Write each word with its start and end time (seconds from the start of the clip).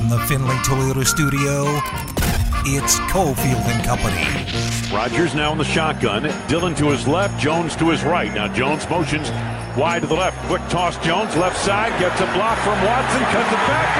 From 0.00 0.08
the 0.08 0.18
Findlay 0.20 0.54
Toyota 0.64 1.06
studio, 1.06 1.64
it's 2.64 2.98
Cofield 3.00 3.62
and 3.68 3.84
Company. 3.84 4.96
Rogers 4.96 5.34
now 5.34 5.52
in 5.52 5.58
the 5.58 5.64
shotgun. 5.64 6.22
Dylan 6.48 6.74
to 6.78 6.86
his 6.86 7.06
left, 7.06 7.38
Jones 7.38 7.76
to 7.76 7.90
his 7.90 8.02
right. 8.02 8.32
Now 8.32 8.50
Jones 8.50 8.88
motions 8.88 9.30
wide 9.76 10.00
to 10.00 10.06
the 10.06 10.14
left. 10.14 10.38
Quick 10.46 10.62
toss, 10.70 10.96
Jones 11.04 11.36
left 11.36 11.58
side 11.58 11.90
gets 12.00 12.18
a 12.18 12.24
block 12.32 12.56
from 12.60 12.82
Watson, 12.82 13.20
cuts 13.24 13.52
it 13.52 13.56
back, 13.68 13.98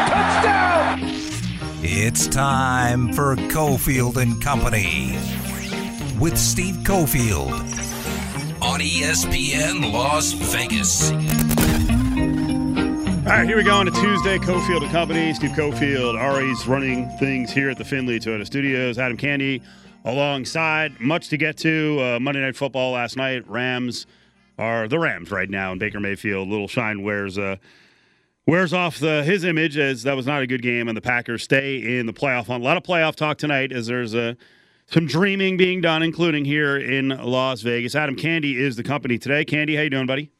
end 0.00 1.02
touchdown. 1.02 1.82
It's 1.82 2.26
time 2.26 3.12
for 3.12 3.36
Cofield 3.36 4.16
and 4.16 4.40
Company 4.40 5.12
with 6.18 6.38
Steve 6.38 6.76
Cofield 6.76 7.52
on 8.62 8.80
ESPN 8.80 9.92
Las 9.92 10.32
Vegas. 10.32 11.12
All 13.28 13.34
right, 13.34 13.46
here 13.46 13.58
we 13.58 13.62
go 13.62 13.74
on 13.74 13.86
a 13.86 13.90
Tuesday. 13.90 14.38
Cofield 14.38 14.80
and 14.80 14.90
Company. 14.90 15.34
Steve 15.34 15.50
Cofield, 15.50 16.18
Ari's 16.18 16.66
running 16.66 17.10
things 17.18 17.52
here 17.52 17.68
at 17.68 17.76
the 17.76 17.84
Findlay 17.84 18.18
Toyota 18.18 18.46
Studios. 18.46 18.96
Adam 18.96 19.18
Candy 19.18 19.60
alongside. 20.06 20.98
Much 20.98 21.28
to 21.28 21.36
get 21.36 21.58
to. 21.58 22.00
Uh, 22.00 22.20
Monday 22.20 22.40
Night 22.40 22.56
Football 22.56 22.92
last 22.92 23.18
night. 23.18 23.46
Rams 23.46 24.06
are 24.58 24.88
the 24.88 24.98
Rams 24.98 25.30
right 25.30 25.50
now 25.50 25.72
in 25.72 25.78
Baker 25.78 26.00
Mayfield. 26.00 26.48
Little 26.48 26.68
shine 26.68 27.02
wears 27.02 27.36
uh, 27.36 27.56
wears 28.46 28.72
off 28.72 28.98
the 28.98 29.22
his 29.24 29.44
image 29.44 29.76
as 29.76 30.04
that 30.04 30.16
was 30.16 30.26
not 30.26 30.40
a 30.40 30.46
good 30.46 30.62
game, 30.62 30.88
and 30.88 30.96
the 30.96 31.02
Packers 31.02 31.42
stay 31.42 31.98
in 31.98 32.06
the 32.06 32.14
playoff 32.14 32.46
hunt. 32.46 32.62
A 32.62 32.64
lot 32.64 32.78
of 32.78 32.82
playoff 32.82 33.14
talk 33.14 33.36
tonight 33.36 33.72
as 33.72 33.86
there's 33.88 34.14
a. 34.14 34.30
Uh, 34.30 34.34
some 34.86 35.06
dreaming 35.06 35.58
being 35.58 35.82
done, 35.82 36.02
including 36.02 36.46
here 36.46 36.78
in 36.78 37.10
Las 37.10 37.60
Vegas. 37.60 37.94
Adam 37.94 38.16
Candy 38.16 38.56
is 38.56 38.74
the 38.74 38.82
company 38.82 39.18
today. 39.18 39.44
Candy, 39.44 39.76
how 39.76 39.82
you 39.82 39.90
doing, 39.90 40.06
buddy? 40.06 40.30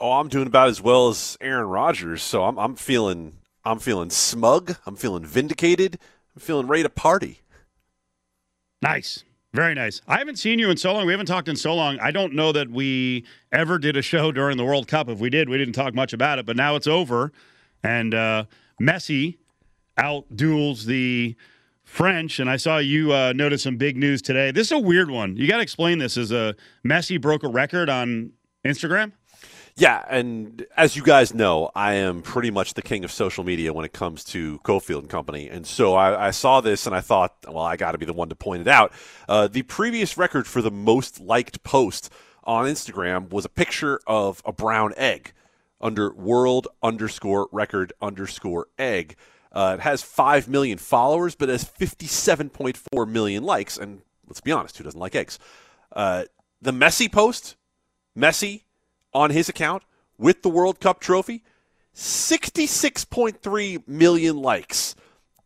Oh, 0.00 0.12
I'm 0.12 0.28
doing 0.28 0.46
about 0.46 0.68
as 0.68 0.80
well 0.80 1.08
as 1.08 1.36
Aaron 1.42 1.66
Rodgers, 1.68 2.22
so 2.22 2.44
I'm, 2.44 2.58
I'm 2.58 2.74
feeling 2.74 3.34
I'm 3.64 3.78
feeling 3.78 4.08
smug. 4.08 4.76
I'm 4.86 4.96
feeling 4.96 5.24
vindicated. 5.26 5.98
I'm 6.34 6.40
feeling 6.40 6.66
ready 6.66 6.82
to 6.84 6.88
party. 6.88 7.42
Nice. 8.80 9.24
Very 9.52 9.74
nice. 9.74 10.00
I 10.08 10.18
haven't 10.18 10.36
seen 10.36 10.58
you 10.58 10.70
in 10.70 10.76
so 10.76 10.94
long. 10.94 11.04
We 11.04 11.12
haven't 11.12 11.26
talked 11.26 11.48
in 11.48 11.56
so 11.56 11.74
long. 11.74 11.98
I 12.00 12.12
don't 12.12 12.32
know 12.34 12.52
that 12.52 12.70
we 12.70 13.26
ever 13.52 13.78
did 13.78 13.96
a 13.96 14.02
show 14.02 14.32
during 14.32 14.56
the 14.56 14.64
World 14.64 14.88
Cup. 14.88 15.08
If 15.10 15.18
we 15.18 15.28
did, 15.28 15.48
we 15.48 15.58
didn't 15.58 15.74
talk 15.74 15.92
much 15.92 16.12
about 16.12 16.38
it. 16.38 16.46
But 16.46 16.56
now 16.56 16.76
it's 16.76 16.86
over, 16.86 17.32
and 17.82 18.14
uh, 18.14 18.44
Messi 18.80 19.36
outduels 19.98 20.84
the 20.84 21.36
French. 21.84 22.38
And 22.38 22.48
I 22.48 22.56
saw 22.56 22.78
you 22.78 23.12
uh, 23.12 23.34
notice 23.34 23.64
some 23.64 23.76
big 23.76 23.96
news 23.96 24.22
today. 24.22 24.50
This 24.52 24.68
is 24.68 24.72
a 24.72 24.78
weird 24.78 25.10
one. 25.10 25.36
You 25.36 25.46
got 25.48 25.56
to 25.56 25.62
explain 25.62 25.98
this. 25.98 26.16
Is 26.16 26.32
a 26.32 26.54
Messi 26.86 27.20
broke 27.20 27.42
a 27.42 27.48
record 27.48 27.90
on 27.90 28.30
Instagram. 28.64 29.12
Yeah, 29.76 30.04
and 30.08 30.66
as 30.76 30.96
you 30.96 31.02
guys 31.02 31.32
know, 31.32 31.70
I 31.74 31.94
am 31.94 32.22
pretty 32.22 32.50
much 32.50 32.74
the 32.74 32.82
king 32.82 33.04
of 33.04 33.12
social 33.12 33.44
media 33.44 33.72
when 33.72 33.84
it 33.84 33.92
comes 33.92 34.24
to 34.24 34.58
Cofield 34.60 35.00
and 35.00 35.08
Company. 35.08 35.48
And 35.48 35.66
so 35.66 35.94
I, 35.94 36.28
I 36.28 36.30
saw 36.32 36.60
this 36.60 36.86
and 36.86 36.94
I 36.94 37.00
thought, 37.00 37.36
well, 37.46 37.58
I 37.58 37.76
got 37.76 37.92
to 37.92 37.98
be 37.98 38.06
the 38.06 38.12
one 38.12 38.28
to 38.28 38.34
point 38.34 38.62
it 38.62 38.68
out. 38.68 38.92
Uh, 39.28 39.48
the 39.48 39.62
previous 39.62 40.18
record 40.18 40.46
for 40.46 40.60
the 40.60 40.70
most 40.70 41.20
liked 41.20 41.62
post 41.62 42.10
on 42.44 42.66
Instagram 42.66 43.30
was 43.30 43.44
a 43.44 43.48
picture 43.48 44.00
of 44.06 44.42
a 44.44 44.52
brown 44.52 44.92
egg 44.96 45.32
under 45.80 46.12
world 46.12 46.68
underscore 46.82 47.48
record 47.52 47.92
underscore 48.02 48.66
egg. 48.78 49.16
Uh, 49.52 49.76
it 49.78 49.82
has 49.82 50.02
5 50.02 50.48
million 50.48 50.78
followers, 50.78 51.34
but 51.34 51.48
has 51.48 51.64
57.4 51.64 53.08
million 53.08 53.42
likes. 53.42 53.78
And 53.78 54.02
let's 54.26 54.40
be 54.40 54.52
honest, 54.52 54.78
who 54.78 54.84
doesn't 54.84 55.00
like 55.00 55.14
eggs? 55.14 55.38
Uh, 55.92 56.24
the 56.60 56.72
Messi 56.72 57.10
post, 57.10 57.56
Messi 58.16 58.62
on 59.12 59.30
his 59.30 59.48
account 59.48 59.82
with 60.18 60.42
the 60.42 60.48
World 60.48 60.80
Cup 60.80 61.00
trophy, 61.00 61.42
66.3 61.94 63.86
million 63.88 64.40
likes. 64.40 64.94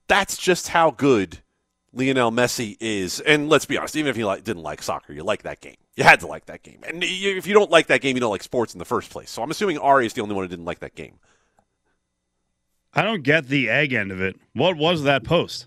That's 0.06 0.36
just 0.36 0.68
how 0.68 0.90
good 0.90 1.38
Lionel 1.92 2.32
Messi 2.32 2.76
is. 2.80 3.20
And 3.20 3.48
let's 3.48 3.64
be 3.64 3.78
honest, 3.78 3.96
even 3.96 4.10
if 4.10 4.16
you 4.16 4.26
like, 4.26 4.44
didn't 4.44 4.62
like 4.62 4.82
soccer, 4.82 5.12
you 5.12 5.22
like 5.22 5.42
that 5.42 5.60
game. 5.60 5.76
You 5.96 6.04
had 6.04 6.20
to 6.20 6.26
like 6.26 6.46
that 6.46 6.62
game. 6.62 6.80
And 6.86 7.02
if 7.04 7.46
you 7.46 7.54
don't 7.54 7.70
like 7.70 7.86
that 7.86 8.00
game, 8.00 8.16
you 8.16 8.20
don't 8.20 8.30
like 8.30 8.42
sports 8.42 8.74
in 8.74 8.78
the 8.78 8.84
first 8.84 9.10
place. 9.10 9.30
So 9.30 9.42
I'm 9.42 9.50
assuming 9.50 9.78
Ari 9.78 10.06
is 10.06 10.12
the 10.12 10.22
only 10.22 10.34
one 10.34 10.44
who 10.44 10.48
didn't 10.48 10.64
like 10.64 10.80
that 10.80 10.94
game. 10.94 11.18
I 12.92 13.02
don't 13.02 13.22
get 13.22 13.48
the 13.48 13.70
egg 13.70 13.92
end 13.92 14.12
of 14.12 14.20
it. 14.20 14.36
What 14.52 14.76
was 14.76 15.02
that 15.04 15.24
post? 15.24 15.66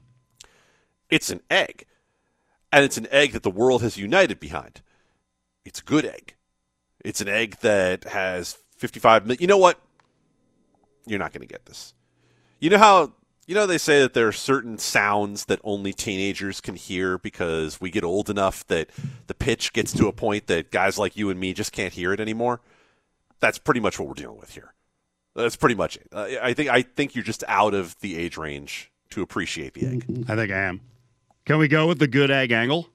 It's 1.09 1.29
an 1.29 1.41
egg. 1.49 1.85
And 2.71 2.83
it's 2.83 2.97
an 2.97 3.07
egg 3.09 3.31
that 3.31 3.43
the 3.43 3.49
world 3.49 3.81
has 3.81 3.97
united 3.97 4.39
behind. 4.39 4.81
It's 5.65 5.79
a 5.79 5.83
good 5.83 6.05
egg. 6.05 6.35
It's 7.03 7.21
an 7.21 7.27
egg 7.27 7.57
that 7.61 8.03
has 8.05 8.57
55 8.77 9.25
million. 9.25 9.41
You 9.41 9.47
know 9.47 9.57
what? 9.57 9.79
You're 11.05 11.19
not 11.19 11.33
going 11.33 11.47
to 11.47 11.51
get 11.51 11.65
this. 11.65 11.93
You 12.59 12.69
know 12.69 12.77
how 12.77 13.13
you 13.45 13.55
know 13.55 13.65
they 13.65 13.77
say 13.77 14.01
that 14.01 14.13
there 14.13 14.27
are 14.27 14.33
certain 14.33 14.77
sounds 14.77 15.45
that 15.45 15.59
only 15.63 15.93
teenagers 15.93 16.59
can 16.59 16.75
hear 16.75 17.17
because 17.17 17.79
we 17.79 17.89
get 17.89 18.03
old 18.03 18.29
enough 18.29 18.67
that 18.67 18.89
the 19.27 19.33
pitch 19.33 19.73
gets 19.73 19.93
to 19.93 20.07
a 20.07 20.11
point 20.11 20.47
that 20.47 20.71
guys 20.71 20.97
like 20.97 21.15
you 21.15 21.29
and 21.29 21.39
me 21.39 21.53
just 21.53 21.71
can't 21.71 21.93
hear 21.93 22.11
it 22.11 22.19
anymore. 22.19 22.61
That's 23.39 23.57
pretty 23.57 23.79
much 23.79 23.99
what 23.99 24.07
we're 24.07 24.15
dealing 24.15 24.39
with 24.39 24.53
here. 24.53 24.73
That's 25.35 25.55
pretty 25.55 25.75
much 25.75 25.97
it. 25.97 26.07
Uh, 26.11 26.27
I 26.41 26.53
think 26.53 26.69
I 26.69 26.81
think 26.81 27.15
you're 27.15 27.23
just 27.23 27.43
out 27.47 27.73
of 27.73 27.97
the 27.99 28.17
age 28.17 28.37
range 28.37 28.91
to 29.11 29.21
appreciate 29.21 29.75
the 29.75 29.85
egg. 29.85 30.25
I 30.27 30.35
think 30.35 30.51
I 30.51 30.63
am. 30.63 30.81
Can 31.45 31.59
we 31.59 31.67
go 31.67 31.87
with 31.87 31.99
the 31.99 32.07
good 32.07 32.31
egg 32.31 32.51
angle? 32.51 32.89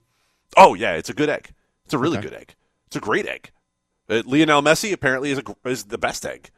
Oh 0.55 0.73
yeah, 0.75 0.93
it's 0.93 1.09
a 1.09 1.13
good 1.13 1.29
egg. 1.29 1.51
It's 1.85 1.93
a 1.93 1.97
really 1.97 2.17
okay. 2.17 2.29
good 2.29 2.37
egg. 2.37 2.55
It's 2.87 2.95
a 2.95 2.99
great 2.99 3.25
egg. 3.25 3.49
Uh, 4.13 4.21
Lionel 4.25 4.61
Messi 4.61 4.93
apparently 4.93 5.31
is, 5.31 5.39
a, 5.39 5.69
is 5.69 5.85
the 5.85 5.97
best 5.97 6.25
egg. 6.25 6.51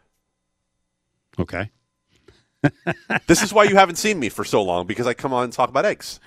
Okay. 1.39 1.71
this 3.27 3.43
is 3.43 3.53
why 3.53 3.63
you 3.63 3.75
haven't 3.75 3.97
seen 3.97 4.19
me 4.19 4.29
for 4.29 4.43
so 4.43 4.61
long 4.63 4.88
because 4.88 5.07
I 5.07 5.13
come 5.13 5.33
on 5.33 5.45
and 5.45 5.53
talk 5.53 5.69
about 5.69 5.85
eggs. 5.85 6.19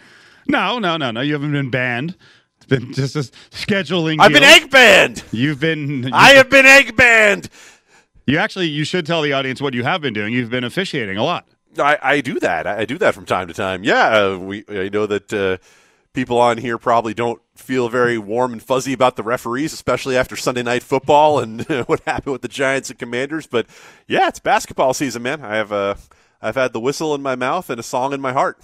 No, 0.46 0.78
no, 0.78 0.96
no, 0.96 1.10
no. 1.10 1.20
You 1.20 1.34
haven't 1.34 1.52
been 1.52 1.70
banned. 1.70 2.16
It's 2.56 2.66
been 2.66 2.92
just 2.92 3.16
a 3.16 3.20
scheduling. 3.54 4.16
I've 4.20 4.32
been 4.32 4.42
egg 4.42 4.70
banned. 4.70 5.22
You've 5.32 5.60
been. 5.60 6.04
You've 6.04 6.12
I 6.12 6.30
have 6.30 6.48
been 6.48 6.66
egg 6.66 6.96
banned. 6.96 7.48
You 8.26 8.38
actually, 8.38 8.68
you 8.68 8.84
should 8.84 9.06
tell 9.06 9.22
the 9.22 9.32
audience 9.32 9.60
what 9.60 9.74
you 9.74 9.84
have 9.84 10.00
been 10.00 10.14
doing. 10.14 10.32
You've 10.32 10.50
been 10.50 10.64
officiating 10.64 11.16
a 11.16 11.24
lot. 11.24 11.48
I, 11.78 11.98
I 12.02 12.20
do 12.20 12.40
that. 12.40 12.66
I 12.66 12.84
do 12.84 12.98
that 12.98 13.14
from 13.14 13.26
time 13.26 13.48
to 13.48 13.54
time. 13.54 13.84
Yeah, 13.84 14.08
uh, 14.08 14.38
we. 14.38 14.64
I 14.68 14.88
know 14.88 15.06
that. 15.06 15.32
Uh, 15.32 15.58
people 16.18 16.38
on 16.38 16.58
here 16.58 16.78
probably 16.78 17.14
don't 17.14 17.40
feel 17.60 17.88
very 17.88 18.19
warm 18.19 18.52
and 18.52 18.62
fuzzy 18.62 18.92
about 18.92 19.16
the 19.16 19.22
referees, 19.22 19.72
especially 19.72 20.16
after 20.16 20.36
Sunday 20.36 20.62
night 20.62 20.82
football 20.82 21.41
and 21.41 21.62
what 21.86 22.00
happened 22.00 22.32
with 22.32 22.42
the 22.42 22.48
Giants 22.48 22.91
and 22.91 22.98
Commanders. 22.98 23.46
But 23.46 23.66
yeah, 24.06 24.28
it's 24.28 24.38
basketball 24.38 24.94
season, 24.94 25.22
man. 25.22 25.42
I 25.44 25.56
have 25.56 25.72
uh, 25.72 25.94
I've 26.41 26.54
had 26.54 26.72
the 26.72 26.80
whistle 26.80 27.14
in 27.14 27.22
my 27.22 27.34
mouth 27.34 27.69
and 27.69 27.80
a 27.80 27.82
song 27.82 28.12
in 28.12 28.20
my 28.20 28.32
heart. 28.32 28.58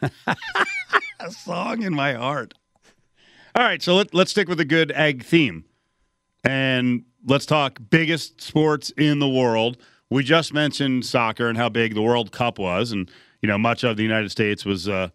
a 0.26 1.30
song 1.30 1.82
in 1.82 1.94
my 1.94 2.14
heart. 2.14 2.54
All 3.54 3.64
right, 3.64 3.82
so 3.82 3.96
let, 3.96 4.14
let's 4.14 4.30
stick 4.30 4.48
with 4.48 4.60
a 4.60 4.64
good 4.64 4.92
egg 4.92 5.24
theme, 5.24 5.64
and 6.44 7.04
let's 7.26 7.46
talk 7.46 7.80
biggest 7.90 8.40
sports 8.40 8.90
in 8.96 9.18
the 9.18 9.28
world. 9.28 9.76
We 10.08 10.22
just 10.22 10.54
mentioned 10.54 11.04
soccer 11.04 11.48
and 11.48 11.58
how 11.58 11.68
big 11.68 11.94
the 11.94 12.02
World 12.02 12.32
Cup 12.32 12.58
was, 12.58 12.92
and 12.92 13.10
you 13.42 13.48
know 13.48 13.58
much 13.58 13.84
of 13.84 13.96
the 13.96 14.02
United 14.02 14.30
States 14.30 14.64
was. 14.64 14.88
Uh, 14.88 15.10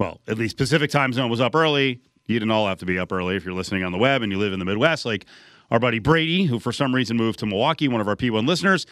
well, 0.00 0.18
at 0.26 0.38
least 0.38 0.56
Pacific 0.56 0.90
time 0.90 1.12
zone 1.12 1.30
was 1.30 1.42
up 1.42 1.54
early. 1.54 2.00
You 2.26 2.38
didn't 2.38 2.50
all 2.50 2.66
have 2.66 2.78
to 2.78 2.86
be 2.86 2.98
up 2.98 3.12
early 3.12 3.36
if 3.36 3.44
you're 3.44 3.52
listening 3.52 3.84
on 3.84 3.92
the 3.92 3.98
web 3.98 4.22
and 4.22 4.32
you 4.32 4.38
live 4.38 4.54
in 4.54 4.58
the 4.58 4.64
Midwest, 4.64 5.04
like 5.04 5.26
our 5.70 5.78
buddy 5.78 5.98
Brady, 5.98 6.46
who 6.46 6.58
for 6.58 6.72
some 6.72 6.94
reason 6.94 7.18
moved 7.18 7.38
to 7.40 7.46
Milwaukee, 7.46 7.86
one 7.86 8.00
of 8.00 8.08
our 8.08 8.16
P1 8.16 8.48
listeners. 8.48 8.86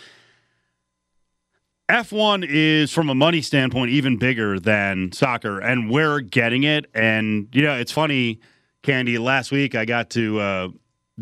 F1 1.88 2.46
is, 2.46 2.92
from 2.92 3.08
a 3.08 3.14
money 3.14 3.40
standpoint, 3.40 3.90
even 3.90 4.18
bigger 4.18 4.60
than 4.60 5.10
soccer, 5.10 5.58
and 5.58 5.90
we're 5.90 6.20
getting 6.20 6.64
it. 6.64 6.84
And, 6.92 7.48
you 7.52 7.62
know, 7.62 7.74
it's 7.74 7.90
funny, 7.90 8.40
Candy, 8.82 9.16
last 9.16 9.50
week 9.50 9.74
I 9.74 9.86
got 9.86 10.10
to 10.10 10.38
uh, 10.38 10.68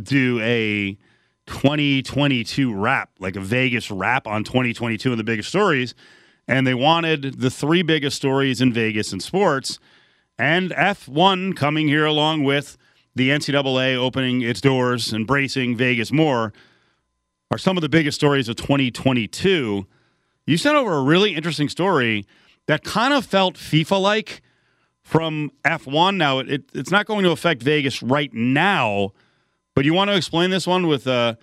do 0.02 0.40
a 0.40 0.98
2022 1.46 2.74
wrap, 2.74 3.10
like 3.20 3.36
a 3.36 3.40
Vegas 3.40 3.88
wrap 3.92 4.26
on 4.26 4.42
2022 4.42 5.12
and 5.12 5.20
the 5.20 5.22
biggest 5.22 5.48
stories 5.48 5.94
and 6.48 6.66
they 6.66 6.74
wanted 6.74 7.40
the 7.40 7.50
three 7.50 7.82
biggest 7.82 8.16
stories 8.16 8.60
in 8.60 8.72
Vegas 8.72 9.12
in 9.12 9.20
sports, 9.20 9.78
and 10.38 10.70
F1 10.70 11.56
coming 11.56 11.88
here 11.88 12.04
along 12.04 12.44
with 12.44 12.76
the 13.14 13.30
NCAA 13.30 13.96
opening 13.96 14.42
its 14.42 14.60
doors, 14.60 15.12
embracing 15.12 15.76
Vegas 15.76 16.12
more, 16.12 16.52
are 17.50 17.58
some 17.58 17.76
of 17.76 17.80
the 17.80 17.88
biggest 17.88 18.16
stories 18.16 18.48
of 18.48 18.56
2022. 18.56 19.86
You 20.46 20.56
sent 20.56 20.76
over 20.76 20.94
a 20.94 21.02
really 21.02 21.34
interesting 21.34 21.68
story 21.68 22.26
that 22.66 22.84
kind 22.84 23.14
of 23.14 23.24
felt 23.24 23.54
FIFA 23.54 24.00
like 24.00 24.42
from 25.02 25.50
F1. 25.64 26.16
Now, 26.16 26.40
it, 26.40 26.64
it's 26.74 26.90
not 26.90 27.06
going 27.06 27.24
to 27.24 27.30
affect 27.30 27.62
Vegas 27.62 28.02
right 28.02 28.32
now, 28.34 29.12
but 29.74 29.84
you 29.84 29.94
want 29.94 30.10
to 30.10 30.16
explain 30.16 30.50
this 30.50 30.66
one 30.66 30.86
with. 30.86 31.06
Uh, 31.06 31.34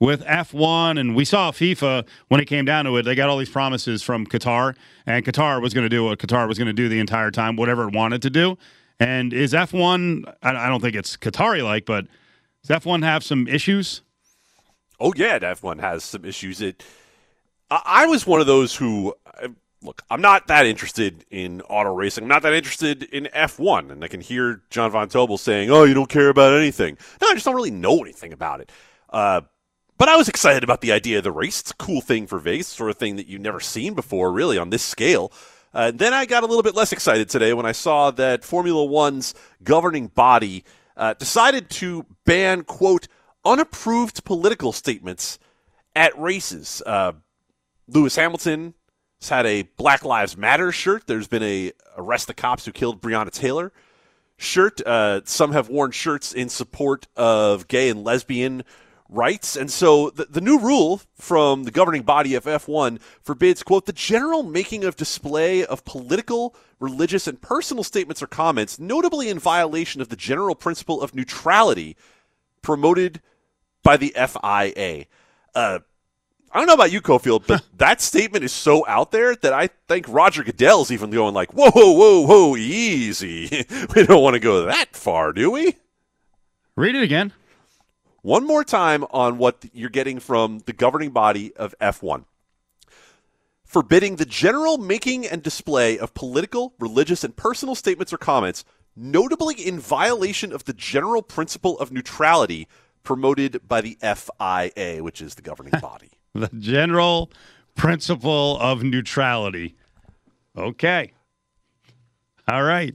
with 0.00 0.24
F1, 0.24 0.98
and 0.98 1.14
we 1.16 1.24
saw 1.24 1.50
FIFA 1.50 2.06
when 2.28 2.40
it 2.40 2.46
came 2.46 2.64
down 2.64 2.84
to 2.84 2.96
it. 2.96 3.02
They 3.02 3.14
got 3.14 3.28
all 3.28 3.38
these 3.38 3.48
promises 3.48 4.02
from 4.02 4.26
Qatar, 4.26 4.76
and 5.06 5.24
Qatar 5.24 5.60
was 5.60 5.74
going 5.74 5.84
to 5.84 5.88
do 5.88 6.04
what 6.04 6.18
Qatar 6.18 6.46
was 6.46 6.58
going 6.58 6.66
to 6.66 6.72
do 6.72 6.88
the 6.88 7.00
entire 7.00 7.30
time, 7.30 7.56
whatever 7.56 7.88
it 7.88 7.94
wanted 7.94 8.22
to 8.22 8.30
do. 8.30 8.56
And 9.00 9.32
is 9.32 9.52
F1? 9.52 10.34
I 10.42 10.68
don't 10.68 10.80
think 10.80 10.96
it's 10.96 11.16
Qatari 11.16 11.62
like, 11.62 11.86
but 11.86 12.06
does 12.64 12.82
F1 12.82 13.04
have 13.04 13.22
some 13.22 13.46
issues? 13.46 14.02
Oh 15.00 15.12
yeah, 15.16 15.38
F1 15.38 15.80
has 15.80 16.02
some 16.02 16.24
issues. 16.24 16.60
It 16.60 16.84
I, 17.70 18.06
was 18.06 18.26
one 18.26 18.40
of 18.40 18.46
those 18.46 18.74
who 18.74 19.14
look. 19.82 20.02
I'm 20.10 20.20
not 20.20 20.46
that 20.48 20.66
interested 20.66 21.24
in 21.30 21.60
auto 21.62 21.94
racing. 21.94 22.24
I'm 22.24 22.28
not 22.28 22.42
that 22.42 22.52
interested 22.52 23.04
in 23.04 23.28
F1, 23.34 23.90
and 23.90 24.02
I 24.02 24.08
can 24.08 24.20
hear 24.20 24.62
John 24.70 24.90
Von 24.90 25.08
Tobel 25.08 25.38
saying, 25.38 25.70
"Oh, 25.70 25.84
you 25.84 25.94
don't 25.94 26.08
care 26.08 26.28
about 26.28 26.54
anything." 26.54 26.98
No, 27.20 27.28
I 27.28 27.34
just 27.34 27.44
don't 27.44 27.54
really 27.54 27.70
know 27.70 28.00
anything 28.00 28.32
about 28.32 28.60
it. 28.60 28.72
Uh, 29.10 29.42
but 29.98 30.08
I 30.08 30.16
was 30.16 30.28
excited 30.28 30.64
about 30.64 30.80
the 30.80 30.92
idea 30.92 31.18
of 31.18 31.24
the 31.24 31.32
race. 31.32 31.60
It's 31.60 31.72
a 31.72 31.76
cool 31.76 32.00
thing 32.00 32.26
for 32.26 32.38
Vegas, 32.38 32.68
sort 32.68 32.90
of 32.90 32.96
thing 32.96 33.16
that 33.16 33.26
you've 33.26 33.40
never 33.40 33.60
seen 33.60 33.94
before, 33.94 34.32
really, 34.32 34.56
on 34.56 34.70
this 34.70 34.82
scale. 34.82 35.32
Uh, 35.74 35.90
then 35.94 36.14
I 36.14 36.24
got 36.24 36.44
a 36.44 36.46
little 36.46 36.62
bit 36.62 36.74
less 36.74 36.92
excited 36.92 37.28
today 37.28 37.52
when 37.52 37.66
I 37.66 37.72
saw 37.72 38.10
that 38.12 38.44
Formula 38.44 38.84
One's 38.84 39.34
governing 39.62 40.06
body 40.06 40.64
uh, 40.96 41.14
decided 41.14 41.68
to 41.70 42.06
ban, 42.24 42.62
quote, 42.62 43.08
unapproved 43.44 44.24
political 44.24 44.72
statements 44.72 45.38
at 45.94 46.18
races. 46.18 46.82
Uh, 46.86 47.12
Lewis 47.86 48.16
Hamilton 48.16 48.74
has 49.20 49.28
had 49.28 49.46
a 49.46 49.62
Black 49.62 50.04
Lives 50.04 50.36
Matter 50.36 50.72
shirt. 50.72 51.06
There's 51.06 51.28
been 51.28 51.42
a 51.42 51.72
arrest 51.96 52.28
the 52.28 52.34
cops 52.34 52.64
who 52.64 52.72
killed 52.72 53.02
Breonna 53.02 53.30
Taylor 53.30 53.72
shirt. 54.36 54.80
Uh, 54.80 55.20
some 55.24 55.52
have 55.52 55.68
worn 55.68 55.90
shirts 55.90 56.32
in 56.32 56.48
support 56.48 57.06
of 57.16 57.68
gay 57.68 57.90
and 57.90 58.04
lesbian 58.04 58.62
rights. 59.08 59.56
And 59.56 59.70
so 59.70 60.10
the, 60.10 60.26
the 60.26 60.40
new 60.40 60.58
rule 60.58 61.00
from 61.14 61.64
the 61.64 61.70
governing 61.70 62.02
body 62.02 62.34
of 62.34 62.44
F1 62.44 63.00
forbids, 63.22 63.62
quote, 63.62 63.86
the 63.86 63.92
general 63.92 64.42
making 64.42 64.84
of 64.84 64.96
display 64.96 65.64
of 65.64 65.84
political, 65.84 66.54
religious, 66.78 67.26
and 67.26 67.40
personal 67.40 67.84
statements 67.84 68.22
or 68.22 68.26
comments, 68.26 68.78
notably 68.78 69.28
in 69.28 69.38
violation 69.38 70.00
of 70.00 70.08
the 70.08 70.16
general 70.16 70.54
principle 70.54 71.00
of 71.00 71.14
neutrality 71.14 71.96
promoted 72.62 73.20
by 73.82 73.96
the 73.96 74.14
FIA. 74.14 75.06
Uh, 75.54 75.78
I 76.50 76.58
don't 76.58 76.66
know 76.66 76.74
about 76.74 76.92
you, 76.92 77.00
Cofield, 77.00 77.46
but 77.46 77.62
that 77.76 78.00
statement 78.00 78.44
is 78.44 78.52
so 78.52 78.86
out 78.86 79.10
there 79.10 79.36
that 79.36 79.52
I 79.52 79.68
think 79.86 80.06
Roger 80.08 80.42
Goodell's 80.42 80.90
even 80.90 81.10
going 81.10 81.34
like, 81.34 81.52
"Whoa, 81.52 81.70
whoa, 81.70 81.92
whoa, 81.92 82.20
whoa, 82.26 82.56
easy. 82.56 83.66
we 83.94 84.06
don't 84.06 84.22
want 84.22 84.34
to 84.34 84.40
go 84.40 84.64
that 84.64 84.96
far, 84.96 85.32
do 85.32 85.50
we?" 85.50 85.76
Read 86.74 86.94
it 86.94 87.02
again. 87.02 87.32
One 88.22 88.46
more 88.46 88.64
time 88.64 89.04
on 89.10 89.38
what 89.38 89.64
you're 89.72 89.90
getting 89.90 90.18
from 90.18 90.60
the 90.66 90.72
governing 90.72 91.10
body 91.10 91.54
of 91.54 91.74
F1. 91.80 92.24
Forbidding 93.64 94.16
the 94.16 94.24
general 94.24 94.78
making 94.78 95.26
and 95.26 95.42
display 95.42 95.98
of 95.98 96.14
political, 96.14 96.74
religious, 96.78 97.22
and 97.22 97.36
personal 97.36 97.74
statements 97.74 98.12
or 98.12 98.18
comments, 98.18 98.64
notably 98.96 99.54
in 99.54 99.78
violation 99.78 100.52
of 100.52 100.64
the 100.64 100.72
general 100.72 101.22
principle 101.22 101.78
of 101.78 101.92
neutrality 101.92 102.66
promoted 103.04 103.66
by 103.68 103.80
the 103.80 103.96
FIA, 104.00 105.02
which 105.02 105.20
is 105.22 105.36
the 105.36 105.42
governing 105.42 105.72
body. 105.80 106.10
The 106.34 106.50
general 106.58 107.30
principle 107.76 108.58
of 108.58 108.82
neutrality. 108.82 109.76
Okay. 110.56 111.12
All 112.48 112.62
right. 112.62 112.94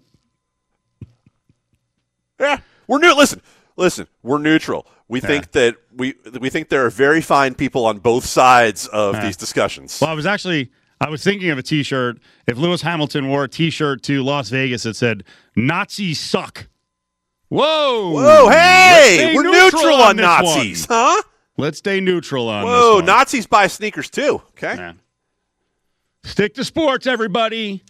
Yeah, 2.39 2.59
we're 2.87 2.99
new. 2.99 3.15
Listen, 3.15 3.41
listen. 3.77 4.07
We're 4.21 4.39
neutral. 4.39 4.85
We 5.07 5.19
think 5.19 5.51
that 5.51 5.75
we 5.95 6.15
we 6.39 6.49
think 6.49 6.69
there 6.69 6.85
are 6.85 6.89
very 6.89 7.21
fine 7.21 7.53
people 7.55 7.85
on 7.85 7.99
both 7.99 8.25
sides 8.25 8.87
of 8.87 9.21
these 9.21 9.37
discussions. 9.37 9.99
Well, 10.01 10.09
I 10.09 10.13
was 10.13 10.25
actually 10.25 10.71
I 10.99 11.09
was 11.09 11.23
thinking 11.23 11.49
of 11.49 11.57
a 11.57 11.63
T-shirt. 11.63 12.19
If 12.47 12.57
Lewis 12.57 12.81
Hamilton 12.81 13.27
wore 13.27 13.43
a 13.43 13.49
T-shirt 13.49 14.01
to 14.03 14.23
Las 14.23 14.49
Vegas 14.49 14.83
that 14.83 14.95
said 14.95 15.23
"Nazis 15.55 16.19
suck," 16.19 16.67
whoa, 17.49 18.11
Whoa, 18.11 18.49
hey, 18.49 19.33
we're 19.35 19.43
neutral, 19.43 19.95
on, 19.95 20.15
this 20.15 20.23
Nazis, 20.25 20.87
one. 20.87 20.97
huh? 20.97 21.21
Let's 21.57 21.77
stay 21.79 21.99
neutral 21.99 22.47
on 22.49 22.63
Whoa. 22.65 23.01
Nazis 23.01 23.45
buy 23.45 23.67
sneakers 23.67 24.09
too. 24.09 24.41
Okay. 24.51 24.75
Yeah. 24.75 24.93
Stick 26.23 26.53
to 26.55 26.63
sports, 26.63 27.05
everybody. 27.05 27.83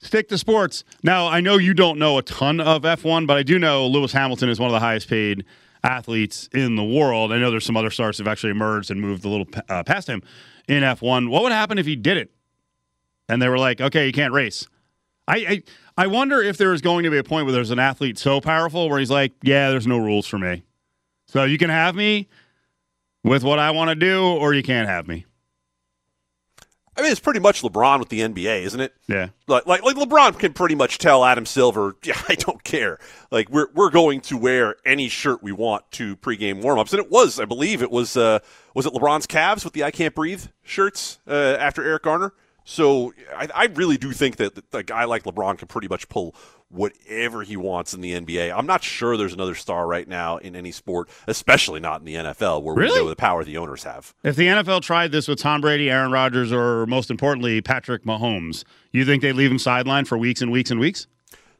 Stick 0.00 0.28
to 0.28 0.36
sports. 0.38 0.84
Now, 1.02 1.28
I 1.28 1.40
know 1.40 1.56
you 1.56 1.72
don't 1.72 1.98
know 1.98 2.18
a 2.18 2.22
ton 2.22 2.60
of 2.60 2.82
F1, 2.82 3.26
but 3.26 3.36
I 3.36 3.42
do 3.42 3.58
know 3.58 3.86
Lewis 3.86 4.12
Hamilton 4.12 4.48
is 4.48 4.60
one 4.60 4.68
of 4.68 4.72
the 4.72 4.80
highest 4.80 5.08
paid 5.08 5.44
athletes 5.86 6.48
in 6.52 6.76
the 6.76 6.84
world. 6.84 7.32
I 7.32 7.38
know 7.38 7.50
there's 7.50 7.64
some 7.64 7.76
other 7.76 7.90
stars 7.90 8.18
who've 8.18 8.28
actually 8.28 8.50
emerged 8.50 8.90
and 8.90 9.00
moved 9.00 9.24
a 9.24 9.28
little 9.28 9.46
uh, 9.68 9.82
past 9.84 10.08
him 10.08 10.22
in 10.68 10.82
F1. 10.82 11.28
What 11.30 11.42
would 11.44 11.52
happen 11.52 11.78
if 11.78 11.86
he 11.86 11.96
did 11.96 12.16
it? 12.16 12.30
And 13.28 13.40
they 13.40 13.48
were 13.48 13.58
like, 13.58 13.80
okay, 13.80 14.06
you 14.06 14.12
can't 14.12 14.32
race. 14.32 14.66
I, 15.28 15.36
I 15.36 15.62
I 15.98 16.06
wonder 16.08 16.42
if 16.42 16.58
there 16.58 16.74
is 16.74 16.82
going 16.82 17.04
to 17.04 17.10
be 17.10 17.18
a 17.18 17.24
point 17.24 17.46
where 17.46 17.52
there's 17.52 17.70
an 17.70 17.78
athlete 17.78 18.18
so 18.18 18.40
powerful 18.40 18.88
where 18.90 18.98
he's 18.98 19.10
like, 19.10 19.32
yeah, 19.42 19.70
there's 19.70 19.86
no 19.86 19.96
rules 19.96 20.26
for 20.26 20.38
me. 20.38 20.62
So 21.26 21.44
you 21.44 21.58
can 21.58 21.70
have 21.70 21.96
me 21.96 22.28
with 23.24 23.42
what 23.42 23.58
I 23.58 23.70
want 23.70 23.88
to 23.90 23.94
do, 23.94 24.22
or 24.22 24.54
you 24.54 24.62
can't 24.62 24.88
have 24.88 25.08
me. 25.08 25.24
I 26.96 27.02
mean, 27.02 27.10
it's 27.10 27.20
pretty 27.20 27.40
much 27.40 27.62
LeBron 27.62 27.98
with 27.98 28.08
the 28.08 28.20
NBA, 28.20 28.62
isn't 28.62 28.80
it? 28.80 28.94
Yeah. 29.06 29.28
Like, 29.46 29.66
like, 29.66 29.82
like 29.82 29.96
LeBron 29.96 30.38
can 30.38 30.54
pretty 30.54 30.74
much 30.74 30.98
tell 30.98 31.24
Adam 31.24 31.44
Silver, 31.44 31.96
yeah, 32.04 32.20
I 32.28 32.34
don't 32.36 32.62
care. 32.64 32.98
Like, 33.30 33.50
we're 33.50 33.68
we're 33.74 33.90
going 33.90 34.20
to 34.22 34.36
wear 34.36 34.76
any 34.84 35.08
shirt 35.08 35.42
we 35.42 35.52
want 35.52 35.90
to 35.92 36.16
pregame 36.16 36.62
warmups, 36.62 36.92
and 36.92 37.00
it 37.00 37.10
was, 37.10 37.38
I 37.38 37.44
believe, 37.44 37.82
it 37.82 37.90
was, 37.90 38.16
uh, 38.16 38.38
was 38.74 38.86
it 38.86 38.92
LeBron's 38.92 39.26
Cavs 39.26 39.64
with 39.64 39.74
the 39.74 39.84
"I 39.84 39.90
Can't 39.90 40.14
Breathe" 40.14 40.46
shirts 40.62 41.18
uh, 41.28 41.56
after 41.58 41.82
Eric 41.84 42.04
Garner. 42.04 42.32
So 42.68 43.14
I, 43.34 43.48
I 43.54 43.64
really 43.66 43.96
do 43.96 44.10
think 44.10 44.36
that 44.36 44.60
a 44.72 44.82
guy 44.82 45.04
like 45.04 45.22
LeBron 45.22 45.56
can 45.56 45.68
pretty 45.68 45.86
much 45.86 46.08
pull 46.08 46.34
whatever 46.68 47.42
he 47.44 47.56
wants 47.56 47.94
in 47.94 48.00
the 48.00 48.12
NBA. 48.12 48.52
I'm 48.52 48.66
not 48.66 48.82
sure 48.82 49.16
there's 49.16 49.32
another 49.32 49.54
star 49.54 49.86
right 49.86 50.06
now 50.08 50.38
in 50.38 50.56
any 50.56 50.72
sport, 50.72 51.08
especially 51.28 51.78
not 51.78 52.00
in 52.00 52.04
the 52.06 52.16
NFL, 52.16 52.64
where 52.64 52.74
Really? 52.74 52.98
we 52.98 53.04
know 53.04 53.08
the 53.08 53.14
power 53.14 53.44
the 53.44 53.56
owners 53.56 53.84
have. 53.84 54.12
If 54.24 54.34
the 54.34 54.48
NFL 54.48 54.82
tried 54.82 55.12
this 55.12 55.28
with 55.28 55.38
Tom 55.38 55.60
Brady, 55.60 55.88
Aaron 55.88 56.10
Rodgers, 56.10 56.52
or 56.52 56.86
most 56.86 57.08
importantly, 57.08 57.60
Patrick 57.60 58.02
Mahomes, 58.02 58.64
you 58.90 59.04
think 59.04 59.22
they'd 59.22 59.32
leave 59.34 59.52
him 59.52 59.58
sidelined 59.58 60.08
for 60.08 60.18
weeks 60.18 60.42
and 60.42 60.50
weeks 60.50 60.70
and 60.72 60.80
weeks? 60.80 61.06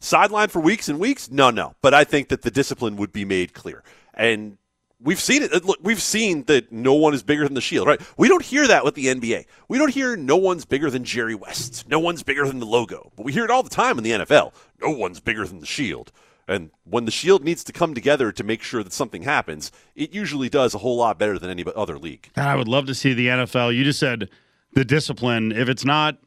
sideline 0.00 0.48
for 0.48 0.58
weeks 0.60 0.88
and 0.88 0.98
weeks? 0.98 1.30
No, 1.30 1.50
no. 1.50 1.74
But 1.82 1.94
I 1.94 2.02
think 2.04 2.28
that 2.28 2.42
the 2.42 2.50
discipline 2.50 2.96
would 2.96 3.12
be 3.12 3.24
made 3.24 3.54
clear. 3.54 3.82
And 4.12 4.58
we've 5.00 5.20
seen 5.20 5.42
it. 5.42 5.52
Uh, 5.52 5.60
look, 5.64 5.78
we've 5.82 6.00
seen 6.02 6.44
that 6.44 6.72
no 6.72 6.94
one 6.94 7.14
is 7.14 7.22
bigger 7.22 7.44
than 7.44 7.54
the 7.54 7.60
Shield, 7.60 7.86
right? 7.86 8.00
We 8.16 8.28
don't 8.28 8.44
hear 8.44 8.66
that 8.66 8.84
with 8.84 8.94
the 8.94 9.06
NBA. 9.06 9.46
We 9.68 9.78
don't 9.78 9.92
hear 9.92 10.16
no 10.16 10.36
one's 10.36 10.64
bigger 10.64 10.90
than 10.90 11.04
Jerry 11.04 11.34
West. 11.34 11.88
No 11.88 11.98
one's 11.98 12.22
bigger 12.22 12.46
than 12.46 12.58
the 12.58 12.66
logo. 12.66 13.12
But 13.16 13.26
we 13.26 13.32
hear 13.32 13.44
it 13.44 13.50
all 13.50 13.62
the 13.62 13.70
time 13.70 13.98
in 13.98 14.04
the 14.04 14.10
NFL. 14.12 14.52
No 14.80 14.90
one's 14.90 15.20
bigger 15.20 15.46
than 15.46 15.60
the 15.60 15.66
Shield. 15.66 16.12
And 16.48 16.70
when 16.84 17.06
the 17.06 17.10
Shield 17.10 17.42
needs 17.42 17.64
to 17.64 17.72
come 17.72 17.94
together 17.94 18.30
to 18.30 18.44
make 18.44 18.62
sure 18.62 18.82
that 18.84 18.92
something 18.92 19.22
happens, 19.22 19.72
it 19.96 20.14
usually 20.14 20.48
does 20.48 20.74
a 20.74 20.78
whole 20.78 20.96
lot 20.96 21.18
better 21.18 21.38
than 21.38 21.50
any 21.50 21.64
other 21.74 21.98
league. 21.98 22.30
I 22.36 22.54
would 22.54 22.68
love 22.68 22.86
to 22.86 22.94
see 22.94 23.14
the 23.14 23.26
NFL. 23.26 23.74
You 23.74 23.82
just 23.82 23.98
said 23.98 24.30
the 24.72 24.84
discipline. 24.84 25.50
If 25.50 25.68
it's 25.68 25.84
not, 25.84 26.18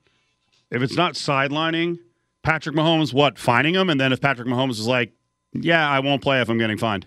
if 0.71 0.81
it's 0.81 0.97
not 0.97 1.13
sidelining 1.13 1.99
Patrick 2.43 2.75
Mahomes, 2.75 3.13
what 3.13 3.39
fining 3.39 3.75
him? 3.75 3.89
And 3.89 3.99
then 3.99 4.11
if 4.11 4.19
Patrick 4.19 4.47
Mahomes 4.47 4.71
is 4.71 4.88
like, 4.88 5.13
"Yeah, 5.53 5.88
I 5.88 6.01
won't 6.01 6.21
play 6.21 6.41
if 6.41 6.49
I'm 6.49 6.57
getting 6.57 6.77
fined," 6.77 7.05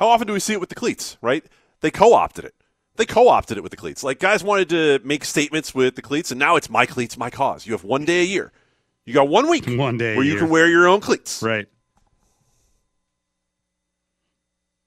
How 0.00 0.08
often 0.08 0.26
do 0.26 0.32
we 0.32 0.40
see 0.40 0.54
it 0.54 0.60
with 0.60 0.70
the 0.70 0.74
cleats, 0.74 1.18
right? 1.20 1.44
They 1.82 1.90
co 1.90 2.14
opted 2.14 2.46
it. 2.46 2.54
They 2.96 3.04
co 3.04 3.28
opted 3.28 3.58
it 3.58 3.60
with 3.60 3.70
the 3.70 3.76
cleats. 3.76 4.02
Like, 4.02 4.18
guys 4.18 4.42
wanted 4.42 4.70
to 4.70 4.98
make 5.04 5.26
statements 5.26 5.74
with 5.74 5.94
the 5.94 6.00
cleats, 6.02 6.30
and 6.30 6.38
now 6.38 6.56
it's 6.56 6.70
my 6.70 6.86
cleats, 6.86 7.18
my 7.18 7.28
cause. 7.28 7.66
You 7.66 7.72
have 7.74 7.84
one 7.84 8.06
day 8.06 8.20
a 8.22 8.24
year. 8.24 8.50
You 9.04 9.12
got 9.12 9.28
one 9.28 9.48
week 9.50 9.66
One 9.68 9.98
day 9.98 10.16
where 10.16 10.24
you 10.24 10.32
year. 10.32 10.40
can 10.40 10.48
wear 10.48 10.68
your 10.68 10.88
own 10.88 11.00
cleats. 11.00 11.42
right? 11.42 11.66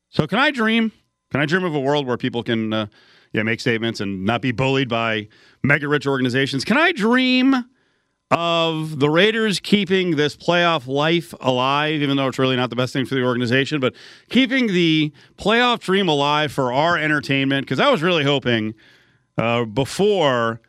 So 0.10 0.26
can 0.26 0.40
I 0.40 0.50
dream? 0.50 0.92
Can 1.32 1.42
I 1.42 1.46
dream 1.46 1.64
of 1.64 1.76
a 1.76 1.80
world 1.80 2.06
where 2.08 2.18
people 2.18 2.44
can, 2.44 2.74
uh, 2.74 2.88
yeah, 3.34 3.44
make 3.44 3.60
statements 3.60 4.00
and 4.00 4.26
not 4.26 4.42
be 4.42 4.52
bullied 4.52 4.90
by 4.90 5.28
mega 5.64 5.88
rich 5.88 6.08
organizations? 6.08 6.66
Can 6.66 6.78
I 6.78 6.92
dream 6.92 7.66
of 8.34 9.00
the 9.00 9.10
Raiders 9.10 9.60
keeping 9.60 10.16
this 10.16 10.36
playoff 10.36 10.88
life 10.88 11.36
alive, 11.40 12.02
even 12.02 12.18
though 12.18 12.28
it's 12.28 12.40
really 12.40 12.56
not 12.56 12.72
the 12.72 12.76
best 12.76 12.92
thing 12.92 13.06
for 13.06 13.14
the 13.14 13.24
organization, 13.24 13.80
but 13.80 13.94
keeping 14.30 14.68
the 14.68 15.14
playoff 15.38 15.80
dream 15.80 16.08
alive 16.08 16.52
for 16.52 16.74
our 16.74 16.98
entertainment? 16.98 17.68
Because 17.68 17.80
I 17.80 17.92
was 17.92 18.02
really 18.02 18.24
hoping 18.24 18.74
uh, 19.38 19.66
before 19.66 20.62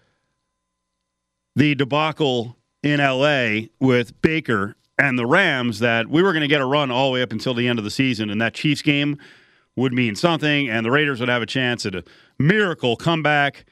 the 1.57 1.75
debacle 1.75 2.59
in 2.83 3.01
LA 3.01 3.69
with 3.81 4.21
Baker 4.21 4.77
and 4.99 5.19
the 5.19 5.27
Rams 5.27 5.79
that 5.79 6.09
we 6.09 6.23
were 6.23 6.33
going 6.33 6.43
to 6.43 6.49
get 6.49 6.61
a 6.61 6.67
run 6.67 6.91
all 6.91 7.09
the 7.09 7.15
way 7.15 7.23
up 7.23 7.33
until 7.33 7.55
the 7.55 7.67
end 7.67 7.79
of 7.79 7.85
the 7.85 7.91
season, 7.91 8.29
and 8.29 8.41
that 8.43 8.53
Chiefs 8.53 8.83
game 8.83 9.17
would 9.75 9.95
mean 9.95 10.15
something, 10.15 10.69
and 10.69 10.85
the 10.85 10.91
Raiders 10.91 11.19
would 11.19 11.31
have 11.31 11.43
a 11.43 11.47
chance 11.47 11.87
at 11.87 11.95
a 11.95 12.05
miracle 12.39 12.95
comeback 12.95 13.65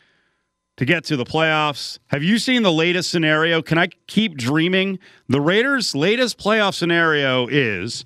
to 0.76 0.84
get 0.84 1.04
to 1.04 1.16
the 1.16 1.24
playoffs. 1.24 1.98
Have 2.08 2.22
you 2.22 2.38
seen 2.38 2.62
the 2.62 2.72
latest 2.72 3.10
scenario? 3.10 3.62
Can 3.62 3.78
I 3.78 3.88
keep 4.06 4.36
dreaming? 4.36 4.98
The 5.28 5.40
Raiders' 5.40 5.94
latest 5.94 6.38
playoff 6.38 6.74
scenario 6.74 7.46
is 7.48 8.04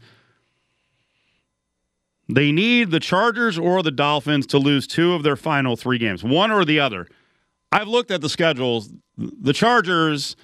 they 2.29 2.51
need 2.51 2.91
the 2.91 3.01
Chargers 3.01 3.57
or 3.57 3.83
the 3.83 3.93
Dolphins 3.93 4.47
to 4.49 4.59
lose 4.59 4.87
two 4.87 5.15
of 5.15 5.23
their 5.23 5.37
final 5.37 5.77
three 5.77 5.99
games, 5.99 6.25
one 6.25 6.51
or 6.51 6.65
the 6.65 6.81
other. 6.81 7.07
I've 7.71 7.89
looked 7.89 8.11
at 8.11 8.21
the 8.21 8.29
schedules. 8.29 8.91
The 9.17 9.53
Chargers, 9.53 10.35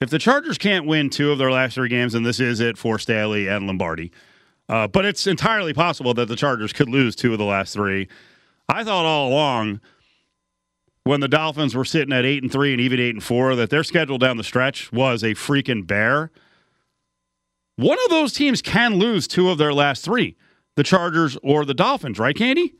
if 0.00 0.10
the 0.10 0.18
Chargers 0.18 0.58
can't 0.58 0.86
win 0.86 1.08
two 1.08 1.30
of 1.30 1.38
their 1.38 1.52
last 1.52 1.74
three 1.74 1.88
games, 1.88 2.14
and 2.14 2.26
this 2.26 2.40
is 2.40 2.58
it 2.60 2.76
for 2.76 2.98
Staley 2.98 3.48
and 3.48 3.66
Lombardi, 3.66 4.10
uh, 4.68 4.88
but 4.88 5.04
it's 5.04 5.26
entirely 5.26 5.72
possible 5.72 6.14
that 6.14 6.26
the 6.26 6.36
Chargers 6.36 6.72
could 6.72 6.88
lose 6.88 7.14
two 7.14 7.32
of 7.32 7.38
the 7.38 7.44
last 7.44 7.74
three. 7.74 8.08
I 8.68 8.82
thought 8.82 9.04
all 9.04 9.28
along 9.28 9.80
when 11.10 11.18
the 11.18 11.26
Dolphins 11.26 11.74
were 11.74 11.84
sitting 11.84 12.14
at 12.14 12.24
eight 12.24 12.40
and 12.40 12.52
three 12.52 12.70
and 12.70 12.80
even 12.80 13.00
eight 13.00 13.16
and 13.16 13.24
four 13.24 13.56
that 13.56 13.68
their 13.68 13.82
schedule 13.82 14.16
down 14.16 14.36
the 14.36 14.44
stretch 14.44 14.92
was 14.92 15.24
a 15.24 15.34
freaking 15.34 15.84
bear. 15.84 16.30
One 17.74 17.98
of 18.04 18.10
those 18.10 18.32
teams 18.32 18.62
can 18.62 18.94
lose 18.94 19.26
two 19.26 19.50
of 19.50 19.58
their 19.58 19.74
last 19.74 20.04
three, 20.04 20.36
the 20.76 20.84
Chargers 20.84 21.36
or 21.42 21.64
the 21.64 21.74
Dolphins, 21.74 22.20
right, 22.20 22.36
Candy? 22.36 22.74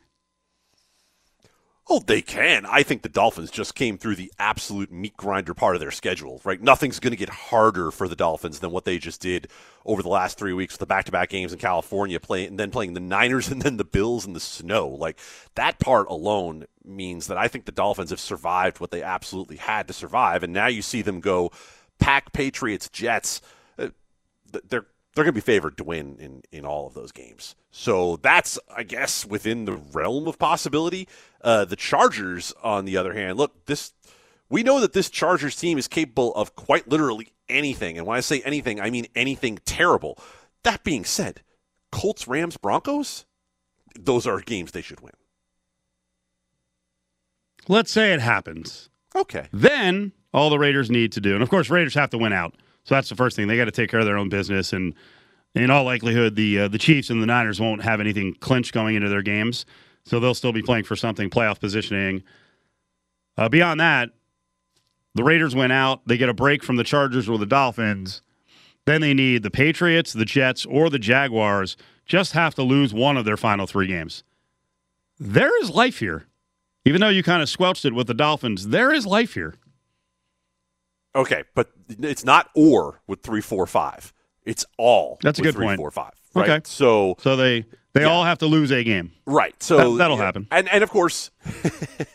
Oh, 1.93 1.99
they 1.99 2.21
can. 2.21 2.65
I 2.65 2.83
think 2.83 3.01
the 3.01 3.09
Dolphins 3.09 3.51
just 3.51 3.75
came 3.75 3.97
through 3.97 4.15
the 4.15 4.31
absolute 4.39 4.93
meat 4.93 5.17
grinder 5.17 5.53
part 5.53 5.75
of 5.75 5.81
their 5.81 5.91
schedule, 5.91 6.39
right? 6.45 6.61
Nothing's 6.61 7.01
going 7.01 7.11
to 7.11 7.17
get 7.17 7.27
harder 7.27 7.91
for 7.91 8.07
the 8.07 8.15
Dolphins 8.15 8.59
than 8.59 8.71
what 8.71 8.85
they 8.85 8.97
just 8.97 9.19
did 9.19 9.49
over 9.85 10.01
the 10.01 10.07
last 10.07 10.37
three 10.37 10.53
weeks 10.53 10.75
with 10.75 10.79
the 10.79 10.85
back-to-back 10.85 11.27
games 11.27 11.51
in 11.51 11.59
California, 11.59 12.17
play, 12.17 12.45
and 12.45 12.57
then 12.57 12.71
playing 12.71 12.93
the 12.93 13.01
Niners 13.01 13.49
and 13.51 13.61
then 13.61 13.75
the 13.75 13.83
Bills 13.83 14.25
in 14.25 14.31
the 14.31 14.39
snow. 14.39 14.87
Like 14.87 15.19
that 15.55 15.79
part 15.79 16.07
alone 16.07 16.63
means 16.85 17.27
that 17.27 17.37
I 17.37 17.49
think 17.49 17.65
the 17.65 17.73
Dolphins 17.73 18.11
have 18.11 18.21
survived 18.21 18.79
what 18.79 18.91
they 18.91 19.03
absolutely 19.03 19.57
had 19.57 19.89
to 19.89 19.93
survive, 19.93 20.43
and 20.43 20.53
now 20.53 20.67
you 20.67 20.81
see 20.81 21.01
them 21.01 21.19
go 21.19 21.51
pack 21.99 22.31
Patriots, 22.31 22.87
Jets. 22.87 23.41
Uh, 23.77 23.89
they're 24.69 24.85
they're 25.13 25.23
going 25.23 25.33
to 25.33 25.37
be 25.37 25.41
favored 25.41 25.77
to 25.77 25.83
win 25.83 26.17
in, 26.19 26.41
in 26.51 26.65
all 26.65 26.87
of 26.87 26.93
those 26.93 27.11
games. 27.11 27.55
So 27.69 28.17
that's, 28.17 28.57
I 28.75 28.83
guess, 28.83 29.25
within 29.25 29.65
the 29.65 29.73
realm 29.73 30.27
of 30.27 30.39
possibility. 30.39 31.07
Uh, 31.41 31.65
the 31.65 31.75
Chargers, 31.75 32.53
on 32.63 32.85
the 32.85 32.97
other 32.97 33.13
hand, 33.13 33.37
look, 33.37 33.65
this 33.65 33.93
we 34.49 34.63
know 34.63 34.81
that 34.81 34.91
this 34.91 35.09
Chargers 35.09 35.55
team 35.55 35.77
is 35.77 35.87
capable 35.87 36.35
of 36.35 36.55
quite 36.55 36.87
literally 36.87 37.31
anything. 37.47 37.97
And 37.97 38.05
when 38.05 38.17
I 38.17 38.19
say 38.19 38.41
anything, 38.41 38.81
I 38.81 38.89
mean 38.89 39.07
anything 39.15 39.59
terrible. 39.65 40.17
That 40.63 40.83
being 40.83 41.05
said, 41.05 41.41
Colts, 41.91 42.27
Rams, 42.27 42.57
Broncos, 42.57 43.25
those 43.97 44.27
are 44.27 44.41
games 44.41 44.71
they 44.71 44.81
should 44.81 44.99
win. 44.99 45.13
Let's 47.67 47.91
say 47.91 48.13
it 48.13 48.19
happens. 48.19 48.89
Okay. 49.15 49.47
Then 49.53 50.11
all 50.33 50.49
the 50.49 50.59
Raiders 50.59 50.91
need 50.91 51.13
to 51.13 51.21
do, 51.21 51.33
and 51.33 51.43
of 51.43 51.49
course, 51.49 51.69
Raiders 51.69 51.93
have 51.93 52.09
to 52.11 52.17
win 52.17 52.33
out. 52.33 52.55
So 52.83 52.95
that's 52.95 53.09
the 53.09 53.15
first 53.15 53.35
thing. 53.35 53.47
They 53.47 53.57
got 53.57 53.65
to 53.65 53.71
take 53.71 53.89
care 53.89 53.99
of 53.99 54.05
their 54.05 54.17
own 54.17 54.29
business, 54.29 54.73
and 54.73 54.93
in 55.53 55.69
all 55.69 55.83
likelihood, 55.83 56.35
the 56.35 56.61
uh, 56.61 56.67
the 56.67 56.77
Chiefs 56.77 57.09
and 57.09 57.21
the 57.21 57.27
Niners 57.27 57.59
won't 57.59 57.83
have 57.83 57.99
anything 57.99 58.33
clinched 58.35 58.73
going 58.73 58.95
into 58.95 59.09
their 59.09 59.21
games, 59.21 59.65
so 60.05 60.19
they'll 60.19 60.33
still 60.33 60.53
be 60.53 60.61
playing 60.61 60.85
for 60.85 60.95
something 60.95 61.29
playoff 61.29 61.59
positioning. 61.59 62.23
Uh, 63.37 63.49
beyond 63.49 63.79
that, 63.79 64.09
the 65.15 65.23
Raiders 65.23 65.55
went 65.55 65.73
out. 65.73 66.07
They 66.07 66.17
get 66.17 66.29
a 66.29 66.33
break 66.33 66.63
from 66.63 66.77
the 66.77 66.83
Chargers 66.83 67.27
or 67.29 67.37
the 67.37 67.45
Dolphins. 67.45 68.21
Then 68.85 69.01
they 69.01 69.13
need 69.13 69.43
the 69.43 69.51
Patriots, 69.51 70.13
the 70.13 70.25
Jets, 70.25 70.65
or 70.65 70.89
the 70.89 70.99
Jaguars. 70.99 71.77
Just 72.05 72.33
have 72.33 72.55
to 72.55 72.63
lose 72.63 72.93
one 72.93 73.15
of 73.15 73.25
their 73.25 73.37
final 73.37 73.67
three 73.67 73.87
games. 73.87 74.23
There 75.19 75.61
is 75.61 75.69
life 75.69 75.99
here. 75.99 76.25
Even 76.83 76.99
though 76.99 77.09
you 77.09 77.21
kind 77.21 77.43
of 77.43 77.49
squelched 77.49 77.85
it 77.85 77.93
with 77.93 78.07
the 78.07 78.13
Dolphins, 78.13 78.69
there 78.69 78.91
is 78.91 79.05
life 79.05 79.35
here. 79.35 79.53
Okay, 81.15 81.43
but 81.55 81.69
it's 81.89 82.23
not 82.23 82.49
or 82.55 83.01
with 83.07 83.21
three, 83.21 83.41
four, 83.41 83.65
five. 83.67 84.13
It's 84.45 84.65
all. 84.77 85.19
That's 85.21 85.39
a 85.39 85.41
good 85.41 85.53
three, 85.55 85.65
point. 85.67 85.77
Four, 85.77 85.91
five. 85.91 86.13
Right? 86.33 86.49
Okay. 86.49 86.61
So 86.65 87.15
So 87.19 87.35
they 87.35 87.65
they 87.93 88.01
Yeah. 88.01 88.07
all 88.07 88.23
have 88.23 88.37
to 88.39 88.45
lose 88.45 88.71
a 88.71 88.83
game. 88.83 89.11
right. 89.25 89.53
So 89.61 89.77
That- 89.91 89.97
that'll 89.97 90.17
happen. 90.17 90.47
And 90.51 90.69
and 90.69 90.83
of 90.83 90.89
course, 90.89 91.29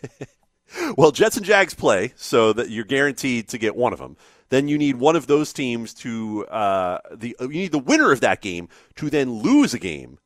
well, 0.97 1.11
Jets 1.13 1.37
and 1.37 1.45
Jags 1.45 1.75
play, 1.75 2.13
so 2.17 2.53
that 2.53 2.71
you're 2.71 2.85
guaranteed 2.85 3.49
to 3.49 3.59
get 3.59 3.77
one 3.77 3.93
of 3.93 3.99
them. 3.99 4.17
Then 4.49 4.69
you 4.69 4.79
need 4.79 4.97
one 4.97 5.17
of 5.17 5.27
those 5.27 5.53
teams 5.53 5.93
to 5.95 6.47
uh, 6.47 6.99
the 7.15 7.37
you 7.41 7.49
need 7.49 7.73
the 7.73 7.79
winner 7.79 8.13
of 8.13 8.21
that 8.21 8.41
game 8.41 8.69
to 8.97 9.11
then 9.11 9.41
lose 9.43 9.75
a 9.75 9.79
game. 9.79 10.19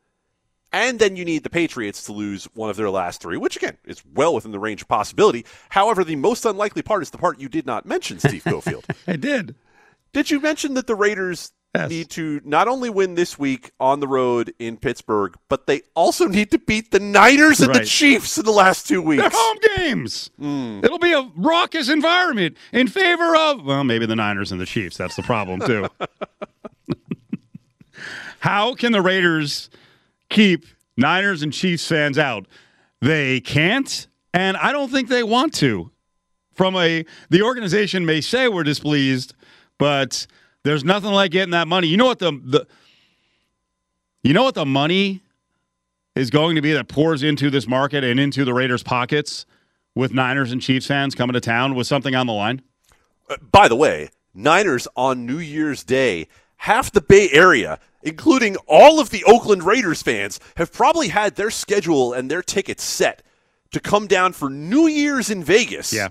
And 0.72 0.98
then 1.00 1.16
you 1.16 1.24
need 1.24 1.42
the 1.42 1.50
Patriots 1.50 2.04
to 2.04 2.12
lose 2.12 2.44
one 2.54 2.70
of 2.70 2.76
their 2.76 2.90
last 2.90 3.20
three, 3.20 3.36
which 3.36 3.56
again 3.56 3.76
is 3.84 4.02
well 4.14 4.34
within 4.34 4.52
the 4.52 4.58
range 4.60 4.82
of 4.82 4.88
possibility. 4.88 5.44
However, 5.70 6.04
the 6.04 6.16
most 6.16 6.44
unlikely 6.44 6.82
part 6.82 7.02
is 7.02 7.10
the 7.10 7.18
part 7.18 7.40
you 7.40 7.48
did 7.48 7.66
not 7.66 7.86
mention, 7.86 8.20
Steve 8.20 8.44
Cofield. 8.46 8.84
I 9.06 9.16
did. 9.16 9.56
Did 10.12 10.30
you 10.30 10.40
mention 10.40 10.74
that 10.74 10.86
the 10.86 10.94
Raiders 10.94 11.52
Yes. 11.72 11.88
need 11.88 12.10
to 12.10 12.40
not 12.44 12.66
only 12.66 12.90
win 12.90 13.14
this 13.14 13.38
week 13.38 13.70
on 13.78 14.00
the 14.00 14.08
road 14.08 14.52
in 14.58 14.76
Pittsburgh, 14.76 15.36
but 15.48 15.68
they 15.68 15.82
also 15.94 16.26
need 16.26 16.50
to 16.50 16.58
beat 16.58 16.90
the 16.90 16.98
Niners 16.98 17.60
and 17.60 17.72
the 17.72 17.84
Chiefs 17.84 18.36
in 18.38 18.44
the 18.44 18.50
last 18.50 18.88
two 18.88 19.00
weeks? 19.00 19.22
They're 19.22 19.30
home 19.32 19.56
games. 19.76 20.30
Hmm. 20.36 20.80
It'll 20.82 20.98
be 20.98 21.12
a 21.12 21.30
raucous 21.36 21.88
environment 21.88 22.56
in 22.72 22.88
favor 22.88 23.36
of 23.36 23.64
well, 23.64 23.84
maybe 23.84 24.04
the 24.04 24.16
Niners 24.16 24.50
and 24.50 24.60
the 24.60 24.66
Chiefs. 24.66 24.96
That's 24.96 25.14
the 25.14 25.22
problem 25.22 25.60
too. 25.60 25.86
How 28.40 28.74
can 28.74 28.90
the 28.92 29.02
Raiders 29.02 29.70
keep 30.30 30.64
Niners 30.96 31.42
and 31.42 31.52
Chiefs 31.52 31.86
fans 31.86 32.18
out? 32.18 32.46
They 33.00 33.40
can't, 33.40 34.06
and 34.32 34.56
I 34.56 34.72
don't 34.72 34.90
think 34.90 35.08
they 35.08 35.22
want 35.22 35.54
to. 35.54 35.90
From 36.52 36.76
a 36.76 37.04
the 37.30 37.42
organization 37.42 38.04
may 38.04 38.20
say 38.20 38.48
we're 38.48 38.64
displeased, 38.64 39.34
but 39.78 40.26
there's 40.64 40.84
nothing 40.84 41.10
like 41.10 41.30
getting 41.30 41.52
that 41.52 41.68
money. 41.68 41.88
You 41.88 41.96
know 41.96 42.06
what 42.06 42.18
the 42.18 42.32
the 42.44 42.66
you 44.22 44.34
know 44.34 44.42
what 44.42 44.54
the 44.54 44.66
money 44.66 45.22
is 46.14 46.30
going 46.30 46.56
to 46.56 46.62
be 46.62 46.72
that 46.72 46.88
pours 46.88 47.22
into 47.22 47.50
this 47.50 47.66
market 47.66 48.04
and 48.04 48.20
into 48.20 48.44
the 48.44 48.52
Raiders' 48.52 48.82
pockets 48.82 49.46
with 49.94 50.12
Niners 50.12 50.52
and 50.52 50.60
Chiefs 50.60 50.86
fans 50.86 51.14
coming 51.14 51.34
to 51.34 51.40
town 51.40 51.74
with 51.74 51.86
something 51.86 52.14
on 52.14 52.26
the 52.26 52.32
line? 52.32 52.62
Uh, 53.28 53.36
by 53.50 53.68
the 53.68 53.76
way, 53.76 54.10
Niners 54.34 54.86
on 54.96 55.26
New 55.26 55.38
Year's 55.38 55.82
Day, 55.84 56.28
half 56.60 56.92
the 56.92 57.00
Bay 57.00 57.28
Area, 57.32 57.78
including 58.02 58.56
all 58.66 59.00
of 59.00 59.10
the 59.10 59.24
Oakland 59.24 59.62
Raiders 59.62 60.02
fans, 60.02 60.40
have 60.56 60.72
probably 60.72 61.08
had 61.08 61.36
their 61.36 61.50
schedule 61.50 62.12
and 62.12 62.30
their 62.30 62.42
tickets 62.42 62.82
set 62.84 63.22
to 63.72 63.80
come 63.80 64.06
down 64.06 64.32
for 64.32 64.50
New 64.50 64.86
Year's 64.86 65.30
in 65.30 65.44
Vegas. 65.44 65.92
Yeah. 65.92 66.08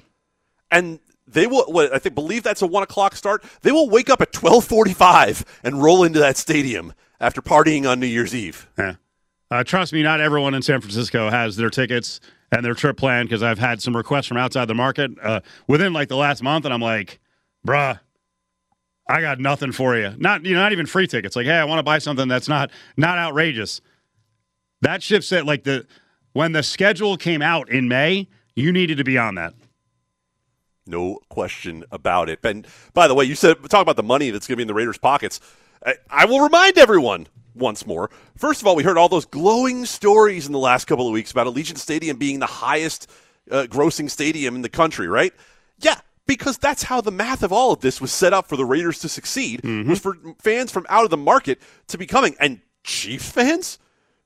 And 0.72 1.00
they 1.27 1.46
will. 1.46 1.65
What, 1.65 1.94
I 1.94 2.00
think 2.00 2.15
believe 2.15 2.44
that's 2.44 2.62
a 2.62 2.68
one 2.68 2.84
o'clock 2.84 3.15
start. 3.15 3.44
They 3.62 3.72
will 3.72 3.89
wake 3.89 4.10
up 4.10 4.22
at 4.22 4.32
twelve 4.32 4.65
forty-five 4.65 5.44
and 5.63 5.82
roll 5.82 6.03
into 6.03 6.20
that 6.20 6.38
stadium 6.38 6.94
after 7.20 7.41
partying 7.41 7.89
on 7.89 8.00
New 8.00 8.08
Year's 8.08 8.34
Eve. 8.34 8.68
Yeah. 8.77 8.96
Uh, 9.51 9.63
trust 9.63 9.94
me, 9.94 10.03
not 10.03 10.22
everyone 10.22 10.53
in 10.53 10.62
San 10.62 10.79
Francisco 10.79 11.29
has 11.29 11.56
their 11.56 11.70
tickets 11.70 12.20
and 12.51 12.63
their 12.63 12.75
trip 12.75 12.98
planned 12.98 13.29
because 13.29 13.44
I've 13.44 13.60
had 13.60 13.82
some 13.82 13.96
requests 13.96 14.27
from 14.27 14.38
outside 14.38 14.65
the 14.65 14.75
market 14.75 15.12
uh, 15.22 15.41
within 15.68 15.91
like 15.94 16.08
the 16.08 16.18
last 16.18 16.41
month, 16.41 16.65
and 16.65 16.74
I'm 16.74 16.82
like, 16.82 17.20
bruh, 17.65 18.00
I 19.10 19.22
got 19.22 19.39
nothing 19.39 19.72
for 19.72 19.98
you. 19.98 20.13
Not 20.18 20.46
you 20.46 20.54
know, 20.54 20.62
not 20.62 20.72
even 20.72 20.86
free 20.86 21.08
tickets. 21.08 21.36
Like, 21.36 21.48
hey, 21.48 21.56
I 21.56 21.63
want 21.66 21.80
to 21.80 21.84
buy 21.84 21.98
something 21.98 22.28
that's 22.28 22.48
not 22.48 22.70
not 22.96 23.18
outrageous. 23.18 23.82
That 24.82 25.01
ship 25.01 25.24
said 25.24 25.46
like 25.46 25.63
the 25.63 25.88
when 26.34 26.51
the 26.51 26.62
schedule 26.62 27.18
came 27.18 27.42
out 27.42 27.70
in 27.70 27.88
May, 27.88 28.28
you 28.56 28.72
needed 28.72 29.00
to 29.00 29.04
be 29.04 29.18
on 29.18 29.36
that. 29.36 29.56
No 30.86 31.20
question 31.30 31.84
about 31.92 32.30
it. 32.30 32.39
And 32.44 32.68
by 32.94 33.08
the 33.08 33.16
way, 33.16 33.25
you 33.25 33.34
said 33.34 33.58
talk 33.68 33.82
about 33.82 33.96
the 33.96 34.04
money 34.04 34.30
that's 34.30 34.48
going 34.48 34.54
to 34.54 34.58
be 34.58 34.63
in 34.63 34.68
the 34.68 34.75
Raiders' 34.75 35.00
pockets. 35.00 35.39
I, 35.84 35.96
I 36.10 36.25
will 36.25 36.42
remind 36.42 36.78
everyone 36.78 37.28
once 37.56 37.88
more. 37.88 38.12
First 38.38 38.62
of 38.62 38.68
all, 38.68 38.75
we 38.75 38.84
heard 38.84 38.98
all 38.98 39.10
those 39.10 39.25
glowing 39.25 39.86
stories 39.86 40.46
in 40.46 40.51
the 40.51 40.60
last 40.60 40.86
couple 40.86 41.08
of 41.08 41.13
weeks 41.13 41.32
about 41.32 41.48
Allegiant 41.48 41.78
Stadium 41.78 42.18
being 42.18 42.39
the 42.39 42.46
highest 42.46 43.10
uh, 43.50 43.66
grossing 43.70 44.10
stadium 44.10 44.56
in 44.56 44.62
the 44.62 44.70
country, 44.70 45.08
right? 45.08 45.34
Yeah, 45.80 46.00
because 46.29 46.59
that's 46.59 46.83
how 46.83 47.01
the 47.01 47.12
math 47.12 47.41
of 47.41 47.51
all 47.51 47.74
of 47.74 47.79
this 47.79 48.00
was 48.00 48.12
set 48.12 48.33
up 48.33 48.48
for 48.48 48.55
the 48.55 48.63
Raiders 48.63 49.00
to 49.00 49.09
succeed. 49.09 49.62
Was 49.63 49.71
mm-hmm. 49.71 49.93
for 49.95 50.15
fans 50.38 50.71
from 50.71 50.86
out 50.88 51.03
of 51.03 51.09
the 51.09 51.17
market 51.17 51.59
to 51.88 51.98
be 51.98 52.05
coming 52.05 52.36
and 52.39 52.62
Chiefs 52.83 53.31
fans, 53.31 53.79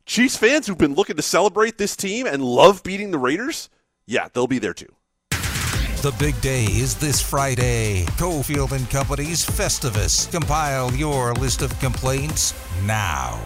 Chiefs 0.06 0.36
fans 0.36 0.68
who've 0.68 0.78
been 0.78 0.96
looking 0.96 1.16
to 1.16 1.22
celebrate 1.22 1.78
this 1.78 1.96
team 1.96 2.28
and 2.28 2.44
love 2.44 2.84
beating 2.84 3.12
the 3.12 3.18
Raiders. 3.18 3.70
Yeah, 4.06 4.28
they'll 4.34 4.48
be 4.48 4.60
there 4.60 4.74
too. 4.74 4.94
The 6.02 6.14
big 6.20 6.40
day 6.42 6.66
is 6.66 6.96
this 6.96 7.22
Friday. 7.22 8.04
Cofield 8.18 8.74
and 8.74 8.90
Company's 8.90 9.46
Festivus. 9.46 10.30
Compile 10.30 10.94
your 10.94 11.34
list 11.36 11.62
of 11.62 11.80
complaints 11.80 12.54
now. 12.84 13.40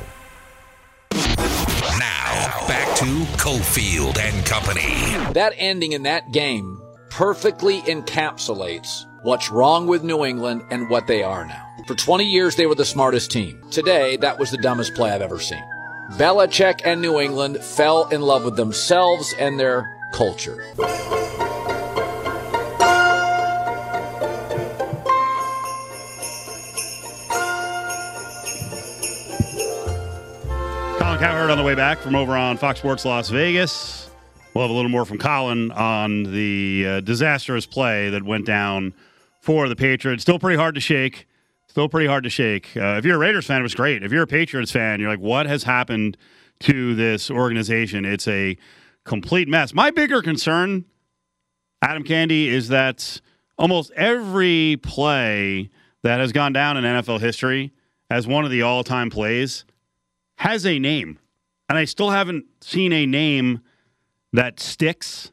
Now, 1.12 2.66
back 2.68 2.98
to 2.98 3.06
Cofield 3.38 4.18
and 4.18 4.44
Company. 4.48 5.34
That 5.34 5.54
ending 5.58 5.92
in 5.92 6.02
that 6.04 6.32
game 6.32 6.77
perfectly 7.18 7.82
encapsulates 7.82 9.08
what's 9.24 9.50
wrong 9.50 9.88
with 9.88 10.04
New 10.04 10.24
England 10.24 10.62
and 10.70 10.88
what 10.88 11.08
they 11.08 11.24
are 11.24 11.48
now. 11.48 11.68
For 11.88 11.96
20 11.96 12.24
years, 12.24 12.56
they 12.56 12.68
were 12.68 12.76
the 12.76 12.86
smartest 12.86 13.32
team. 13.32 13.60
Today, 13.72 14.18
that 14.18 14.38
was 14.38 14.52
the 14.52 14.58
dumbest 14.60 14.94
play 14.94 15.10
I've 15.10 15.24
ever 15.24 15.40
seen. 15.40 15.64
Belichick 16.12 16.82
and 16.86 17.02
New 17.02 17.20
England 17.20 17.58
fell 17.58 18.08
in 18.10 18.22
love 18.22 18.46
with 18.46 18.56
themselves 18.56 19.34
and 19.40 19.60
their 19.60 19.92
culture. 20.14 20.64
Colin 31.00 31.18
Cowherd 31.18 31.50
on 31.50 31.58
the 31.58 31.64
way 31.66 31.74
back 31.74 31.98
from 31.98 32.14
over 32.14 32.34
on 32.34 32.58
Fox 32.58 32.78
Sports 32.78 33.06
Las 33.06 33.30
Vegas. 33.30 33.97
We'll 34.58 34.64
have 34.64 34.72
a 34.72 34.74
little 34.74 34.90
more 34.90 35.06
from 35.06 35.20
Colin 35.20 35.72
on 35.72 36.24
the 36.24 36.86
uh, 36.88 37.00
disastrous 37.02 37.68
play 37.68 38.10
that 38.10 38.24
went 38.24 38.48
down 38.48 38.96
for 39.40 39.70
the 39.70 39.76
Patriots. 39.76 40.24
Still 40.24 40.40
pretty 40.40 40.58
hard 40.58 40.74
to 40.74 40.82
shake. 40.82 41.28
Still 41.68 41.88
pretty 41.88 42.08
hard 42.08 42.24
to 42.24 42.32
shake. 42.32 42.76
Uh, 42.76 42.96
if 42.98 43.06
you're 43.06 43.18
a 43.18 43.20
Raiders 43.20 43.46
fan, 43.46 43.60
it 43.60 43.62
was 43.62 43.76
great. 43.76 44.02
If 44.02 44.12
you're 44.12 44.24
a 44.24 44.26
Patriots 44.26 44.72
fan, 44.72 45.00
you're 45.00 45.12
like, 45.12 45.20
what 45.20 45.46
has 45.46 45.62
happened 45.62 46.18
to 46.62 46.96
this 46.96 47.30
organization? 47.30 48.04
It's 48.04 48.28
a 48.28 48.58
complete 49.04 49.48
mess. 49.48 49.76
My 49.76 49.92
bigger 49.92 50.24
concern 50.24 50.86
Adam 51.84 52.02
Candy, 52.04 52.50
is 52.50 52.70
that 52.70 53.22
almost 53.60 53.92
every 53.92 54.80
play 54.82 55.70
that 56.02 56.20
has 56.20 56.32
gone 56.32 56.52
down 56.52 56.78
in 56.78 56.84
NFL 56.84 57.20
history 57.20 57.74
as 58.10 58.26
one 58.26 58.44
of 58.44 58.50
the 58.50 58.64
all 58.64 58.84
time 58.84 59.12
plays 59.12 59.66
has 60.38 60.66
a 60.66 60.80
name. 60.80 61.20
And 61.70 61.78
I 61.78 61.86
still 61.86 62.10
haven't 62.10 62.46
seen 62.62 62.92
a 62.92 63.06
name 63.06 63.62
that 64.34 64.60
sticks. 64.60 65.32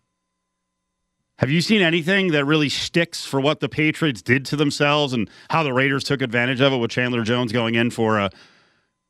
Have 1.38 1.50
you 1.50 1.60
seen 1.60 1.82
anything 1.82 2.30
that 2.32 2.44
really 2.44 2.68
sticks 2.68 3.24
for 3.24 3.40
what 3.40 3.60
the 3.60 3.68
Patriots 3.68 4.22
did 4.22 4.46
to 4.46 4.56
themselves 4.56 5.12
and 5.12 5.28
how 5.50 5.62
the 5.62 5.72
Raiders 5.72 6.04
took 6.04 6.22
advantage 6.22 6.60
of 6.60 6.72
it 6.72 6.78
with 6.78 6.90
Chandler 6.90 7.24
Jones 7.24 7.52
going 7.52 7.74
in 7.74 7.90
for 7.90 8.18
a 8.18 8.30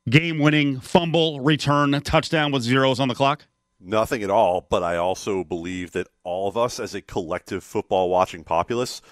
game 0.09 0.39
winning 0.39 0.81
fumble 0.81 1.41
return 1.41 1.93
touchdown 2.03 2.51
with 2.51 2.63
zeros 2.63 2.99
on 2.99 3.09
the 3.09 3.15
clock? 3.15 3.47
Nothing 3.79 4.23
at 4.23 4.31
all, 4.31 4.67
but 4.71 4.83
I 4.83 4.97
also 4.97 5.45
believe 5.45 5.93
that 5.93 6.09
all 6.23 6.49
of 6.49 6.57
us 6.57 6.81
as 6.81 6.95
a 6.95 7.03
collective 7.03 7.63
football 7.63 8.09
watching 8.09 8.43
populace 8.43 9.03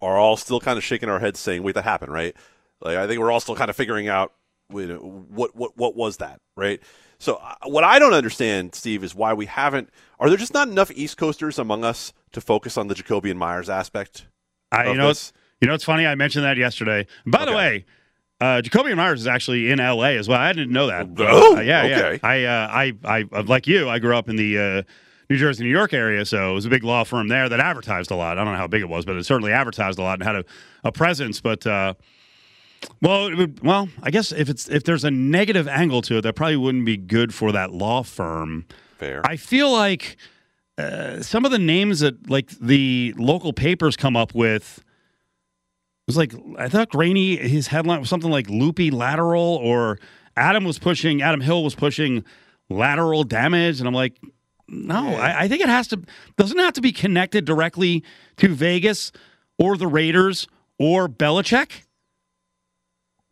are 0.00 0.16
all 0.16 0.36
still 0.36 0.58
kind 0.58 0.78
of 0.78 0.84
shaking 0.84 1.10
our 1.10 1.20
heads 1.20 1.38
saying, 1.38 1.62
wait, 1.62 1.74
that 1.74 1.84
happened, 1.84 2.12
right? 2.12 2.34
Like, 2.80 2.96
I 2.96 3.06
think 3.06 3.20
we're 3.20 3.30
all 3.30 3.40
still 3.40 3.54
kind 3.54 3.70
of 3.70 3.76
figuring 3.76 4.08
out 4.08 4.32
what, 4.68 5.54
what, 5.54 5.76
what 5.76 5.94
was 5.94 6.16
that, 6.16 6.40
right? 6.56 6.80
So, 7.22 7.36
uh, 7.36 7.54
what 7.66 7.84
I 7.84 8.00
don't 8.00 8.14
understand, 8.14 8.74
Steve, 8.74 9.04
is 9.04 9.14
why 9.14 9.32
we 9.32 9.46
haven't. 9.46 9.90
Are 10.18 10.28
there 10.28 10.36
just 10.36 10.52
not 10.52 10.66
enough 10.66 10.90
East 10.90 11.16
Coasters 11.16 11.56
among 11.56 11.84
us 11.84 12.12
to 12.32 12.40
focus 12.40 12.76
on 12.76 12.88
the 12.88 12.96
Jacoby 12.96 13.30
and 13.30 13.38
Meyers 13.38 13.70
aspect? 13.70 14.26
I, 14.72 14.88
you 14.88 14.96
know, 14.96 15.10
it's, 15.10 15.32
you 15.60 15.68
know, 15.68 15.74
it's 15.74 15.84
funny. 15.84 16.04
I 16.04 16.16
mentioned 16.16 16.44
that 16.44 16.56
yesterday. 16.56 17.06
By 17.24 17.42
okay. 17.42 17.50
the 17.50 17.56
way, 17.56 17.84
uh, 18.40 18.60
Jacoby 18.60 18.90
and 18.90 18.96
Meyers 18.96 19.20
is 19.20 19.28
actually 19.28 19.70
in 19.70 19.78
L.A. 19.78 20.18
as 20.18 20.26
well. 20.26 20.40
I 20.40 20.52
didn't 20.52 20.72
know 20.72 20.88
that. 20.88 21.06
Oh, 21.16 21.58
uh, 21.58 21.60
yeah, 21.60 21.82
okay. 21.84 22.18
yeah. 22.20 22.28
I, 22.28 22.42
uh, 22.42 22.68
I, 22.68 22.92
I, 23.04 23.24
uh, 23.32 23.44
like 23.44 23.68
you, 23.68 23.88
I 23.88 24.00
grew 24.00 24.16
up 24.16 24.28
in 24.28 24.34
the 24.34 24.58
uh, 24.58 24.82
New 25.30 25.36
Jersey, 25.36 25.62
New 25.62 25.70
York 25.70 25.92
area, 25.92 26.24
so 26.24 26.50
it 26.50 26.54
was 26.54 26.66
a 26.66 26.70
big 26.70 26.82
law 26.82 27.04
firm 27.04 27.28
there 27.28 27.48
that 27.48 27.60
advertised 27.60 28.10
a 28.10 28.16
lot. 28.16 28.36
I 28.36 28.42
don't 28.42 28.52
know 28.52 28.58
how 28.58 28.66
big 28.66 28.82
it 28.82 28.88
was, 28.88 29.04
but 29.04 29.14
it 29.14 29.22
certainly 29.22 29.52
advertised 29.52 30.00
a 30.00 30.02
lot 30.02 30.14
and 30.14 30.24
had 30.24 30.34
a, 30.34 30.44
a 30.82 30.90
presence. 30.90 31.40
But 31.40 31.68
uh, 31.68 31.94
well, 33.00 33.34
would, 33.34 33.64
well, 33.64 33.88
I 34.02 34.10
guess 34.10 34.32
if 34.32 34.48
it's 34.48 34.68
if 34.68 34.84
there's 34.84 35.04
a 35.04 35.10
negative 35.10 35.68
angle 35.68 36.02
to 36.02 36.18
it, 36.18 36.22
that 36.22 36.34
probably 36.34 36.56
wouldn't 36.56 36.84
be 36.84 36.96
good 36.96 37.34
for 37.34 37.52
that 37.52 37.72
law 37.72 38.02
firm. 38.02 38.66
Fair. 38.98 39.22
I 39.24 39.36
feel 39.36 39.72
like 39.72 40.16
uh, 40.78 41.22
some 41.22 41.44
of 41.44 41.50
the 41.50 41.58
names 41.58 42.00
that 42.00 42.30
like 42.30 42.50
the 42.58 43.14
local 43.16 43.52
papers 43.52 43.96
come 43.96 44.16
up 44.16 44.34
with 44.34 44.82
was 46.06 46.16
like 46.16 46.32
I 46.58 46.68
thought 46.68 46.90
Graney 46.90 47.36
his 47.36 47.68
headline 47.68 48.00
was 48.00 48.08
something 48.08 48.30
like 48.30 48.48
loopy 48.48 48.90
lateral 48.90 49.58
or 49.62 49.98
Adam 50.36 50.64
was 50.64 50.78
pushing 50.78 51.22
Adam 51.22 51.40
Hill 51.40 51.62
was 51.62 51.74
pushing 51.74 52.24
lateral 52.70 53.24
damage 53.24 53.80
and 53.80 53.86
I'm 53.86 53.94
like 53.94 54.18
no 54.68 55.10
yeah. 55.10 55.16
I, 55.16 55.42
I, 55.42 55.48
think 55.48 55.60
it 55.60 55.68
has 55.68 55.88
to 55.88 56.02
doesn't 56.36 56.58
have 56.58 56.72
to 56.74 56.80
be 56.80 56.92
connected 56.92 57.44
directly 57.44 58.02
to 58.38 58.48
Vegas 58.48 59.12
or 59.58 59.76
the 59.76 59.86
Raiders 59.86 60.48
or 60.78 61.08
Belichick. 61.08 61.82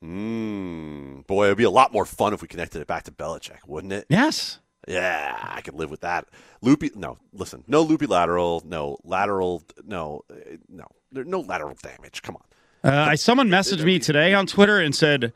Mm, 0.03 1.27
boy, 1.27 1.47
it'd 1.47 1.59
be 1.59 1.65
a 1.65 1.71
lot 1.71 1.93
more 1.93 2.07
fun 2.07 2.33
if 2.33 2.41
we 2.41 2.49
connected 2.49 2.81
it 2.81 2.87
back 2.87 3.05
to 3.05 3.11
Belichick, 3.11 3.67
wouldn't 3.67 3.93
it? 3.93 4.07
Yes. 4.09 4.59
Yeah, 4.89 5.39
I 5.43 5.61
could 5.61 5.75
live 5.75 5.91
with 5.91 6.01
that. 6.01 6.27
Loopy, 6.63 6.91
no, 6.95 7.19
listen, 7.33 7.65
no 7.67 7.83
loopy 7.83 8.07
lateral, 8.07 8.63
no 8.65 8.99
lateral, 9.05 9.63
no, 9.85 10.23
uh, 10.31 10.57
no, 10.69 10.87
no 11.13 11.41
lateral 11.41 11.77
damage. 11.83 12.23
Come 12.23 12.37
on. 12.37 12.43
Uh, 12.83 13.15
someone 13.17 13.49
messaged 13.49 13.85
me 13.85 13.99
today 13.99 14.33
on 14.33 14.47
Twitter 14.47 14.79
and 14.81 14.95
said 14.95 15.35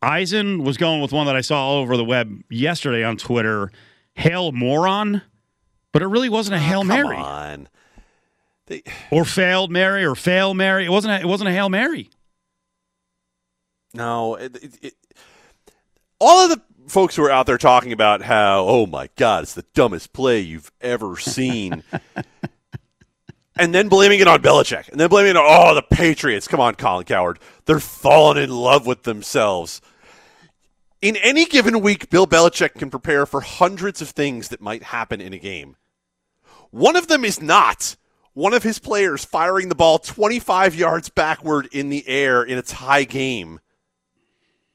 Eisen 0.00 0.62
was 0.62 0.76
going 0.76 1.00
with 1.02 1.12
one 1.12 1.26
that 1.26 1.34
I 1.34 1.40
saw 1.40 1.58
all 1.58 1.78
over 1.78 1.96
the 1.96 2.04
web 2.04 2.42
yesterday 2.48 3.02
on 3.02 3.16
Twitter. 3.16 3.72
Hail 4.14 4.52
moron, 4.52 5.22
but 5.90 6.02
it 6.02 6.06
really 6.06 6.28
wasn't 6.28 6.54
a 6.54 6.60
hail 6.60 6.80
oh, 6.80 6.84
mary. 6.84 7.16
On. 7.16 7.68
They... 8.66 8.84
Or 9.10 9.24
failed 9.24 9.72
Mary 9.72 10.04
or 10.04 10.14
fail 10.14 10.54
Mary. 10.54 10.84
It 10.84 10.90
wasn't. 10.90 11.14
A, 11.14 11.20
it 11.20 11.26
wasn't 11.26 11.48
a 11.48 11.52
hail 11.52 11.68
mary. 11.68 12.10
No, 13.94 14.34
it, 14.34 14.56
it, 14.56 14.78
it, 14.82 14.94
all 16.18 16.44
of 16.44 16.50
the 16.50 16.60
folks 16.88 17.16
who 17.16 17.24
are 17.24 17.30
out 17.30 17.46
there 17.46 17.58
talking 17.58 17.92
about 17.92 18.22
how, 18.22 18.66
oh 18.66 18.86
my 18.86 19.08
God, 19.16 19.44
it's 19.44 19.54
the 19.54 19.64
dumbest 19.74 20.12
play 20.12 20.40
you've 20.40 20.72
ever 20.80 21.16
seen. 21.16 21.82
and 23.56 23.74
then 23.74 23.88
blaming 23.88 24.20
it 24.20 24.28
on 24.28 24.42
Belichick, 24.42 24.88
and 24.88 24.98
then 24.98 25.08
blaming 25.08 25.30
it 25.30 25.36
on 25.36 25.44
oh 25.46 25.74
the 25.74 25.82
Patriots. 25.82 26.48
Come 26.48 26.60
on, 26.60 26.74
Colin 26.74 27.04
Cowherd. 27.04 27.38
they're 27.66 27.80
falling 27.80 28.42
in 28.42 28.50
love 28.50 28.86
with 28.86 29.04
themselves. 29.04 29.80
In 31.00 31.16
any 31.16 31.44
given 31.44 31.80
week, 31.80 32.10
Bill 32.10 32.26
Belichick 32.26 32.74
can 32.74 32.90
prepare 32.90 33.26
for 33.26 33.42
hundreds 33.42 34.02
of 34.02 34.10
things 34.10 34.48
that 34.48 34.60
might 34.60 34.82
happen 34.82 35.20
in 35.20 35.32
a 35.32 35.38
game. 35.38 35.76
One 36.70 36.96
of 36.96 37.06
them 37.06 37.24
is 37.24 37.40
not 37.40 37.96
one 38.32 38.54
of 38.54 38.64
his 38.64 38.80
players 38.80 39.24
firing 39.24 39.68
the 39.68 39.74
ball 39.76 39.98
25 39.98 40.74
yards 40.74 41.08
backward 41.08 41.68
in 41.72 41.88
the 41.88 42.08
air 42.08 42.42
in 42.42 42.58
a 42.58 42.62
tie 42.62 43.04
game 43.04 43.60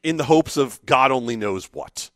in 0.04 0.18
the 0.18 0.26
hopes 0.26 0.58
of 0.58 0.84
God 0.86 1.12
only 1.12 1.36
knows 1.36 1.66
what. 1.74 2.10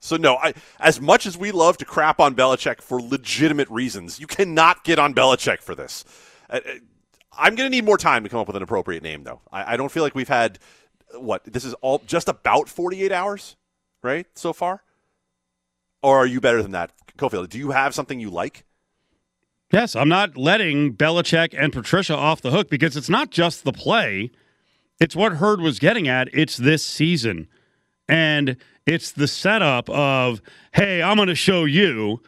So 0.00 0.16
no, 0.16 0.36
I, 0.36 0.54
as 0.78 1.00
much 1.00 1.26
as 1.26 1.36
we 1.36 1.52
love 1.52 1.76
to 1.78 1.84
crap 1.84 2.20
on 2.20 2.34
Belichick 2.34 2.80
for 2.80 3.00
legitimate 3.00 3.68
reasons, 3.68 4.18
you 4.18 4.26
cannot 4.26 4.82
get 4.82 4.98
on 4.98 5.14
Belichick 5.14 5.60
for 5.60 5.74
this. 5.74 6.04
Uh, 6.48 6.60
uh 6.64 6.70
I'm 7.32 7.54
going 7.54 7.70
to 7.70 7.74
need 7.74 7.84
more 7.84 7.96
time 7.96 8.24
to 8.24 8.28
come 8.28 8.40
up 8.40 8.48
with 8.48 8.56
an 8.56 8.62
appropriate 8.62 9.02
name, 9.02 9.22
though. 9.22 9.40
I, 9.52 9.74
I, 9.74 9.76
don't 9.76 9.90
feel 9.90 10.02
like 10.02 10.16
we've 10.16 10.28
had 10.28 10.58
what 11.14 11.44
this 11.44 11.64
is 11.64 11.74
all 11.74 12.02
just 12.04 12.28
about 12.28 12.68
48 12.68 13.12
hours, 13.12 13.56
right, 14.02 14.26
so 14.34 14.52
far. 14.52 14.82
Or 16.02 16.18
are 16.18 16.26
you 16.26 16.40
better 16.40 16.62
than 16.62 16.72
that, 16.72 16.92
Cofield? 17.16 17.48
Do 17.48 17.58
you 17.58 17.70
have 17.70 17.94
something 17.94 18.18
you 18.18 18.30
like? 18.30 18.64
Yes, 19.72 19.94
I'm 19.94 20.08
not 20.08 20.36
letting 20.36 20.94
Belichick 20.94 21.54
and 21.56 21.72
Patricia 21.72 22.16
off 22.16 22.42
the 22.42 22.50
hook 22.50 22.68
because 22.68 22.96
it's 22.96 23.08
not 23.08 23.30
just 23.30 23.62
the 23.62 23.72
play; 23.72 24.32
it's 25.00 25.16
what 25.16 25.34
Herd 25.34 25.60
was 25.60 25.78
getting 25.78 26.06
at. 26.06 26.28
It's 26.32 26.56
this 26.56 26.84
season, 26.84 27.48
and 28.08 28.56
it's 28.86 29.10
the 29.10 29.26
setup 29.26 29.88
of, 29.88 30.42
hey, 30.72 31.02
I'm 31.02 31.16
going 31.16 31.28
to 31.28 31.34
show 31.34 31.64
you. 31.64 32.22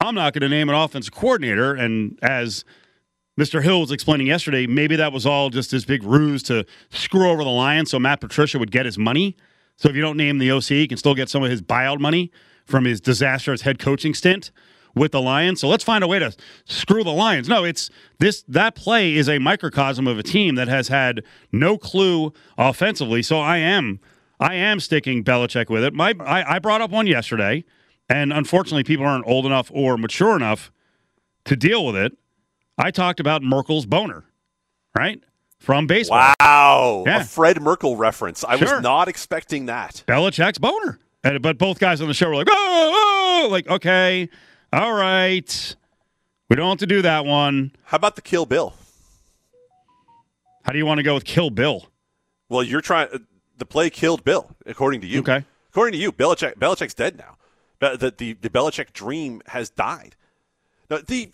I'm 0.00 0.14
not 0.14 0.32
going 0.32 0.42
to 0.42 0.48
name 0.48 0.68
an 0.68 0.74
offensive 0.74 1.12
coordinator. 1.12 1.74
And 1.74 2.18
as 2.22 2.64
Mr. 3.38 3.62
Hill 3.62 3.80
was 3.80 3.90
explaining 3.90 4.26
yesterday, 4.26 4.66
maybe 4.66 4.96
that 4.96 5.12
was 5.12 5.26
all 5.26 5.50
just 5.50 5.70
this 5.70 5.84
big 5.84 6.02
ruse 6.02 6.42
to 6.44 6.64
screw 6.90 7.28
over 7.28 7.42
the 7.42 7.50
Lions 7.50 7.90
so 7.90 7.98
Matt 7.98 8.20
Patricia 8.20 8.58
would 8.58 8.70
get 8.70 8.86
his 8.86 8.98
money. 8.98 9.36
So 9.76 9.88
if 9.88 9.96
you 9.96 10.02
don't 10.02 10.16
name 10.16 10.38
the 10.38 10.50
OC, 10.50 10.64
he 10.64 10.88
can 10.88 10.98
still 10.98 11.14
get 11.14 11.28
some 11.28 11.42
of 11.42 11.50
his 11.50 11.62
buyout 11.62 12.00
money 12.00 12.30
from 12.64 12.84
his 12.84 13.00
disastrous 13.00 13.62
head 13.62 13.78
coaching 13.78 14.14
stint 14.14 14.50
with 14.94 15.12
the 15.12 15.20
Lions. 15.20 15.60
So 15.60 15.68
let's 15.68 15.84
find 15.84 16.02
a 16.02 16.06
way 16.08 16.18
to 16.18 16.34
screw 16.64 17.04
the 17.04 17.12
Lions. 17.12 17.48
No, 17.48 17.64
it's 17.64 17.90
this 18.18 18.42
that 18.48 18.74
play 18.74 19.14
is 19.14 19.28
a 19.28 19.38
microcosm 19.38 20.06
of 20.06 20.18
a 20.18 20.22
team 20.22 20.54
that 20.56 20.68
has 20.68 20.88
had 20.88 21.22
no 21.52 21.78
clue 21.78 22.32
offensively. 22.56 23.22
So 23.22 23.38
I 23.38 23.58
am 23.58 24.00
I 24.40 24.54
am 24.54 24.80
sticking 24.80 25.24
Belichick 25.24 25.68
with 25.68 25.84
it. 25.84 25.94
My 25.94 26.14
I, 26.20 26.56
I 26.56 26.58
brought 26.58 26.80
up 26.80 26.90
one 26.90 27.06
yesterday, 27.06 27.64
and 28.08 28.32
unfortunately, 28.32 28.84
people 28.84 29.06
aren't 29.06 29.26
old 29.26 29.46
enough 29.46 29.70
or 29.72 29.96
mature 29.96 30.36
enough 30.36 30.72
to 31.44 31.56
deal 31.56 31.84
with 31.84 31.96
it. 31.96 32.16
I 32.76 32.90
talked 32.90 33.18
about 33.18 33.42
Merkle's 33.42 33.86
boner, 33.86 34.24
right? 34.96 35.20
From 35.58 35.88
baseball. 35.88 36.32
Wow. 36.38 37.02
Yeah. 37.04 37.22
A 37.22 37.24
Fred 37.24 37.60
Merkle 37.60 37.96
reference. 37.96 38.44
I 38.44 38.56
sure. 38.56 38.74
was 38.74 38.82
not 38.82 39.08
expecting 39.08 39.66
that. 39.66 40.04
Belichick's 40.06 40.58
boner. 40.58 41.00
And, 41.24 41.42
but 41.42 41.58
both 41.58 41.80
guys 41.80 42.00
on 42.00 42.06
the 42.06 42.14
show 42.14 42.28
were 42.28 42.36
like, 42.36 42.46
oh, 42.48 42.52
oh, 42.54 43.44
oh 43.44 43.48
like, 43.48 43.66
okay, 43.66 44.28
all 44.72 44.92
right. 44.92 45.76
We 46.48 46.56
don't 46.56 46.68
have 46.68 46.78
to 46.78 46.86
do 46.86 47.02
that 47.02 47.24
one. 47.24 47.72
How 47.84 47.96
about 47.96 48.16
the 48.16 48.22
Kill 48.22 48.46
Bill? 48.46 48.74
How 50.64 50.72
do 50.72 50.78
you 50.78 50.86
want 50.86 50.98
to 50.98 51.04
go 51.04 51.14
with 51.14 51.24
Kill 51.24 51.50
Bill? 51.50 51.88
Well, 52.48 52.62
you're 52.62 52.80
trying 52.80 53.08
the 53.58 53.66
play 53.66 53.90
killed 53.90 54.24
Bill, 54.24 54.50
according 54.64 55.00
to 55.02 55.06
you. 55.06 55.20
Okay. 55.20 55.44
According 55.70 55.92
to 55.92 55.98
you, 55.98 56.12
Belichick, 56.12 56.54
Belichick's 56.54 56.94
dead 56.94 57.18
now. 57.18 57.36
The, 57.80 58.12
the, 58.16 58.32
the 58.34 58.48
Belichick 58.48 58.92
dream 58.92 59.42
has 59.46 59.70
died. 59.70 60.16
Now, 60.90 60.98
the, 61.06 61.30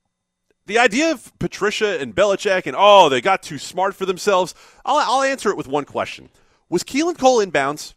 the 0.66 0.78
idea 0.78 1.10
of 1.10 1.36
Patricia 1.38 2.00
and 2.00 2.14
Belichick 2.14 2.66
and, 2.66 2.76
oh, 2.78 3.08
they 3.08 3.20
got 3.20 3.42
too 3.42 3.58
smart 3.58 3.94
for 3.94 4.06
themselves, 4.06 4.54
I'll, 4.84 4.98
I'll 4.98 5.22
answer 5.22 5.50
it 5.50 5.56
with 5.56 5.66
one 5.66 5.84
question. 5.84 6.28
Was 6.68 6.84
Keelan 6.84 7.18
Cole 7.18 7.44
inbounds? 7.44 7.94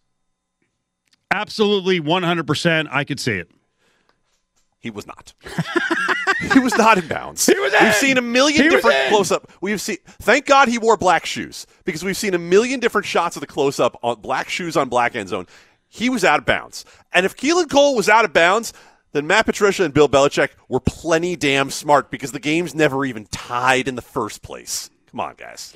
Absolutely, 1.32 2.00
100%. 2.00 2.88
I 2.90 3.04
could 3.04 3.20
see 3.20 3.34
it. 3.34 3.52
He 4.88 4.92
was 4.92 5.06
not. 5.06 5.34
he 6.54 6.60
was 6.60 6.78
not 6.78 6.98
in 6.98 7.10
bounds. 7.10 7.46
He 7.46 7.60
was 7.60 7.74
in. 7.74 7.84
We've 7.84 7.94
seen 7.94 8.18
a 8.18 8.22
million 8.22 8.64
he 8.64 8.70
different 8.70 9.10
close 9.10 9.34
up. 9.34 9.52
We've 9.60 9.82
seen. 9.82 9.98
Thank 10.06 10.46
God 10.46 10.70
he 10.70 10.78
wore 10.78 10.96
black 10.96 11.26
shoes 11.26 11.68
because 11.84 12.06
we've 12.06 12.16
seen 12.16 12.34
a 12.34 12.40
million 12.40 12.80
different 12.80 13.06
shots 13.06 13.36
of 13.36 13.42
the 13.42 13.48
close 13.48 13.82
up 13.82 14.00
on 14.02 14.22
black 14.22 14.48
shoes 14.48 14.78
on 14.78 14.88
black 14.88 15.14
end 15.14 15.28
zone. 15.28 15.46
He 15.90 16.10
was 16.10 16.24
out 16.24 16.40
of 16.40 16.46
bounds. 16.46 16.86
And 17.12 17.26
if 17.26 17.36
Keelan 17.36 17.70
Cole 17.70 17.98
was 17.98 18.08
out 18.08 18.24
of 18.24 18.32
bounds, 18.32 18.72
then 19.12 19.28
Matt 19.28 19.46
Patricia 19.46 19.84
and 19.84 19.94
Bill 19.94 20.08
Belichick 20.08 20.52
were 20.70 20.80
plenty 20.80 21.36
damn 21.36 21.70
smart 21.70 22.10
because 22.10 22.32
the 22.32 22.40
game's 22.40 22.74
never 22.74 23.04
even 23.04 23.26
tied 23.26 23.90
in 23.90 23.96
the 23.96 24.02
first 24.02 24.42
place. 24.42 24.90
Come 25.12 25.20
on, 25.20 25.36
guys. 25.36 25.76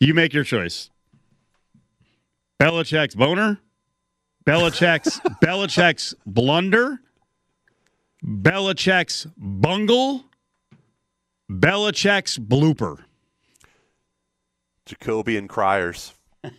You 0.00 0.12
make 0.12 0.32
your 0.34 0.42
choice. 0.42 0.90
Belichick's 2.60 3.14
boner, 3.14 3.60
Belichick's 4.46 5.20
Belichick's 5.42 6.14
blunder, 6.26 7.00
Belichick's 8.24 9.26
bungle, 9.36 10.24
Belichick's 11.50 12.38
blooper. 12.38 12.98
Jacobian 14.86 15.48
criers. 15.48 16.12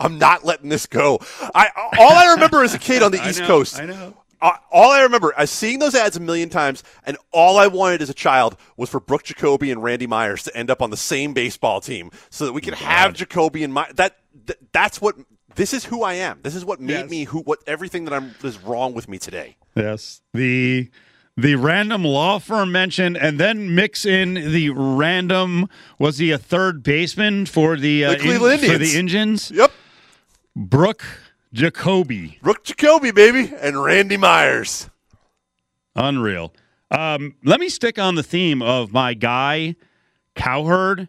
I'm 0.00 0.18
not 0.18 0.44
letting 0.44 0.68
this 0.68 0.86
go. 0.86 1.20
I 1.54 1.68
all 1.98 2.12
I 2.12 2.32
remember 2.32 2.62
as 2.64 2.74
a 2.74 2.78
kid 2.78 3.02
on 3.02 3.12
the 3.12 3.24
East 3.28 3.40
know, 3.40 3.46
Coast. 3.46 3.78
I 3.78 3.86
know. 3.86 4.14
Uh, 4.42 4.56
all 4.72 4.90
I 4.90 5.02
remember 5.02 5.34
is 5.38 5.50
seeing 5.50 5.78
those 5.80 5.94
ads 5.94 6.16
a 6.16 6.20
million 6.20 6.48
times, 6.48 6.82
and 7.04 7.18
all 7.30 7.58
I 7.58 7.66
wanted 7.66 8.00
as 8.00 8.08
a 8.08 8.14
child 8.14 8.56
was 8.76 8.88
for 8.88 8.98
Brooke 8.98 9.22
Jacoby 9.24 9.70
and 9.70 9.82
Randy 9.82 10.06
Myers 10.06 10.44
to 10.44 10.56
end 10.56 10.70
up 10.70 10.80
on 10.80 10.88
the 10.90 10.96
same 10.96 11.34
baseball 11.34 11.80
team, 11.82 12.10
so 12.30 12.46
that 12.46 12.52
we 12.54 12.62
could 12.62 12.72
have 12.74 13.12
Jacoby 13.12 13.62
and 13.62 13.72
My- 13.74 13.90
that, 13.96 14.16
that. 14.46 14.58
That's 14.72 15.00
what. 15.00 15.16
This 15.56 15.74
is 15.74 15.84
who 15.86 16.02
I 16.04 16.14
am. 16.14 16.38
This 16.42 16.54
is 16.54 16.64
what 16.64 16.80
made 16.80 16.92
Yes. 16.92 17.10
me 17.10 17.24
who. 17.24 17.40
What 17.40 17.58
everything 17.66 18.04
that 18.04 18.14
I'm 18.14 18.34
is 18.44 18.58
wrong 18.62 18.94
with 18.94 19.08
me 19.08 19.18
today. 19.18 19.56
Yes. 19.74 20.22
The 20.32 20.88
the 21.36 21.56
random 21.56 22.04
law 22.04 22.38
firm 22.38 22.70
mentioned, 22.70 23.16
and 23.16 23.38
then 23.40 23.74
mix 23.74 24.04
in 24.06 24.34
the 24.34 24.70
random. 24.70 25.68
Was 25.98 26.18
he 26.18 26.30
a 26.30 26.38
third 26.38 26.82
baseman 26.82 27.46
for 27.46 27.76
the, 27.76 28.04
uh, 28.04 28.10
The 28.12 28.18
Cleveland 28.18 28.60
for 28.60 28.66
Indians. 28.66 28.92
the 28.92 28.98
Indians? 28.98 29.50
Yep, 29.52 29.72
Brooke 30.54 31.04
Jacoby. 31.52 32.38
Brooke 32.42 32.62
Jacoby, 32.64 33.10
baby, 33.10 33.52
and 33.60 33.82
Randy 33.82 34.16
Myers. 34.16 34.88
Unreal. 35.96 36.52
Um, 36.90 37.34
let 37.44 37.58
me 37.60 37.68
stick 37.68 37.98
on 37.98 38.14
the 38.16 38.22
theme 38.22 38.62
of 38.62 38.92
my 38.92 39.14
guy, 39.14 39.76
Cowherd, 40.34 41.08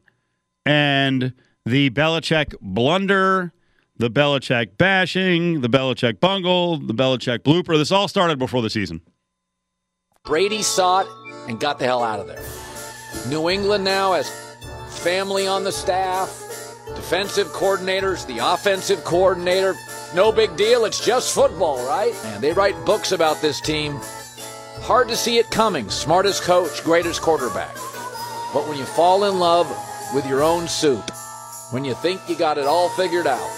and 0.65 1.33
the 1.65 1.89
Belichick 1.89 2.55
blunder, 2.61 3.53
the 3.97 4.09
Belichick 4.09 4.77
bashing, 4.77 5.61
the 5.61 5.69
Belichick 5.69 6.19
bungle, 6.19 6.77
the 6.77 6.93
Belichick 6.93 7.39
blooper. 7.39 7.77
This 7.77 7.91
all 7.91 8.07
started 8.07 8.39
before 8.39 8.61
the 8.61 8.69
season. 8.69 9.01
Brady 10.23 10.61
saw 10.61 11.01
it 11.01 11.07
and 11.47 11.59
got 11.59 11.79
the 11.79 11.85
hell 11.85 12.03
out 12.03 12.19
of 12.19 12.27
there. 12.27 12.43
New 13.29 13.49
England 13.49 13.83
now 13.83 14.13
has 14.13 14.29
family 15.03 15.47
on 15.47 15.63
the 15.63 15.71
staff, 15.71 16.29
defensive 16.95 17.47
coordinators, 17.47 18.25
the 18.27 18.39
offensive 18.39 19.03
coordinator. 19.03 19.75
No 20.13 20.31
big 20.31 20.55
deal. 20.55 20.85
It's 20.85 21.03
just 21.03 21.33
football, 21.33 21.85
right? 21.87 22.13
And 22.25 22.43
they 22.43 22.53
write 22.53 22.85
books 22.85 23.11
about 23.11 23.41
this 23.41 23.61
team. 23.61 23.99
Hard 24.81 25.07
to 25.09 25.15
see 25.15 25.37
it 25.37 25.49
coming. 25.51 25.89
Smartest 25.89 26.43
coach, 26.43 26.83
greatest 26.83 27.21
quarterback. 27.21 27.73
But 28.53 28.67
when 28.67 28.77
you 28.77 28.85
fall 28.85 29.25
in 29.25 29.39
love 29.39 29.69
with 30.13 30.27
your 30.27 30.43
own 30.43 30.67
soup, 30.67 31.09
when 31.71 31.85
you 31.85 31.93
think 31.95 32.21
you 32.27 32.35
got 32.35 32.57
it 32.57 32.65
all 32.65 32.89
figured 32.89 33.27
out, 33.27 33.49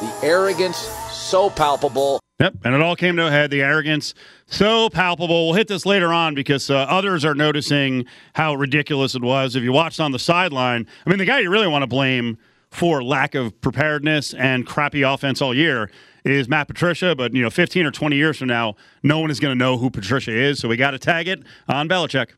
the 0.00 0.26
arrogance 0.26 0.76
so 1.10 1.50
palpable. 1.50 2.20
Yep, 2.38 2.54
and 2.64 2.74
it 2.74 2.82
all 2.82 2.96
came 2.96 3.16
to 3.16 3.26
a 3.26 3.30
head. 3.30 3.50
The 3.50 3.62
arrogance 3.62 4.14
so 4.46 4.90
palpable. 4.90 5.48
We'll 5.48 5.56
hit 5.56 5.68
this 5.68 5.86
later 5.86 6.12
on 6.12 6.34
because 6.34 6.70
uh, 6.70 6.76
others 6.76 7.24
are 7.24 7.34
noticing 7.34 8.04
how 8.34 8.54
ridiculous 8.54 9.14
it 9.14 9.22
was. 9.22 9.56
If 9.56 9.62
you 9.62 9.72
watched 9.72 10.00
on 10.00 10.12
the 10.12 10.18
sideline, 10.18 10.86
I 11.06 11.10
mean, 11.10 11.18
the 11.18 11.24
guy 11.24 11.40
you 11.40 11.50
really 11.50 11.66
want 11.66 11.82
to 11.82 11.86
blame 11.86 12.38
for 12.70 13.02
lack 13.02 13.34
of 13.34 13.58
preparedness 13.60 14.34
and 14.34 14.66
crappy 14.66 15.02
offense 15.02 15.40
all 15.40 15.54
year 15.54 15.90
is 16.24 16.48
Matt 16.48 16.68
Patricia. 16.68 17.14
But 17.16 17.34
you 17.34 17.42
know, 17.42 17.50
15 17.50 17.86
or 17.86 17.90
20 17.90 18.16
years 18.16 18.36
from 18.36 18.48
now, 18.48 18.76
no 19.02 19.18
one 19.18 19.30
is 19.30 19.40
going 19.40 19.52
to 19.52 19.58
know 19.58 19.78
who 19.78 19.90
Patricia 19.90 20.32
is. 20.32 20.58
So 20.58 20.68
we 20.68 20.76
got 20.76 20.90
to 20.90 20.98
tag 20.98 21.28
it 21.28 21.42
on 21.68 21.88
Belichick. 21.88 22.32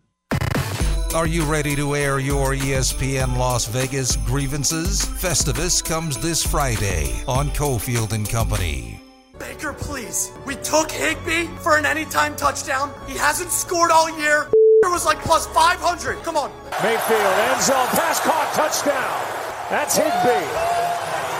Are 1.14 1.26
you 1.26 1.42
ready 1.44 1.74
to 1.74 1.96
air 1.96 2.18
your 2.18 2.54
ESPN 2.54 3.38
Las 3.38 3.64
Vegas 3.64 4.14
grievances? 4.16 5.00
Festivus 5.00 5.82
comes 5.82 6.18
this 6.18 6.44
Friday 6.46 7.24
on 7.26 7.48
Cofield 7.52 8.12
and 8.12 8.28
Company. 8.28 9.00
Baker, 9.38 9.72
please. 9.72 10.30
We 10.44 10.56
took 10.56 10.90
Higbee 10.90 11.46
for 11.62 11.78
an 11.78 11.86
anytime 11.86 12.36
touchdown. 12.36 12.92
He 13.06 13.16
hasn't 13.16 13.50
scored 13.50 13.90
all 13.90 14.10
year. 14.20 14.48
It 14.84 14.90
was 14.92 15.06
like 15.06 15.18
plus 15.20 15.46
500. 15.46 16.22
Come 16.24 16.36
on. 16.36 16.52
Mayfield, 16.82 17.20
end 17.20 17.62
zone, 17.62 17.88
pass 17.96 18.20
caught, 18.20 18.52
touchdown. 18.52 19.24
That's 19.70 19.96
Higbee. 19.96 20.48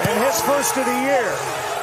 And 0.09 0.25
his 0.25 0.41
first 0.49 0.79
of 0.79 0.87
the 0.87 0.99
year. 1.05 1.29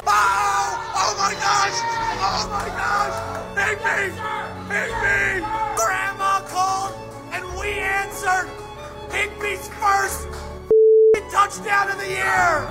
Oh! 0.08 0.74
Oh 0.98 1.16
my 1.20 1.34
gosh! 1.38 1.78
Oh 2.18 2.50
my 2.50 2.68
gosh! 2.74 3.16
Higbee! 3.56 4.10
Higbee! 4.74 5.55
Answered. 8.26 8.50
Higbee's 9.12 9.70
first 9.80 10.28
touchdown 11.32 11.92
of 11.92 11.98
the 12.00 12.08
year. 12.08 12.68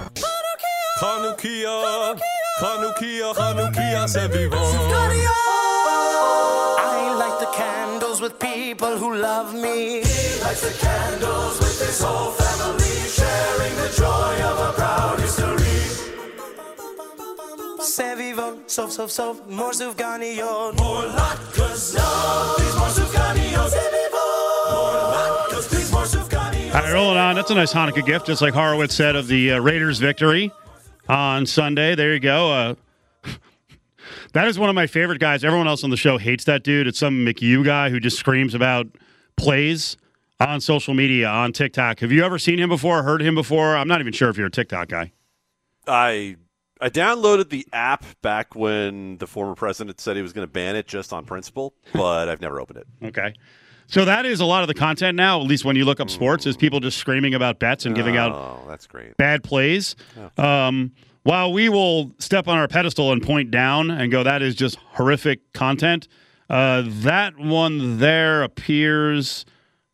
Chanukia, 1.01 2.17
Chanukia, 2.61 3.33
Chanukia, 3.35 4.09
c'est 4.09 4.29
vivant. 4.29 4.59
I 6.79 7.15
light 7.17 7.39
the 7.39 7.47
candles 7.55 8.21
with 8.21 8.39
people 8.41 8.99
who 8.99 9.15
love 9.15 9.55
me. 9.55 10.03
He 10.03 10.41
lights 10.43 10.63
the 10.63 10.77
candles 10.79 11.59
with 11.61 11.81
his 11.87 12.03
whole 12.03 12.33
family, 12.33 12.97
sharing 13.09 13.77
the 13.77 13.91
joy 13.97 14.35
of 14.51 14.59
a 14.59 14.73
proud 14.73 15.21
history. 15.21 15.83
C'est 17.81 18.17
vivant, 18.17 18.59
sauf, 18.67 18.91
sauf, 18.91 19.11
sauf, 19.11 19.37
more 19.49 19.73
Sufganiot. 19.73 20.75
More 20.79 21.05
latkes, 21.19 21.95
no, 21.95 22.55
please 22.57 22.77
more 22.77 22.89
Sufganiot. 22.89 23.69
C'est 23.69 23.91
vivant. 23.93 24.14
All 26.75 26.81
right, 26.81 26.93
rolling 26.93 27.17
on. 27.17 27.37
That's 27.37 27.53
a 27.53 27.55
nice 27.55 27.73
Hanukkah 27.73 28.05
gift, 28.05 28.27
just 28.27 28.43
like 28.43 28.53
Horowitz 28.53 28.97
said 28.97 29.15
of 29.15 29.29
the 29.29 29.53
uh, 29.53 29.61
Raiders' 29.61 30.01
victory 30.01 30.51
on 31.09 31.47
Sunday. 31.47 31.95
There 31.95 32.13
you 32.13 32.19
go. 32.19 32.51
Uh, 32.51 32.75
that 34.33 34.49
is 34.49 34.59
one 34.59 34.69
of 34.69 34.75
my 34.75 34.89
favorite 34.89 35.21
guys. 35.21 35.45
Everyone 35.45 35.69
else 35.69 35.85
on 35.85 35.91
the 35.91 35.97
show 35.97 36.19
hates 36.19 36.43
that 36.47 36.65
dude. 36.65 36.89
It's 36.89 36.99
some 36.99 37.25
McHugh 37.25 37.65
guy 37.65 37.91
who 37.91 38.01
just 38.01 38.19
screams 38.19 38.57
about 38.57 38.89
plays 39.37 39.97
on 40.41 40.61
social 40.61 40.95
media, 40.95 41.29
on 41.29 41.53
TikTok. 41.53 42.01
Have 42.01 42.11
you 42.11 42.25
ever 42.25 42.41
seen 42.41 42.59
him 42.59 42.71
before, 42.71 43.05
heard 43.05 43.23
him 43.23 43.37
before? 43.37 43.77
I'm 43.77 43.87
not 43.87 44.01
even 44.01 44.13
sure 44.13 44.29
if 44.29 44.37
you're 44.37 44.49
a 44.49 44.51
TikTok 44.51 44.89
guy. 44.89 45.13
I 45.87 46.35
I 46.81 46.91
downloaded 46.91 47.51
the 47.51 47.69
app 47.73 48.05
back 48.21 48.57
when 48.57 49.19
the 49.19 49.29
former 49.29 49.55
president 49.55 50.01
said 50.01 50.17
he 50.17 50.23
was 50.23 50.33
going 50.33 50.47
to 50.47 50.53
ban 50.53 50.75
it 50.75 50.89
just 50.89 51.13
on 51.13 51.25
principle, 51.25 51.73
but 51.93 52.29
I've 52.29 52.41
never 52.41 52.61
opened 52.61 52.81
it. 52.81 52.87
Okay. 53.07 53.33
So 53.87 54.05
that 54.05 54.25
is 54.27 54.41
a 54.41 54.45
lot 54.45 54.63
of 54.63 54.69
the 54.69 54.75
content 54.75 55.17
now, 55.17 55.41
at 55.41 55.47
least 55.47 55.65
when 55.65 55.77
you 55.77 55.85
look 55.85 56.01
up 56.01 56.09
sports, 56.11 56.47
is 56.47 56.57
people 56.57 56.81
just 56.81 56.99
screaming 56.99 57.35
about 57.35 57.59
bets 57.59 57.85
and 57.87 57.95
giving 57.95 58.17
out 58.17 58.33
Oh, 58.33 58.65
that's 58.69 58.87
great. 58.87 59.17
bad 59.17 59.43
plays. 59.43 59.95
Um, 60.39 60.93
while 61.23 61.53
we 61.53 61.69
will 61.69 62.13
step 62.19 62.49
on 62.49 62.59
our 62.59 62.69
pedestal 62.69 63.13
and 63.13 63.23
point 63.23 63.51
down 63.51 63.91
and 63.91 64.11
go, 64.13 64.23
that 64.23 64.43
is 64.43 64.55
just 64.55 64.77
horrific 64.93 65.53
content. 65.53 66.09
Uh, 66.51 66.83
that 66.87 67.39
one 67.39 67.99
there 67.99 68.43
appears. 68.43 69.45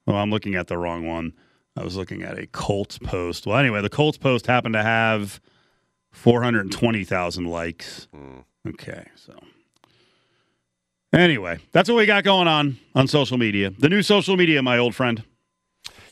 Oh, 0.07 0.15
I'm 0.15 0.31
looking 0.31 0.55
at 0.57 0.67
the 0.67 0.77
wrong 0.79 1.07
one. 1.07 1.33
I 1.77 1.85
was 1.85 1.95
looking 1.97 2.23
at 2.23 2.37
a 2.39 2.47
Colts 2.49 2.99
post. 2.99 3.47
Well, 3.47 3.57
anyway, 3.57 3.81
the 3.81 3.89
Colts 3.89 4.19
post 4.19 4.47
happened 4.49 4.75
to 4.75 4.83
have 4.83 5.41
420,000 6.11 7.45
likes. 7.47 8.09
Okay, 8.69 9.07
so. 9.15 9.39
Anyway, 11.13 11.59
that's 11.73 11.89
what 11.89 11.97
we 11.97 12.07
got 12.07 12.23
going 12.25 12.47
on 12.49 12.79
on 12.95 13.09
social 13.09 13.37
media. 13.37 13.71
The 13.71 13.89
new 13.89 14.03
social 14.03 14.37
media, 14.37 14.63
my 14.63 14.79
old 14.79 14.95
friend. 14.95 15.23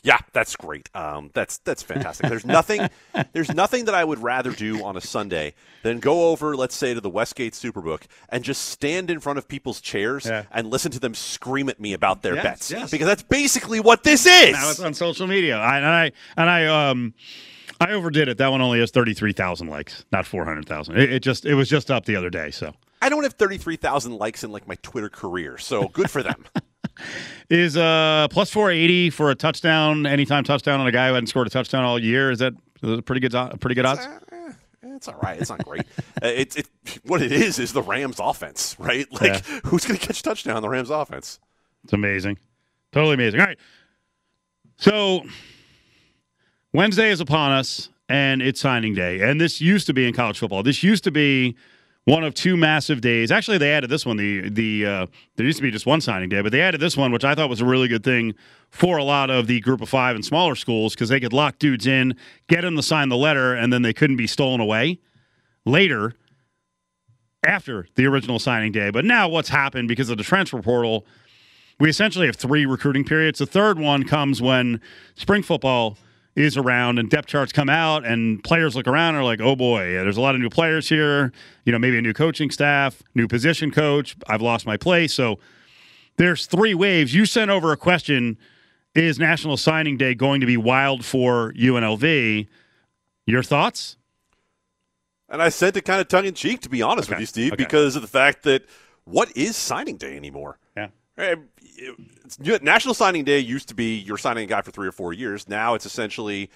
Yeah, 0.01 0.17
that's 0.31 0.55
great. 0.55 0.89
Um, 0.95 1.29
that's 1.33 1.57
that's 1.59 1.83
fantastic. 1.83 2.29
There's 2.29 2.45
nothing 2.45 2.87
there's 3.33 3.53
nothing 3.53 3.83
that 3.85 3.95
I 3.95 4.03
would 4.05 4.19
rather 4.19 4.51
do 4.51 4.81
on 4.83 4.95
a 4.95 5.01
Sunday 5.01 5.53
than 5.83 5.99
go 5.99 6.29
over, 6.29 6.55
let's 6.55 6.75
say, 6.75 6.93
to 6.93 7.01
the 7.01 7.09
Westgate 7.09 7.51
Superbook 7.53 8.03
and 8.29 8.41
just 8.43 8.65
stand 8.69 9.09
in 9.11 9.19
front 9.19 9.39
of 9.39 9.47
people's 9.49 9.81
chairs 9.81 10.25
Yeah. 10.25 10.43
and 10.51 10.69
listen 10.69 10.91
to 10.91 10.99
them 11.01 11.13
scream 11.13 11.67
at 11.67 11.81
me 11.81 11.91
about 11.93 12.21
their 12.21 12.35
Yes, 12.35 12.43
bets. 12.43 12.71
yes. 12.71 12.91
Because 12.91 13.07
that's 13.07 13.23
basically 13.23 13.81
what 13.81 14.03
this 14.03 14.25
is. 14.25 14.53
Now 14.53 14.69
it's 14.69 14.79
on 14.79 14.93
social 14.93 15.27
media. 15.27 15.57
I, 15.57 15.77
and 15.77 15.85
I 15.85 16.11
and 16.37 16.49
I 16.49 16.89
um 16.89 17.13
I 17.81 17.91
overdid 17.91 18.29
it. 18.29 18.37
That 18.37 18.51
one 18.51 18.61
only 18.61 18.79
has 18.79 18.91
thirty 18.91 19.13
three 19.13 19.33
thousand 19.33 19.67
likes, 19.67 20.05
not 20.13 20.25
four 20.25 20.45
hundred 20.45 20.65
thousand. 20.65 20.97
It, 20.97 21.11
it 21.11 21.19
just 21.23 21.45
it 21.45 21.55
was 21.55 21.67
just 21.69 21.91
up 21.91 22.05
the 22.05 22.15
other 22.15 22.29
day. 22.29 22.51
So 22.51 22.73
I 23.01 23.09
don't 23.09 23.23
have 23.23 23.33
33,000 23.33 24.17
likes 24.17 24.43
in 24.43 24.51
like 24.51 24.67
my 24.67 24.75
Twitter 24.81 25.09
career, 25.09 25.57
so 25.57 25.87
good 25.87 26.09
for 26.09 26.21
them. 26.23 26.45
is 27.49 27.77
uh 27.77 28.27
plus 28.29 28.51
four 28.51 28.69
eighty 28.71 29.09
for 29.09 29.31
a 29.31 29.35
touchdown, 29.35 30.05
anytime 30.05 30.43
touchdown 30.43 30.79
on 30.81 30.87
a 30.87 30.91
guy 30.91 31.07
who 31.07 31.13
hadn't 31.13 31.27
scored 31.27 31.47
a 31.47 31.49
touchdown 31.49 31.83
all 31.83 31.97
year. 31.97 32.29
Is 32.31 32.39
that 32.39 32.53
that 32.81 33.05
pretty 33.05 33.21
good? 33.21 33.31
Pretty 33.59 33.75
good 33.75 33.85
odds. 33.85 34.05
It's 34.81 35.07
all 35.07 35.19
right. 35.23 35.39
It's 35.39 35.49
not 35.49 35.63
great. 35.63 35.81
uh, 36.21 36.27
it's 36.27 36.57
it, 36.57 36.67
what 37.05 37.21
it 37.21 37.31
is 37.31 37.57
is 37.57 37.71
the 37.71 37.81
Rams 37.81 38.17
offense, 38.19 38.75
right? 38.79 39.07
Like 39.13 39.47
Yeah. 39.47 39.59
who's 39.65 39.85
going 39.85 39.97
to 39.97 40.05
catch 40.05 40.19
a 40.19 40.23
touchdown 40.23 40.57
on 40.57 40.61
the 40.61 40.67
Rams 40.69 40.89
offense? 40.89 41.39
It's 41.85 41.93
amazing. 41.93 42.37
Totally 42.91 43.13
amazing. 43.13 43.39
All 43.39 43.45
right. 43.45 43.57
So 44.77 45.23
Wednesday 46.73 47.11
is 47.11 47.21
upon 47.21 47.51
us 47.51 47.89
and 48.09 48.41
it's 48.41 48.59
signing 48.59 48.93
day. 48.93 49.21
And 49.21 49.39
this 49.39 49.61
used 49.61 49.87
to 49.87 49.93
be 49.93 50.07
in 50.07 50.13
college 50.13 50.39
football. 50.39 50.63
This 50.63 50.83
used 50.83 51.03
to 51.05 51.11
be 51.11 51.55
one 52.09 52.23
of 52.23 52.33
two 52.33 52.57
massive 52.57 53.01
days. 53.01 53.31
Actually, 53.31 53.57
they 53.59 53.71
added 53.71 53.89
this 53.89 54.05
one. 54.05 54.17
The 54.17 54.49
the 54.49 54.85
uh, 54.85 55.05
there 55.35 55.45
used 55.45 55.59
to 55.59 55.63
be 55.63 55.71
just 55.71 55.85
one 55.85 56.01
signing 56.01 56.29
day, 56.29 56.41
but 56.41 56.51
they 56.51 56.61
added 56.61 56.81
this 56.81 56.97
one, 56.97 57.11
which 57.11 57.23
I 57.23 57.35
thought 57.35 57.49
was 57.49 57.61
a 57.61 57.65
really 57.65 57.87
good 57.87 58.03
thing 58.03 58.33
for 58.69 58.97
a 58.97 59.03
lot 59.03 59.29
of 59.29 59.47
the 59.47 59.59
group 59.61 59.81
of 59.81 59.89
five 59.89 60.15
and 60.15 60.25
smaller 60.25 60.55
schools 60.55 60.95
because 60.95 61.09
they 61.09 61.19
could 61.19 61.33
lock 61.33 61.59
dudes 61.59 61.87
in, 61.87 62.15
get 62.47 62.61
them 62.61 62.75
to 62.75 62.83
sign 62.83 63.09
the 63.09 63.17
letter, 63.17 63.53
and 63.53 63.71
then 63.71 63.81
they 63.83 63.93
couldn't 63.93 64.17
be 64.17 64.27
stolen 64.27 64.59
away 64.61 64.99
later. 65.65 66.13
after 67.45 67.87
the 67.95 68.05
original 68.05 68.39
signing 68.39 68.71
day. 68.71 68.89
But 68.89 69.05
now 69.05 69.29
what's 69.29 69.49
happened 69.49 69.87
because 69.87 70.09
of 70.09 70.17
the 70.17 70.23
transfer 70.23 70.61
portal, 70.61 71.05
we 71.79 71.89
essentially 71.89 72.25
have 72.25 72.35
three 72.35 72.65
recruiting 72.65 73.05
periods. 73.05 73.39
The 73.39 73.45
third 73.45 73.79
one 73.79 74.03
comes 74.03 74.41
when 74.41 74.81
spring 75.15 75.43
football 75.43 75.97
is 76.35 76.55
around 76.57 76.99
and 76.99 77.09
depth 77.09 77.27
charts 77.27 77.51
come 77.51 77.69
out 77.69 78.05
and 78.05 78.43
players 78.43 78.75
look 78.75 78.87
around 78.87 79.09
and 79.15 79.17
are 79.17 79.23
like, 79.25 79.41
oh 79.41 79.55
boy, 79.55 79.79
there's 79.91 80.15
a 80.17 80.21
lot 80.21 80.35
of 80.35 80.41
new 80.41 80.49
players 80.49 80.87
here. 80.87 81.31
You 81.65 81.71
know, 81.71 81.79
maybe 81.79 81.97
a 81.97 82.01
new 82.01 82.13
coaching 82.13 82.49
staff, 82.51 83.01
new 83.15 83.27
position 83.27 83.71
coach. 83.71 84.15
I've 84.27 84.41
lost 84.41 84.65
my 84.65 84.77
place. 84.77 85.13
So 85.13 85.39
there's 86.17 86.45
three 86.45 86.73
waves. 86.73 87.13
You 87.13 87.25
sent 87.25 87.51
over 87.51 87.71
a 87.71 87.77
question 87.77 88.37
Is 88.95 89.19
National 89.19 89.57
Signing 89.57 89.97
Day 89.97 90.15
going 90.15 90.39
to 90.41 90.47
be 90.47 90.57
wild 90.57 91.03
for 91.03 91.51
UNLV? 91.53 92.47
Your 93.25 93.43
thoughts? 93.43 93.97
And 95.27 95.41
I 95.43 95.49
sent 95.49 95.77
it 95.77 95.81
kind 95.85 96.01
of 96.01 96.07
tongue 96.07 96.25
in 96.25 96.33
cheek, 96.33 96.61
to 96.61 96.69
be 96.69 96.81
honest 96.81 97.07
Okay. 97.09 97.15
with 97.15 97.21
you, 97.21 97.25
Steve, 97.27 97.53
Okay. 97.53 97.63
because 97.63 97.95
of 97.95 98.01
the 98.01 98.07
fact 98.07 98.43
that 98.43 98.63
what 99.03 99.35
is 99.35 99.55
signing 99.55 99.97
day 99.97 100.15
anymore? 100.15 100.57
Yeah. 100.75 100.87
National 102.37 102.93
Signing 102.93 103.23
Day 103.23 103.39
used 103.39 103.69
to 103.69 103.75
be 103.75 103.97
you're 103.97 104.17
signing 104.17 104.43
a 104.43 104.47
guy 104.47 104.61
for 104.61 104.71
three 104.71 104.87
or 104.87 104.91
four 104.91 105.13
years. 105.13 105.47
Now 105.47 105.73
it's 105.73 105.85
essentially 105.85 106.49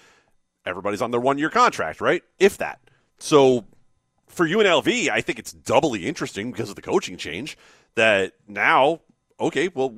everybody's 0.66 1.02
on 1.02 1.10
their 1.10 1.20
one 1.20 1.38
year 1.38 1.50
contract, 1.50 2.00
right? 2.00 2.22
If 2.38 2.58
that. 2.58 2.80
So 3.18 3.64
for 4.28 4.46
UNLV, 4.46 5.08
I 5.08 5.20
think 5.20 5.38
it's 5.38 5.52
doubly 5.52 6.06
interesting 6.06 6.50
because 6.50 6.70
of 6.70 6.76
the 6.76 6.82
coaching 6.82 7.16
change 7.16 7.56
that 7.94 8.32
now, 8.48 9.00
okay, 9.38 9.68
well, 9.68 9.94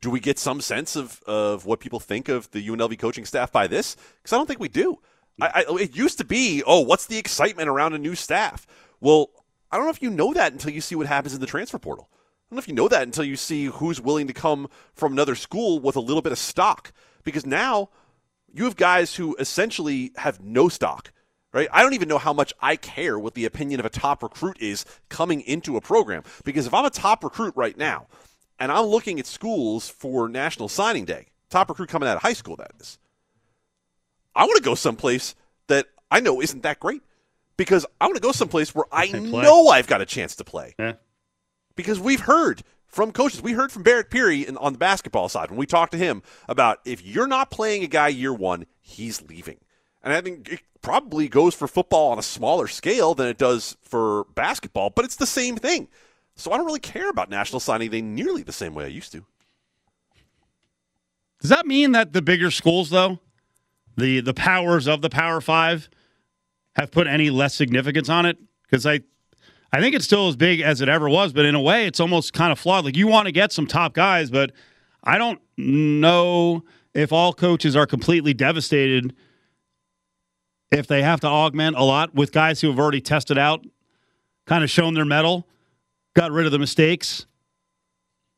do 0.00 0.10
we 0.10 0.20
get 0.20 0.38
some 0.38 0.60
sense 0.60 0.96
of, 0.96 1.22
of 1.26 1.66
what 1.66 1.80
people 1.80 2.00
think 2.00 2.28
of 2.28 2.50
the 2.50 2.66
UNLV 2.66 2.98
coaching 2.98 3.24
staff 3.24 3.52
by 3.52 3.66
this? 3.66 3.96
Because 4.22 4.32
I 4.32 4.36
don't 4.36 4.46
think 4.46 4.60
we 4.60 4.68
do. 4.68 4.98
I, 5.40 5.64
I, 5.68 5.74
it 5.80 5.96
used 5.96 6.18
to 6.18 6.24
be, 6.24 6.62
oh, 6.66 6.80
what's 6.80 7.06
the 7.06 7.18
excitement 7.18 7.68
around 7.68 7.94
a 7.94 7.98
new 7.98 8.14
staff? 8.14 8.66
Well, 9.00 9.30
I 9.70 9.76
don't 9.76 9.86
know 9.86 9.90
if 9.90 10.02
you 10.02 10.10
know 10.10 10.32
that 10.34 10.52
until 10.52 10.70
you 10.70 10.80
see 10.80 10.94
what 10.94 11.06
happens 11.06 11.34
in 11.34 11.40
the 11.40 11.46
transfer 11.46 11.78
portal. 11.78 12.08
I 12.50 12.54
don't 12.54 12.56
know 12.56 12.60
if 12.60 12.68
you 12.68 12.74
know 12.74 12.88
that 12.88 13.02
until 13.02 13.24
you 13.24 13.36
see 13.36 13.66
who's 13.66 14.00
willing 14.00 14.26
to 14.26 14.32
come 14.32 14.68
from 14.94 15.12
another 15.12 15.34
school 15.34 15.80
with 15.80 15.96
a 15.96 16.00
little 16.00 16.22
bit 16.22 16.32
of 16.32 16.38
stock. 16.38 16.92
Because 17.24 17.46
now 17.46 17.88
you 18.52 18.64
have 18.64 18.76
guys 18.76 19.14
who 19.14 19.34
essentially 19.38 20.12
have 20.16 20.40
no 20.40 20.68
stock, 20.68 21.10
right? 21.52 21.68
I 21.72 21.82
don't 21.82 21.94
even 21.94 22.08
know 22.08 22.18
how 22.18 22.32
much 22.32 22.52
I 22.60 22.76
care 22.76 23.18
what 23.18 23.34
the 23.34 23.46
opinion 23.46 23.80
of 23.80 23.86
a 23.86 23.90
top 23.90 24.22
recruit 24.22 24.58
is 24.60 24.84
coming 25.08 25.40
into 25.40 25.76
a 25.76 25.80
program. 25.80 26.22
Because 26.44 26.66
if 26.66 26.74
I'm 26.74 26.84
a 26.84 26.90
top 26.90 27.24
recruit 27.24 27.54
right 27.56 27.76
now 27.76 28.06
and 28.58 28.70
I'm 28.70 28.84
looking 28.84 29.18
at 29.18 29.26
schools 29.26 29.88
for 29.88 30.28
National 30.28 30.68
Signing 30.68 31.06
Day, 31.06 31.28
top 31.48 31.70
recruit 31.70 31.88
coming 31.88 32.08
out 32.08 32.16
of 32.16 32.22
high 32.22 32.34
school, 32.34 32.56
that 32.56 32.72
is, 32.78 32.98
I 34.34 34.44
want 34.44 34.56
to 34.56 34.62
go 34.62 34.74
someplace 34.74 35.34
that 35.68 35.86
I 36.10 36.20
know 36.20 36.40
isn't 36.42 36.62
that 36.62 36.78
great. 36.78 37.02
Because 37.56 37.86
I 38.00 38.06
want 38.06 38.16
to 38.16 38.20
go 38.20 38.32
someplace 38.32 38.74
where 38.74 38.86
I 38.90 39.06
know 39.06 39.68
I've 39.68 39.86
got 39.86 40.00
a 40.00 40.06
chance 40.06 40.34
to 40.36 40.44
play 40.44 40.74
Yeah. 40.78 40.94
Because 41.76 41.98
we've 41.98 42.20
heard 42.20 42.62
from 42.86 43.10
coaches. 43.12 43.42
We 43.42 43.52
heard 43.52 43.72
from 43.72 43.82
Barrett 43.82 44.10
Peery 44.10 44.48
on 44.48 44.72
the 44.72 44.78
basketball 44.78 45.28
side 45.28 45.50
when 45.50 45.58
we 45.58 45.66
talked 45.66 45.92
to 45.92 45.98
him 45.98 46.22
about 46.48 46.78
if 46.84 47.04
you're 47.04 47.26
not 47.26 47.50
playing 47.50 47.82
a 47.82 47.88
guy 47.88 48.08
year 48.08 48.32
one, 48.32 48.66
he's 48.80 49.22
leaving. 49.22 49.58
And 50.02 50.12
I 50.12 50.20
think 50.20 50.52
it 50.52 50.60
probably 50.82 51.28
goes 51.28 51.54
for 51.54 51.66
football 51.66 52.12
on 52.12 52.18
a 52.18 52.22
smaller 52.22 52.68
scale 52.68 53.14
than 53.14 53.26
it 53.26 53.38
does 53.38 53.76
for 53.82 54.24
basketball, 54.34 54.90
but 54.90 55.04
it's 55.04 55.16
the 55.16 55.26
same 55.26 55.56
thing. 55.56 55.88
So 56.36 56.52
I 56.52 56.56
don't 56.56 56.66
really 56.66 56.80
care 56.80 57.08
about 57.08 57.30
national 57.30 57.60
signing 57.60 57.90
day 57.90 58.02
nearly 58.02 58.42
the 58.42 58.52
same 58.52 58.74
way 58.74 58.84
I 58.84 58.88
used 58.88 59.12
to. 59.12 59.24
Does 61.40 61.50
that 61.50 61.66
mean 61.66 61.92
that 61.92 62.12
the 62.12 62.22
bigger 62.22 62.50
schools, 62.50 62.90
though, 62.90 63.18
the 63.96 64.20
the 64.20 64.34
powers 64.34 64.86
of 64.86 65.02
the 65.02 65.10
Power 65.10 65.40
Five, 65.40 65.88
have 66.76 66.90
put 66.90 67.06
any 67.06 67.30
less 67.30 67.54
significance 67.54 68.08
on 68.08 68.26
it? 68.26 68.38
Because 68.62 68.86
I, 68.86 69.00
I 69.74 69.80
think 69.80 69.94
it's 69.94 70.04
still 70.04 70.28
as 70.28 70.36
big 70.36 70.60
as 70.60 70.80
it 70.80 70.88
ever 70.88 71.08
was, 71.08 71.32
but 71.32 71.44
in 71.44 71.54
a 71.54 71.60
way, 71.60 71.86
it's 71.86 71.98
almost 71.98 72.32
kind 72.32 72.52
of 72.52 72.58
flawed. 72.58 72.84
Like 72.84 72.96
you 72.96 73.08
want 73.08 73.26
to 73.26 73.32
get 73.32 73.52
some 73.52 73.66
top 73.66 73.92
guys, 73.92 74.30
but 74.30 74.52
I 75.02 75.18
don't 75.18 75.40
know 75.56 76.64
if 76.94 77.12
all 77.12 77.32
coaches 77.32 77.74
are 77.74 77.86
completely 77.86 78.34
devastated 78.34 79.14
if 80.70 80.86
they 80.86 81.02
have 81.02 81.20
to 81.20 81.26
augment 81.26 81.76
a 81.76 81.82
lot 81.82 82.14
with 82.14 82.30
guys 82.32 82.60
who 82.60 82.68
have 82.68 82.78
already 82.78 83.00
tested 83.00 83.36
out, 83.36 83.66
kind 84.46 84.62
of 84.62 84.70
shown 84.70 84.94
their 84.94 85.04
mettle, 85.04 85.48
got 86.14 86.30
rid 86.30 86.46
of 86.46 86.52
the 86.52 86.58
mistakes 86.58 87.26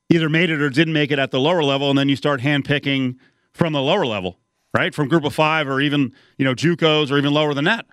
either 0.09 0.29
made 0.29 0.51
it 0.51 0.61
or 0.61 0.71
didn't 0.71 0.93
make 0.93 1.11
it 1.11 1.19
at 1.19 1.31
the 1.31 1.41
lower 1.41 1.63
level, 1.63 1.91
and 1.91 1.99
then 1.99 2.09
you 2.09 2.17
start 2.17 2.41
handpicking 2.41 3.17
from 3.53 3.73
the 3.73 3.83
lower 3.83 4.07
level, 4.07 4.39
right? 4.77 4.95
From 4.95 5.09
group 5.09 5.25
of 5.25 5.35
five 5.35 5.69
or 5.69 5.81
even, 5.81 6.13
you 6.39 6.45
know, 6.45 6.55
JUCOs 6.55 7.11
or 7.11 7.19
even 7.19 7.33
lower 7.33 7.55
than 7.55 7.65
that. 7.65 7.87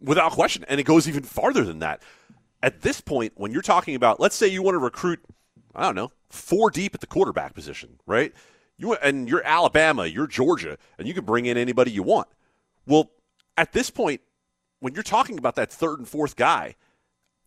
Without 0.00 0.32
question. 0.32 0.64
And 0.68 0.78
it 0.78 0.84
goes 0.84 1.08
even 1.08 1.22
farther 1.22 1.64
than 1.64 1.78
that. 1.78 2.02
At 2.62 2.82
this 2.82 3.00
point, 3.00 3.32
when 3.36 3.52
you're 3.52 3.62
talking 3.62 3.94
about, 3.94 4.18
let's 4.18 4.34
say 4.34 4.48
you 4.48 4.62
want 4.62 4.74
to 4.74 4.78
recruit, 4.78 5.20
I 5.74 5.82
don't 5.82 5.94
know, 5.94 6.10
four 6.30 6.70
deep 6.70 6.94
at 6.94 7.00
the 7.00 7.06
quarterback 7.06 7.54
position, 7.54 7.98
right? 8.06 8.32
You 8.78 8.94
and 8.94 9.28
you're 9.28 9.44
Alabama, 9.44 10.06
you're 10.06 10.26
Georgia, 10.26 10.76
and 10.98 11.06
you 11.06 11.14
can 11.14 11.24
bring 11.24 11.46
in 11.46 11.56
anybody 11.56 11.90
you 11.90 12.02
want. 12.02 12.28
Well, 12.86 13.10
at 13.56 13.72
this 13.72 13.90
point, 13.90 14.20
when 14.80 14.94
you're 14.94 15.02
talking 15.02 15.38
about 15.38 15.56
that 15.56 15.70
third 15.72 15.98
and 15.98 16.08
fourth 16.08 16.36
guy, 16.36 16.76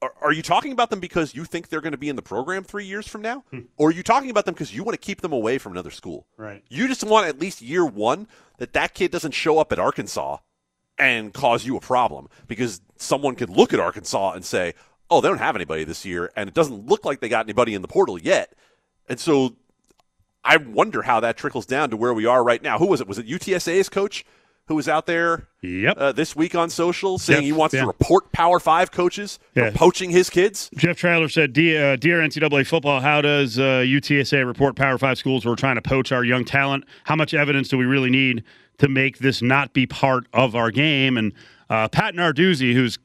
are, 0.02 0.14
are 0.22 0.32
you 0.32 0.42
talking 0.42 0.72
about 0.72 0.90
them 0.90 1.00
because 1.00 1.36
you 1.36 1.46
think 1.46 1.70
they're 1.70 1.82
going 1.82 1.92
to 1.92 1.98
be 1.98 2.10
in 2.10 2.16
the 2.16 2.22
program 2.22 2.64
three 2.64 2.86
years 2.86 3.08
from 3.08 3.22
now, 3.22 3.44
hmm. 3.52 3.62
or 3.78 3.90
are 3.90 3.92
you 3.92 4.04
talking 4.04 4.30
about 4.30 4.46
them 4.46 4.54
because 4.54 4.74
you 4.74 4.84
want 4.84 5.00
to 5.00 5.06
keep 5.06 5.22
them 5.22 5.34
away 5.34 5.58
from 5.58 5.74
another 5.74 5.92
school? 5.92 6.26
Right. 6.38 6.64
You 6.70 6.88
just 6.88 7.04
want 7.04 7.28
at 7.28 7.40
least 7.40 7.62
year 7.62 7.86
one 7.86 8.28
that 8.58 8.74
that 8.74 8.94
kid 8.94 9.12
doesn't 9.12 9.34
show 9.34 9.60
up 9.60 9.72
at 9.72 9.80
Arkansas 9.80 10.38
and 10.98 11.34
cause 11.34 11.66
you 11.66 11.78
a 11.78 11.82
problem 11.82 12.28
because 12.48 12.82
someone 12.98 13.36
could 13.36 13.50
look 13.50 13.74
at 13.74 13.80
Arkansas 13.80 14.34
and 14.34 14.44
say, 14.44 14.74
"Oh, 15.10 15.22
they 15.22 15.28
don't 15.28 15.38
have 15.40 15.56
anybody 15.56 15.84
this 15.84 16.06
year," 16.06 16.32
and 16.36 16.48
it 16.48 16.54
doesn't 16.54 16.88
look 16.88 17.06
like 17.06 17.20
they 17.20 17.30
got 17.30 17.46
anybody 17.46 17.74
in 17.74 17.82
the 17.82 17.88
portal 17.88 18.20
yet, 18.20 18.54
and 19.08 19.20
so 19.20 19.56
I 20.44 20.58
wonder 20.58 21.02
how 21.04 21.20
that 21.20 21.38
trickles 21.38 21.66
down 21.66 21.90
to 21.90 21.98
where 21.98 22.14
we 22.14 22.26
are 22.26 22.44
right 22.44 22.62
now. 22.62 22.78
Who 22.78 22.88
was 22.88 23.02
it? 23.02 23.08
Was 23.08 23.18
it 23.20 23.28
UTSA's 23.28 23.90
coach 23.90 24.26
who 24.68 24.76
was 24.76 24.88
out 24.88 25.06
there 25.08 25.48
Yep. 25.64 25.98
uh, 25.98 26.12
this 26.12 26.36
week 26.36 26.54
on 26.56 26.70
social 26.70 27.18
saying 27.18 27.40
Jeff, 27.40 27.44
he 27.46 27.52
wants 27.52 27.74
yeah. 27.74 27.82
to 27.82 27.88
report 27.88 28.32
Power 28.32 28.60
Five 28.60 28.92
coaches 28.92 29.40
Yeah. 29.56 29.72
for 29.72 29.78
poaching 29.78 30.12
his 30.12 30.30
kids? 30.30 30.70
Jeff 30.78 30.96
Traylor 30.98 31.28
said, 31.28 31.54
Dear, 31.54 31.94
uh, 31.94 31.96
Dear 31.96 32.20
NCAA 32.22 32.66
football, 32.68 33.02
how 33.02 33.20
does 33.22 33.58
uh, 33.60 33.82
UTSA 33.84 34.46
report 34.46 34.76
Power 34.76 34.98
Five 35.00 35.18
schools 35.18 35.44
who 35.44 35.52
are 35.52 35.56
trying 35.56 35.76
to 35.76 35.82
poach 35.82 36.12
our 36.12 36.24
young 36.24 36.46
talent? 36.46 36.86
How 37.06 37.16
much 37.16 37.34
evidence 37.34 37.68
do 37.68 37.78
we 37.78 37.86
really 37.86 38.12
need 38.12 38.44
to 38.78 38.88
make 38.88 39.18
this 39.18 39.42
not 39.42 39.74
be 39.74 39.86
part 39.88 40.28
of 40.34 40.56
our 40.56 40.70
game? 40.72 41.18
And 41.18 41.34
uh, 41.70 41.88
Pat 41.90 42.14
Narduzzi, 42.14 42.74
who's 42.74 42.98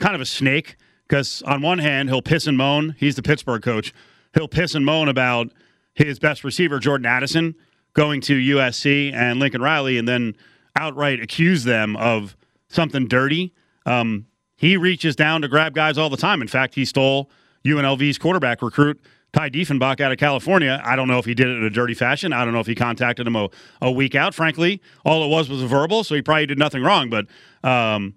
kind 0.00 0.14
of 0.16 0.20
a 0.20 0.26
snake, 0.26 0.76
because 1.12 1.42
on 1.42 1.60
one 1.60 1.78
hand, 1.78 2.08
he'll 2.08 2.22
piss 2.22 2.46
and 2.46 2.56
moan. 2.56 2.96
He's 2.98 3.16
the 3.16 3.22
Pittsburgh 3.22 3.60
coach. 3.60 3.92
He'll 4.32 4.48
piss 4.48 4.74
and 4.74 4.82
moan 4.82 5.08
about 5.08 5.52
his 5.92 6.18
best 6.18 6.42
receiver, 6.42 6.78
Jordan 6.78 7.04
Addison, 7.04 7.54
going 7.92 8.22
to 8.22 8.56
USC 8.56 9.12
and 9.12 9.38
Lincoln 9.38 9.60
Riley, 9.60 9.98
and 9.98 10.08
then 10.08 10.34
outright 10.74 11.20
accuse 11.20 11.64
them 11.64 11.98
of 11.98 12.34
something 12.68 13.08
dirty. 13.08 13.52
Um, 13.84 14.24
he 14.56 14.78
reaches 14.78 15.14
down 15.14 15.42
to 15.42 15.48
grab 15.48 15.74
guys 15.74 15.98
all 15.98 16.08
the 16.08 16.16
time. 16.16 16.40
In 16.40 16.48
fact, 16.48 16.76
he 16.76 16.86
stole 16.86 17.30
UNLV's 17.62 18.16
quarterback 18.16 18.62
recruit, 18.62 18.98
Ty 19.34 19.50
Diefenbach, 19.50 20.00
out 20.00 20.12
of 20.12 20.18
California. 20.18 20.80
I 20.82 20.96
don't 20.96 21.08
know 21.08 21.18
if 21.18 21.26
he 21.26 21.34
did 21.34 21.46
it 21.46 21.58
in 21.58 21.64
a 21.64 21.70
dirty 21.70 21.92
fashion. 21.92 22.32
I 22.32 22.42
don't 22.42 22.54
know 22.54 22.60
if 22.60 22.66
he 22.66 22.74
contacted 22.74 23.26
him 23.26 23.36
a, 23.36 23.50
a 23.82 23.92
week 23.92 24.14
out. 24.14 24.34
Frankly, 24.34 24.80
all 25.04 25.22
it 25.22 25.28
was 25.28 25.50
was 25.50 25.62
a 25.62 25.66
verbal, 25.66 26.04
so 26.04 26.14
he 26.14 26.22
probably 26.22 26.46
did 26.46 26.58
nothing 26.58 26.82
wrong. 26.82 27.10
But 27.10 27.26
um, 27.62 28.14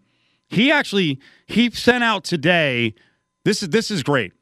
he 0.49 0.71
actually 0.71 1.19
he 1.47 1.69
sent 1.71 2.03
out 2.03 2.23
today. 2.23 2.93
This 3.43 3.63
is 3.63 3.69
this 3.69 3.91
is 3.91 4.03
great. 4.03 4.34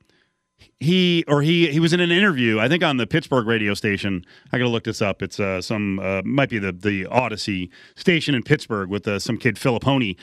He 0.79 1.23
or 1.27 1.41
he 1.41 1.71
he 1.71 1.79
was 1.79 1.93
in 1.93 1.99
an 1.99 2.11
interview, 2.11 2.59
I 2.59 2.67
think 2.67 2.83
on 2.83 2.97
the 2.97 3.07
Pittsburgh 3.07 3.47
radio 3.47 3.73
station. 3.73 4.25
I 4.51 4.57
got 4.57 4.65
to 4.65 4.69
look 4.69 4.83
this 4.83 5.01
up. 5.01 5.21
It's 5.21 5.39
uh, 5.39 5.61
some 5.61 5.99
uh, 5.99 6.21
might 6.23 6.49
be 6.49 6.59
the 6.59 6.71
the 6.71 7.05
Odyssey 7.07 7.71
station 7.95 8.35
in 8.35 8.43
Pittsburgh 8.43 8.89
with 8.89 9.07
uh, 9.07 9.19
some 9.19 9.37
kid 9.37 9.55
Filipponi, 9.55 10.17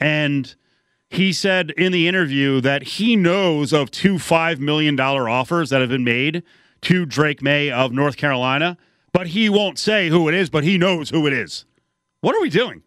and 0.00 0.54
he 1.10 1.32
said 1.32 1.70
in 1.72 1.92
the 1.92 2.08
interview 2.08 2.60
that 2.60 2.82
he 2.82 3.16
knows 3.16 3.72
of 3.72 3.90
two 3.90 4.18
five 4.18 4.58
million 4.60 4.96
dollar 4.96 5.28
offers 5.28 5.70
that 5.70 5.80
have 5.80 5.90
been 5.90 6.04
made 6.04 6.42
to 6.82 7.06
Drake 7.06 7.42
Maye 7.42 7.70
of 7.70 7.92
North 7.92 8.16
Carolina, 8.16 8.76
but 9.12 9.28
he 9.28 9.48
won't 9.48 9.78
say 9.78 10.08
who 10.08 10.28
it 10.28 10.34
is. 10.34 10.50
But 10.50 10.64
he 10.64 10.78
knows 10.78 11.10
who 11.10 11.26
it 11.26 11.32
is. 11.32 11.64
What 12.20 12.34
are 12.34 12.40
we 12.40 12.50
doing? 12.50 12.82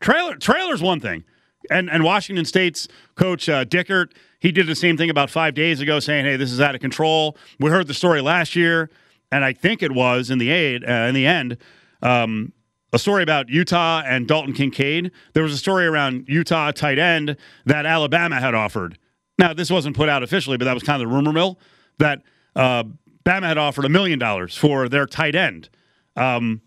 Traylor 0.00 0.36
Traylor's 0.36 0.82
one 0.82 1.00
thing, 1.00 1.24
and 1.70 1.90
and 1.90 2.04
Washington 2.04 2.44
State's 2.44 2.88
coach 3.14 3.48
uh, 3.48 3.64
Dickert 3.64 4.12
he 4.46 4.52
did 4.52 4.66
the 4.66 4.76
same 4.76 4.96
thing 4.96 5.10
about 5.10 5.30
five 5.30 5.54
days 5.54 5.80
ago, 5.80 5.98
saying, 5.98 6.24
"Hey, 6.24 6.36
this 6.36 6.52
is 6.52 6.60
out 6.60 6.74
of 6.74 6.80
control." 6.80 7.36
We 7.58 7.70
heard 7.70 7.86
the 7.86 7.94
story 7.94 8.20
last 8.20 8.54
year, 8.54 8.90
and 9.32 9.44
I 9.44 9.52
think 9.52 9.82
it 9.82 9.92
was 9.92 10.30
in 10.30 10.38
the 10.38 10.50
aid 10.50 10.84
uh, 10.84 11.06
in 11.08 11.14
the 11.14 11.26
end. 11.26 11.56
Um, 12.02 12.52
a 12.92 12.98
story 12.98 13.22
about 13.22 13.48
Utah 13.48 14.02
and 14.06 14.28
Dalton 14.28 14.52
Kincaid. 14.52 15.10
There 15.32 15.42
was 15.42 15.52
a 15.52 15.58
story 15.58 15.86
around 15.86 16.26
Utah 16.28 16.70
tight 16.70 16.98
end 16.98 17.36
that 17.64 17.86
Alabama 17.86 18.40
had 18.40 18.54
offered. 18.54 18.98
Now, 19.38 19.52
this 19.52 19.70
wasn't 19.70 19.96
put 19.96 20.08
out 20.08 20.22
officially, 20.22 20.56
but 20.56 20.64
that 20.66 20.74
was 20.74 20.82
kind 20.82 21.02
of 21.02 21.08
the 21.08 21.14
rumor 21.14 21.32
mill 21.32 21.58
that 21.98 22.22
uh, 22.54 22.84
Bama 23.24 23.42
had 23.42 23.58
offered 23.58 23.84
a 23.84 23.88
million 23.88 24.18
dollars 24.18 24.56
for 24.56 24.88
their 24.88 25.06
tight 25.06 25.34
end. 25.34 25.68
Um, 26.14 26.62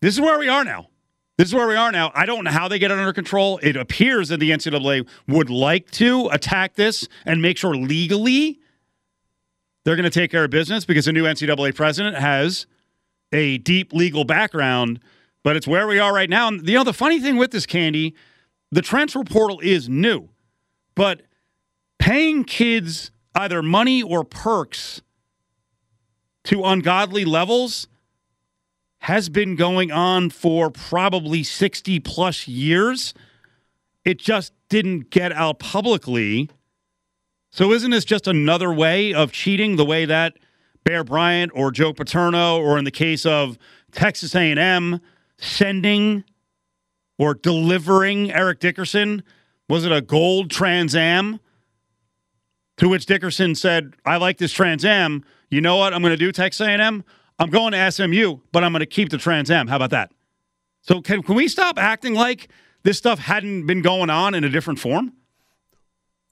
this 0.00 0.14
is 0.14 0.20
where 0.20 0.38
we 0.38 0.48
are 0.48 0.64
now. 0.64 0.88
This 1.42 1.48
is 1.48 1.56
where 1.56 1.66
we 1.66 1.74
are 1.74 1.90
now. 1.90 2.12
I 2.14 2.24
don't 2.24 2.44
know 2.44 2.52
how 2.52 2.68
they 2.68 2.78
get 2.78 2.92
it 2.92 2.98
under 2.98 3.12
control. 3.12 3.58
It 3.64 3.74
appears 3.76 4.28
that 4.28 4.38
the 4.38 4.52
NCAA 4.52 5.08
would 5.26 5.50
like 5.50 5.90
to 5.90 6.28
attack 6.28 6.76
this 6.76 7.08
and 7.26 7.42
make 7.42 7.58
sure 7.58 7.74
legally 7.74 8.60
they're 9.84 9.96
going 9.96 10.04
to 10.04 10.20
take 10.20 10.30
care 10.30 10.44
of 10.44 10.50
business 10.50 10.84
because 10.84 11.06
the 11.06 11.12
new 11.12 11.24
NCAA 11.24 11.74
president 11.74 12.16
has 12.16 12.68
a 13.32 13.58
deep 13.58 13.92
legal 13.92 14.22
background. 14.22 15.00
But 15.42 15.56
it's 15.56 15.66
where 15.66 15.88
we 15.88 15.98
are 15.98 16.14
right 16.14 16.30
now. 16.30 16.46
And 16.46 16.64
you 16.68 16.76
know, 16.76 16.84
the 16.84 16.92
funny 16.92 17.18
thing 17.18 17.36
with 17.36 17.50
this 17.50 17.66
candy, 17.66 18.14
the 18.70 18.80
transfer 18.80 19.24
portal 19.24 19.58
is 19.58 19.88
new, 19.88 20.28
but 20.94 21.22
paying 21.98 22.44
kids 22.44 23.10
either 23.34 23.64
money 23.64 24.00
or 24.00 24.22
perks 24.22 25.02
to 26.44 26.62
ungodly 26.62 27.24
levels 27.24 27.88
has 29.02 29.28
been 29.28 29.56
going 29.56 29.90
on 29.90 30.30
for 30.30 30.70
probably 30.70 31.42
60 31.42 31.98
plus 32.00 32.46
years. 32.46 33.12
It 34.04 34.20
just 34.20 34.52
didn't 34.68 35.10
get 35.10 35.32
out 35.32 35.58
publicly. 35.58 36.48
So 37.50 37.72
isn't 37.72 37.90
this 37.90 38.04
just 38.04 38.28
another 38.28 38.72
way 38.72 39.12
of 39.12 39.32
cheating 39.32 39.74
the 39.74 39.84
way 39.84 40.04
that 40.04 40.38
Bear 40.84 41.02
Bryant 41.02 41.50
or 41.52 41.72
Joe 41.72 41.92
Paterno 41.92 42.60
or 42.60 42.78
in 42.78 42.84
the 42.84 42.92
case 42.92 43.26
of 43.26 43.58
Texas 43.90 44.36
A&M 44.36 45.00
sending 45.36 46.22
or 47.18 47.34
delivering 47.34 48.30
Eric 48.30 48.60
Dickerson 48.60 49.24
was 49.68 49.84
it 49.84 49.90
a 49.90 50.00
gold 50.00 50.48
Trans 50.48 50.94
Am 50.94 51.40
to 52.76 52.88
which 52.88 53.06
Dickerson 53.06 53.56
said, 53.56 53.94
"I 54.06 54.16
like 54.16 54.38
this 54.38 54.52
Trans 54.52 54.84
Am. 54.84 55.24
You 55.50 55.60
know 55.60 55.76
what? 55.76 55.92
I'm 55.92 56.02
going 56.02 56.12
to 56.12 56.16
do 56.16 56.30
Texas 56.30 56.64
A&M. 56.66 57.04
I'm 57.42 57.50
going 57.50 57.72
to 57.72 57.90
SMU, 57.90 58.38
but 58.52 58.62
I'm 58.62 58.70
going 58.70 58.80
to 58.80 58.86
keep 58.86 59.08
the 59.10 59.18
Trans 59.18 59.50
Am. 59.50 59.66
How 59.66 59.74
about 59.74 59.90
that? 59.90 60.12
So 60.80 61.00
can 61.02 61.24
can 61.24 61.34
we 61.34 61.48
stop 61.48 61.76
acting 61.76 62.14
like 62.14 62.48
this 62.84 62.98
stuff 62.98 63.18
hadn't 63.18 63.66
been 63.66 63.82
going 63.82 64.10
on 64.10 64.34
in 64.34 64.44
a 64.44 64.48
different 64.48 64.78
form? 64.78 65.14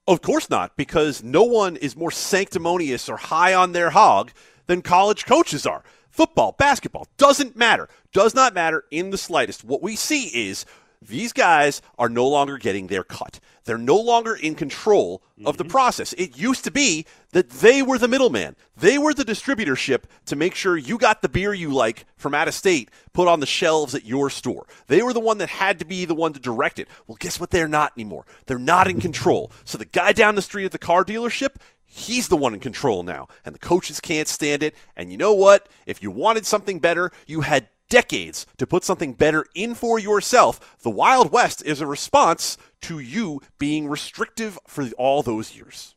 Of 0.06 0.22
course 0.22 0.48
not, 0.48 0.76
because 0.76 1.24
no 1.24 1.42
one 1.42 1.74
is 1.76 1.96
more 1.96 2.12
sanctimonious 2.12 3.08
or 3.08 3.16
high 3.16 3.54
on 3.54 3.72
their 3.72 3.90
hog 3.90 4.30
than 4.66 4.82
college 4.82 5.26
coaches 5.26 5.66
are. 5.66 5.82
Football, 6.10 6.54
basketball, 6.56 7.08
doesn't 7.16 7.56
matter. 7.56 7.88
Does 8.12 8.32
not 8.32 8.54
matter 8.54 8.84
in 8.92 9.10
the 9.10 9.18
slightest. 9.18 9.64
What 9.64 9.82
we 9.82 9.96
see 9.96 10.26
is 10.48 10.64
these 11.02 11.32
guys 11.32 11.82
are 11.98 12.08
no 12.08 12.28
longer 12.28 12.56
getting 12.56 12.86
their 12.86 13.04
cut. 13.04 13.40
They're 13.64 13.78
no 13.78 13.96
longer 13.96 14.34
in 14.34 14.54
control 14.54 15.22
of 15.44 15.56
the 15.56 15.64
mm-hmm. 15.64 15.70
process. 15.70 16.12
It 16.14 16.38
used 16.38 16.64
to 16.64 16.70
be 16.70 17.06
that 17.32 17.50
they 17.50 17.82
were 17.82 17.98
the 17.98 18.08
middleman. 18.08 18.56
They 18.76 18.98
were 18.98 19.14
the 19.14 19.24
distributorship 19.24 20.04
to 20.26 20.36
make 20.36 20.54
sure 20.54 20.76
you 20.76 20.98
got 20.98 21.22
the 21.22 21.28
beer 21.28 21.54
you 21.54 21.70
like 21.70 22.04
from 22.16 22.34
out 22.34 22.48
of 22.48 22.54
state 22.54 22.90
put 23.12 23.28
on 23.28 23.40
the 23.40 23.46
shelves 23.46 23.94
at 23.94 24.04
your 24.04 24.30
store. 24.30 24.66
They 24.86 25.02
were 25.02 25.12
the 25.12 25.20
one 25.20 25.38
that 25.38 25.48
had 25.48 25.78
to 25.78 25.84
be 25.84 26.04
the 26.04 26.14
one 26.14 26.32
to 26.32 26.40
direct 26.40 26.78
it. 26.78 26.88
Well, 27.06 27.16
guess 27.20 27.38
what? 27.38 27.50
They're 27.50 27.68
not 27.68 27.92
anymore. 27.96 28.26
They're 28.46 28.58
not 28.58 28.88
in 28.88 29.00
control. 29.00 29.52
So 29.64 29.78
the 29.78 29.84
guy 29.84 30.12
down 30.12 30.34
the 30.34 30.42
street 30.42 30.64
at 30.64 30.72
the 30.72 30.78
car 30.78 31.04
dealership, 31.04 31.56
he's 31.84 32.28
the 32.28 32.36
one 32.36 32.54
in 32.54 32.60
control 32.60 33.02
now. 33.02 33.28
And 33.44 33.54
the 33.54 33.58
coaches 33.58 34.00
can't 34.00 34.28
stand 34.28 34.62
it. 34.62 34.74
And 34.96 35.10
you 35.10 35.18
know 35.18 35.34
what? 35.34 35.68
If 35.86 36.02
you 36.02 36.10
wanted 36.10 36.46
something 36.46 36.78
better, 36.78 37.12
you 37.26 37.42
had 37.42 37.68
decades 37.90 38.46
to 38.56 38.66
put 38.66 38.84
something 38.84 39.12
better 39.12 39.44
in 39.54 39.74
for 39.74 39.98
yourself. 39.98 40.78
The 40.80 40.88
Wild 40.88 41.30
West 41.30 41.62
is 41.66 41.82
a 41.82 41.86
response 41.86 42.56
to 42.82 42.98
you 42.98 43.42
being 43.58 43.86
restrictive 43.86 44.58
for 44.66 44.88
all 44.96 45.22
those 45.22 45.54
years. 45.54 45.94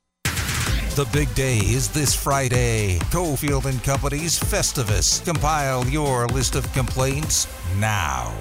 The 0.96 1.08
big 1.12 1.34
day 1.34 1.58
is 1.58 1.90
this 1.90 2.14
Friday. 2.14 3.00
Cofield 3.10 3.66
and 3.66 3.82
Company's 3.84 4.40
Festivus. 4.40 5.24
Compile 5.26 5.86
your 5.88 6.28
list 6.28 6.56
of 6.56 6.72
complaints 6.74 7.48
now. 7.80 8.32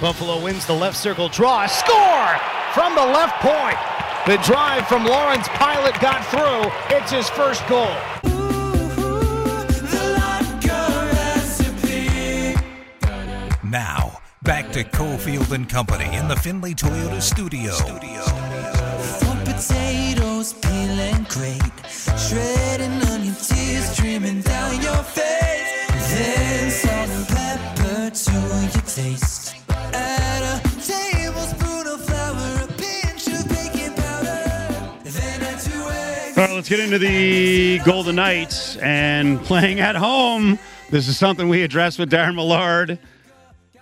Buffalo 0.00 0.42
wins 0.42 0.66
the 0.66 0.74
left 0.74 0.96
circle 0.96 1.28
draw. 1.28 1.66
Score 1.66 2.36
from 2.74 2.94
the 2.94 3.00
left 3.00 3.36
point. 3.40 3.78
The 4.26 4.36
drive 4.44 4.86
from 4.88 5.06
Lawrence 5.06 5.48
Pilut 5.48 5.98
got 6.00 6.22
through. 6.26 6.70
It's 6.94 7.10
his 7.10 7.30
first 7.30 7.66
goal. 7.66 7.96
Now, 13.70 14.22
back 14.42 14.72
to 14.72 14.82
Cofield 14.82 15.52
and 15.52 15.68
Company 15.68 16.16
in 16.16 16.26
the 16.26 16.36
Findlay 16.36 16.72
Toyota 16.72 17.20
studio. 17.20 17.72
Sweet 17.72 19.44
potatoes 19.44 20.54
peeling 20.54 21.26
great, 21.28 21.60
shredding 22.18 23.02
onion 23.10 23.34
tears 23.34 23.84
streaming 23.90 24.40
down 24.40 24.80
your 24.80 25.02
face. 25.02 25.86
Then 26.14 26.70
salt 26.70 27.10
and 27.10 27.28
pepper 27.28 28.10
to 28.10 28.32
your 28.32 28.82
taste. 28.86 29.54
Add 29.92 30.42
a 30.42 30.60
tablespoon 30.80 31.86
of 31.88 32.02
flour, 32.06 32.64
a 32.64 32.68
pinch 32.68 33.26
of 33.26 33.46
baking 33.50 33.92
powder, 33.96 35.00
then 35.04 35.42
add 35.42 35.60
two 35.60 35.72
eggs. 35.90 36.38
All 36.38 36.44
right, 36.46 36.54
let's 36.54 36.70
get 36.70 36.80
into 36.80 36.98
the 36.98 37.80
Golden 37.80 38.16
Knights 38.16 38.78
and 38.78 39.42
playing 39.42 39.80
at 39.80 39.94
home. 39.94 40.58
This 40.90 41.06
is 41.06 41.18
something 41.18 41.50
we 41.50 41.64
addressed 41.64 41.98
with 41.98 42.10
Darren 42.10 42.34
Millard. 42.34 42.98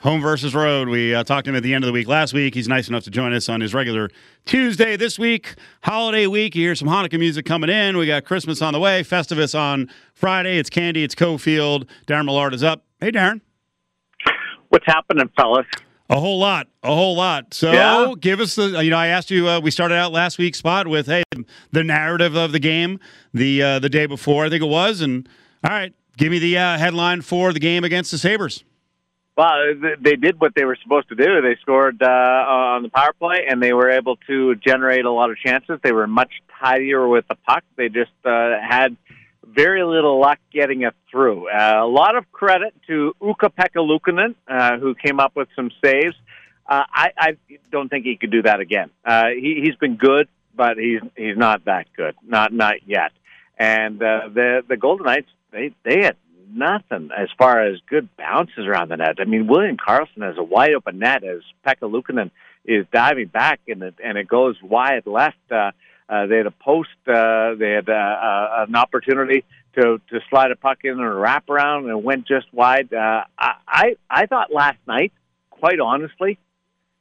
Home 0.00 0.20
versus 0.20 0.54
road. 0.54 0.88
We 0.88 1.14
uh, 1.14 1.24
talked 1.24 1.46
to 1.46 1.50
him 1.50 1.56
at 1.56 1.62
the 1.62 1.74
end 1.74 1.82
of 1.82 1.86
the 1.86 1.92
week 1.92 2.06
last 2.06 2.32
week. 2.32 2.54
He's 2.54 2.68
nice 2.68 2.88
enough 2.88 3.02
to 3.04 3.10
join 3.10 3.32
us 3.32 3.48
on 3.48 3.60
his 3.60 3.74
regular 3.74 4.08
Tuesday 4.44 4.94
this 4.96 5.18
week, 5.18 5.54
holiday 5.82 6.26
week. 6.26 6.54
You 6.54 6.62
hear 6.62 6.74
some 6.76 6.86
Hanukkah 6.86 7.18
music 7.18 7.44
coming 7.44 7.70
in. 7.70 7.96
We 7.96 8.06
got 8.06 8.24
Christmas 8.24 8.62
on 8.62 8.72
the 8.72 8.78
way, 8.78 9.02
Festivus 9.02 9.58
on 9.58 9.90
Friday. 10.14 10.58
It's 10.58 10.70
Candy, 10.70 11.02
it's 11.02 11.14
Cofield. 11.14 11.88
Darren 12.06 12.26
Millard 12.26 12.54
is 12.54 12.62
up. 12.62 12.84
Hey, 13.00 13.10
Darren. 13.10 13.40
What's 14.68 14.86
happening, 14.86 15.28
fellas? 15.36 15.66
A 16.08 16.20
whole 16.20 16.38
lot, 16.38 16.68
a 16.84 16.94
whole 16.94 17.16
lot. 17.16 17.52
So 17.52 17.72
Yeah? 17.72 18.12
give 18.20 18.38
us 18.38 18.54
the. 18.54 18.84
You 18.84 18.90
know, 18.90 18.98
I 18.98 19.08
asked 19.08 19.30
you. 19.30 19.48
Uh, 19.48 19.58
we 19.60 19.72
started 19.72 19.96
out 19.96 20.12
last 20.12 20.38
week's 20.38 20.58
spot 20.58 20.86
with 20.86 21.06
hey, 21.06 21.24
the 21.72 21.82
narrative 21.82 22.36
of 22.36 22.52
the 22.52 22.60
game, 22.60 23.00
the 23.34 23.60
uh, 23.62 23.78
the 23.80 23.88
day 23.88 24.06
before, 24.06 24.44
I 24.44 24.50
think 24.50 24.62
it 24.62 24.68
was, 24.68 25.00
and 25.00 25.28
all 25.64 25.72
right, 25.72 25.92
give 26.16 26.30
me 26.30 26.38
the 26.38 26.56
uh, 26.58 26.78
headline 26.78 27.22
for 27.22 27.52
the 27.52 27.58
game 27.58 27.82
against 27.82 28.12
the 28.12 28.18
Sabres. 28.18 28.62
Well, 29.36 29.74
they 30.00 30.16
did 30.16 30.40
what 30.40 30.54
they 30.54 30.64
were 30.64 30.78
supposed 30.82 31.10
to 31.10 31.14
do. 31.14 31.42
They 31.42 31.56
scored 31.60 32.02
uh, 32.02 32.06
on 32.06 32.82
the 32.84 32.88
power 32.88 33.12
play, 33.18 33.46
and 33.48 33.62
they 33.62 33.74
were 33.74 33.90
able 33.90 34.16
to 34.28 34.54
generate 34.54 35.04
a 35.04 35.10
lot 35.10 35.30
of 35.30 35.36
chances. 35.36 35.78
They 35.82 35.92
were 35.92 36.06
much 36.06 36.32
tidier 36.58 37.06
with 37.06 37.28
the 37.28 37.34
puck. 37.46 37.62
They 37.76 37.90
just 37.90 38.12
uh, 38.24 38.54
had 38.66 38.96
very 39.46 39.84
little 39.84 40.18
luck 40.20 40.38
getting 40.50 40.82
it 40.82 40.94
through. 41.10 41.48
Uh, 41.50 41.80
a 41.82 41.86
lot 41.86 42.16
of 42.16 42.30
credit 42.32 42.74
to 42.86 43.14
Ukko-Pekka 43.20 44.34
uh, 44.48 44.78
who 44.78 44.94
came 44.94 45.20
up 45.20 45.36
with 45.36 45.48
some 45.54 45.70
saves. 45.84 46.16
Uh, 46.66 46.84
I, 46.90 47.10
I 47.18 47.36
don't 47.70 47.90
think 47.90 48.06
he 48.06 48.16
could 48.16 48.30
do 48.30 48.42
that 48.42 48.60
again. 48.60 48.90
Uh, 49.04 49.28
he, 49.28 49.60
he's 49.62 49.76
been 49.76 49.96
good, 49.96 50.28
but 50.54 50.78
he's 50.78 51.00
he's 51.14 51.36
not 51.36 51.66
that 51.66 51.86
good. 51.94 52.14
Not 52.26 52.52
not 52.52 52.88
yet. 52.88 53.12
And 53.58 54.02
uh, 54.02 54.28
the 54.32 54.62
the 54.66 54.76
Golden 54.76 55.06
Knights 55.06 55.28
they 55.52 55.72
they 55.84 56.02
had 56.02 56.16
nothing 56.52 57.10
as 57.16 57.28
far 57.38 57.62
as 57.62 57.78
good 57.88 58.08
bounces 58.16 58.66
around 58.66 58.90
the 58.90 58.96
net. 58.96 59.16
I 59.18 59.24
mean, 59.24 59.46
William 59.46 59.76
Karlsson 59.76 60.22
has 60.22 60.36
a 60.36 60.42
wide 60.42 60.74
open 60.74 60.98
net 60.98 61.24
as 61.24 61.40
Pekka 61.66 61.90
Luukkonen 61.90 62.30
is 62.64 62.86
diving 62.92 63.28
back 63.28 63.60
and 63.68 63.82
it 63.82 63.94
and 64.02 64.18
it 64.18 64.28
goes 64.28 64.56
wide 64.62 65.06
left. 65.06 65.36
Uh, 65.50 65.72
uh, 66.08 66.26
they 66.26 66.36
had 66.36 66.46
a 66.46 66.52
post. 66.52 66.90
Uh, 67.06 67.54
they 67.54 67.72
had 67.72 67.88
uh, 67.88 67.92
uh, 67.92 68.64
an 68.68 68.76
opportunity 68.76 69.44
to 69.74 70.00
to 70.10 70.20
slide 70.30 70.50
a 70.50 70.56
puck 70.56 70.78
in 70.84 70.92
and 70.92 71.20
wrap 71.20 71.48
around 71.48 71.84
and 71.84 71.90
it 71.90 72.02
went 72.02 72.26
just 72.26 72.52
wide. 72.52 72.92
Uh, 72.92 73.24
I 73.38 73.54
I 73.66 73.96
I 74.10 74.26
thought 74.26 74.52
last 74.52 74.78
night, 74.86 75.12
quite 75.50 75.80
honestly, 75.80 76.38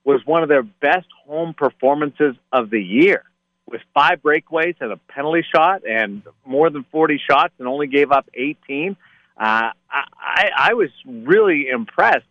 was 0.04 0.26
one 0.26 0.44
of 0.44 0.50
their 0.50 0.64
best 0.64 1.08
home 1.26 1.54
performances 1.54 2.36
of 2.52 2.70
the 2.70 2.82
year. 2.82 3.24
With 3.68 3.82
five 3.96 4.22
breakaways 4.22 4.76
and 4.80 4.92
a 4.92 4.98
penalty 4.98 5.44
shot 5.54 5.82
and 5.90 6.22
more 6.46 6.70
than 6.70 6.86
40 6.92 7.20
shots 7.28 7.52
and 7.58 7.68
only 7.68 7.88
gave 7.88 8.12
up 8.12 8.30
18. 8.36 8.96
Uh, 9.38 9.72
I, 9.90 10.50
I 10.56 10.74
was 10.74 10.90
really 11.06 11.68
impressed 11.68 12.26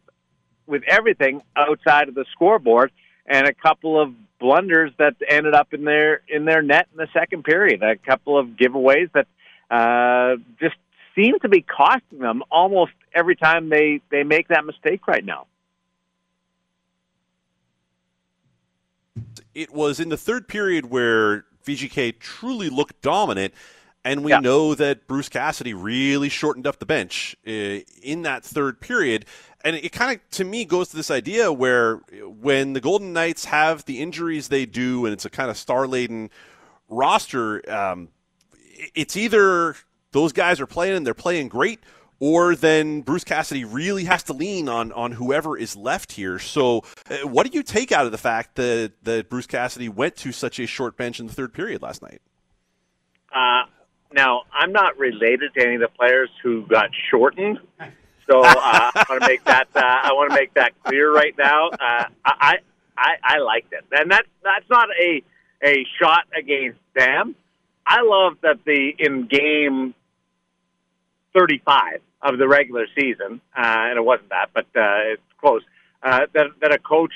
with 0.67 0.83
everything 0.88 1.43
outside 1.57 2.09
of 2.09 2.14
the 2.14 2.25
scoreboard 2.33 2.90
and 3.27 3.47
a 3.47 3.55
couple 3.55 4.01
of 4.01 4.14
blunders 4.39 4.91
that 4.99 5.14
ended 5.28 5.55
up 5.55 5.72
in 5.72 5.85
their 5.85 6.20
in 6.28 6.45
their 6.45 6.62
net 6.62 6.89
in 6.93 6.99
the 6.99 7.09
second 7.12 7.45
period. 7.45 7.83
A 7.83 7.97
couple 7.97 8.39
of 8.39 8.49
giveaways 8.49 9.11
that 9.12 9.26
uh, 9.70 10.37
just 10.61 10.76
seem 11.14 11.39
to 11.41 11.49
be 11.49 11.62
costing 11.62 12.18
them 12.18 12.43
almost 12.51 12.93
every 13.14 13.37
time 13.37 13.68
they 13.68 14.01
they 14.11 14.22
make 14.22 14.49
that 14.49 14.64
mistake 14.64 15.07
right 15.07 15.24
now. 15.24 15.47
It 19.55 19.72
was 19.72 20.01
in 20.01 20.09
the 20.09 20.16
third 20.16 20.49
period 20.49 20.87
where 20.87 21.45
VGK 21.64 22.18
truly 22.18 22.68
looked 22.68 23.01
dominant, 23.01 23.55
and 24.05 24.22
we 24.22 24.38
know 24.38 24.74
that 24.74 25.07
Bruce 25.07 25.28
Cassidy 25.30 25.72
really 25.72 26.28
shortened 26.28 26.66
up 26.66 26.78
the 26.78 26.86
bench 26.86 27.34
uh, 27.46 27.80
in 28.02 28.22
that 28.22 28.44
third 28.44 28.80
period. 28.80 29.24
And 29.64 29.76
it 29.76 29.92
kind 29.92 30.14
of, 30.14 30.30
to 30.32 30.44
me, 30.44 30.66
goes 30.66 30.88
to 30.90 30.96
this 30.96 31.11
idea 31.11 31.50
where 31.50 31.96
when 32.20 32.74
the 32.74 32.80
Golden 32.80 33.14
Knights 33.14 33.46
have 33.46 33.86
the 33.86 34.02
injuries 34.02 34.48
they 34.48 34.66
do, 34.66 35.07
and 35.07 35.14
it's 35.14 35.24
a 35.24 35.30
kind 35.30 35.50
of 35.50 35.57
star 35.57 35.86
laden 35.86 36.28
roster, 36.90 37.68
um, 37.72 38.09
it's 38.94 39.16
either 39.16 39.74
those 40.12 40.32
guys 40.32 40.61
are 40.61 40.66
playing 40.66 40.96
and 40.96 41.07
they're 41.07 41.14
playing 41.14 41.48
great, 41.48 41.80
or 42.20 42.55
then 42.55 43.00
Bruce 43.00 43.24
Cassidy 43.24 43.64
really 43.64 44.05
has 44.05 44.22
to 44.24 44.34
lean 44.34 44.68
on 44.68 44.92
on 44.92 45.12
whoever 45.12 45.57
is 45.57 45.76
left 45.76 46.12
here. 46.12 46.38
So, 46.38 46.84
uh, 47.11 47.26
what 47.26 47.50
do 47.50 47.57
you 47.57 47.62
take 47.62 47.90
out 47.90 48.05
of 48.05 48.12
the 48.12 48.18
fact 48.18 48.57
that 48.57 48.92
that 49.02 49.30
Bruce 49.30 49.46
Cassidy 49.46 49.88
went 49.88 50.16
to 50.16 50.30
such 50.30 50.59
a 50.59 50.66
short 50.66 50.98
bench 50.98 51.20
in 51.20 51.26
the 51.26 51.32
third 51.32 51.55
period 51.55 51.80
last 51.80 52.02
night? 52.02 52.20
Uh, 53.34 53.64
now, 54.15 54.43
I'm 54.53 54.73
not 54.73 54.99
related 54.99 55.55
to 55.55 55.65
any 55.65 55.75
of 55.75 55.81
the 55.81 55.89
players 55.89 56.31
who 56.43 56.67
got 56.67 56.91
shortened, 57.11 57.59
so 58.31 58.43
uh, 58.43 58.91
I 58.95 59.05
want 59.09 59.23
to 59.23 59.29
make 59.29 59.45
that 59.45 59.69
uh, 59.75 59.81
I 59.81 60.12
want 60.12 60.31
to 60.31 60.37
make 60.37 60.55
that 60.55 60.73
clear 60.85 61.12
right 61.12 61.35
now. 61.37 61.69
Uh, 61.69 62.07
I, 62.25 62.59
I 62.97 63.11
I 63.23 63.39
liked 63.39 63.73
it, 63.73 63.85
and 63.93 64.11
that's 64.11 64.29
that's 64.43 64.69
not 64.71 64.89
a 65.01 65.23
a 65.62 65.87
shot 66.01 66.25
against 66.37 66.81
them. 66.95 67.35
I 67.87 68.03
love 68.03 68.39
that 68.43 68.65
the 68.65 68.95
in 68.99 69.27
game 69.27 69.95
35 71.37 72.01
of 72.23 72.39
the 72.39 72.49
regular 72.49 72.87
season, 72.99 73.41
uh, 73.57 73.61
and 73.62 73.99
it 73.99 74.05
wasn't 74.05 74.31
that, 74.31 74.51
but 74.55 74.67
uh, 74.75 75.12
it's 75.12 75.23
close. 75.41 75.62
Uh, 76.03 76.27
that 76.33 76.47
that 76.61 76.73
a 76.73 76.79
coach 76.79 77.12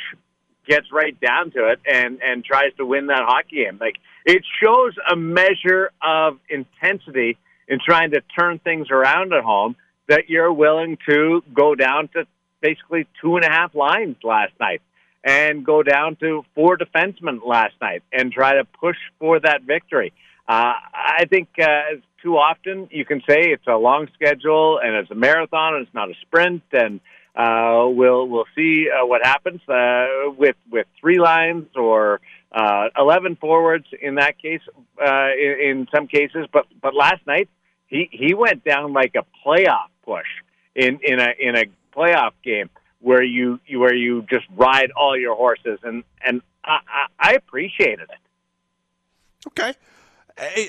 gets 0.68 0.92
right 0.92 1.18
down 1.20 1.50
to 1.52 1.68
it 1.68 1.80
and 1.90 2.20
and 2.22 2.44
tries 2.44 2.72
to 2.76 2.86
win 2.86 3.06
that 3.06 3.22
hockey 3.22 3.64
game. 3.64 3.78
Like 3.80 3.96
it 4.24 4.44
shows 4.62 4.92
a 5.10 5.16
measure 5.16 5.90
of 6.02 6.38
intensity 6.48 7.38
in 7.66 7.78
trying 7.84 8.12
to 8.12 8.20
turn 8.38 8.58
things 8.58 8.88
around 8.90 9.32
at 9.32 9.42
home 9.42 9.76
that 10.08 10.28
you're 10.28 10.52
willing 10.52 10.98
to 11.08 11.42
go 11.54 11.74
down 11.74 12.08
to 12.08 12.26
basically 12.60 13.06
two 13.20 13.36
and 13.36 13.44
a 13.44 13.50
half 13.50 13.74
lines 13.74 14.16
last 14.22 14.52
night 14.58 14.82
and 15.24 15.64
go 15.64 15.82
down 15.82 16.16
to 16.16 16.44
four 16.54 16.76
defensemen 16.76 17.44
last 17.46 17.74
night 17.80 18.02
and 18.12 18.32
try 18.32 18.54
to 18.54 18.64
push 18.64 18.96
for 19.18 19.38
that 19.40 19.62
victory. 19.62 20.12
Uh, 20.48 20.72
I 20.94 21.26
think 21.28 21.48
uh, 21.60 21.96
too 22.22 22.36
often 22.36 22.88
you 22.90 23.04
can 23.04 23.20
say 23.28 23.36
it's 23.40 23.66
a 23.66 23.76
long 23.76 24.08
schedule 24.14 24.80
and 24.82 24.94
it's 24.94 25.10
a 25.10 25.14
marathon 25.14 25.74
and 25.74 25.86
it's 25.86 25.94
not 25.94 26.10
a 26.10 26.14
sprint 26.22 26.62
and 26.72 27.00
uh, 27.38 27.86
we'll 27.88 28.26
we'll 28.26 28.48
see 28.56 28.88
uh, 28.90 29.06
what 29.06 29.24
happens 29.24 29.60
uh, 29.68 30.06
with 30.36 30.56
with 30.70 30.88
three 31.00 31.20
lines 31.20 31.68
or 31.76 32.20
uh, 32.50 32.88
eleven 32.98 33.36
forwards 33.36 33.86
in 34.02 34.16
that 34.16 34.42
case 34.42 34.60
uh, 35.00 35.28
in, 35.38 35.56
in 35.60 35.88
some 35.94 36.08
cases. 36.08 36.48
But 36.52 36.66
but 36.82 36.94
last 36.96 37.24
night 37.28 37.48
he 37.86 38.08
he 38.10 38.34
went 38.34 38.64
down 38.64 38.92
like 38.92 39.14
a 39.14 39.24
playoff 39.46 39.90
push 40.04 40.26
in 40.74 40.98
in 41.04 41.20
a 41.20 41.28
in 41.38 41.56
a 41.56 41.64
playoff 41.96 42.32
game 42.42 42.70
where 43.00 43.22
you, 43.22 43.60
you 43.68 43.78
where 43.78 43.94
you 43.94 44.22
just 44.28 44.46
ride 44.56 44.90
all 44.96 45.16
your 45.16 45.36
horses 45.36 45.78
and 45.84 46.02
and 46.20 46.42
I, 46.64 46.80
I, 46.88 47.30
I 47.30 47.32
appreciated 47.34 48.08
it. 48.10 49.46
Okay, 49.46 49.74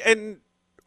and 0.05 0.37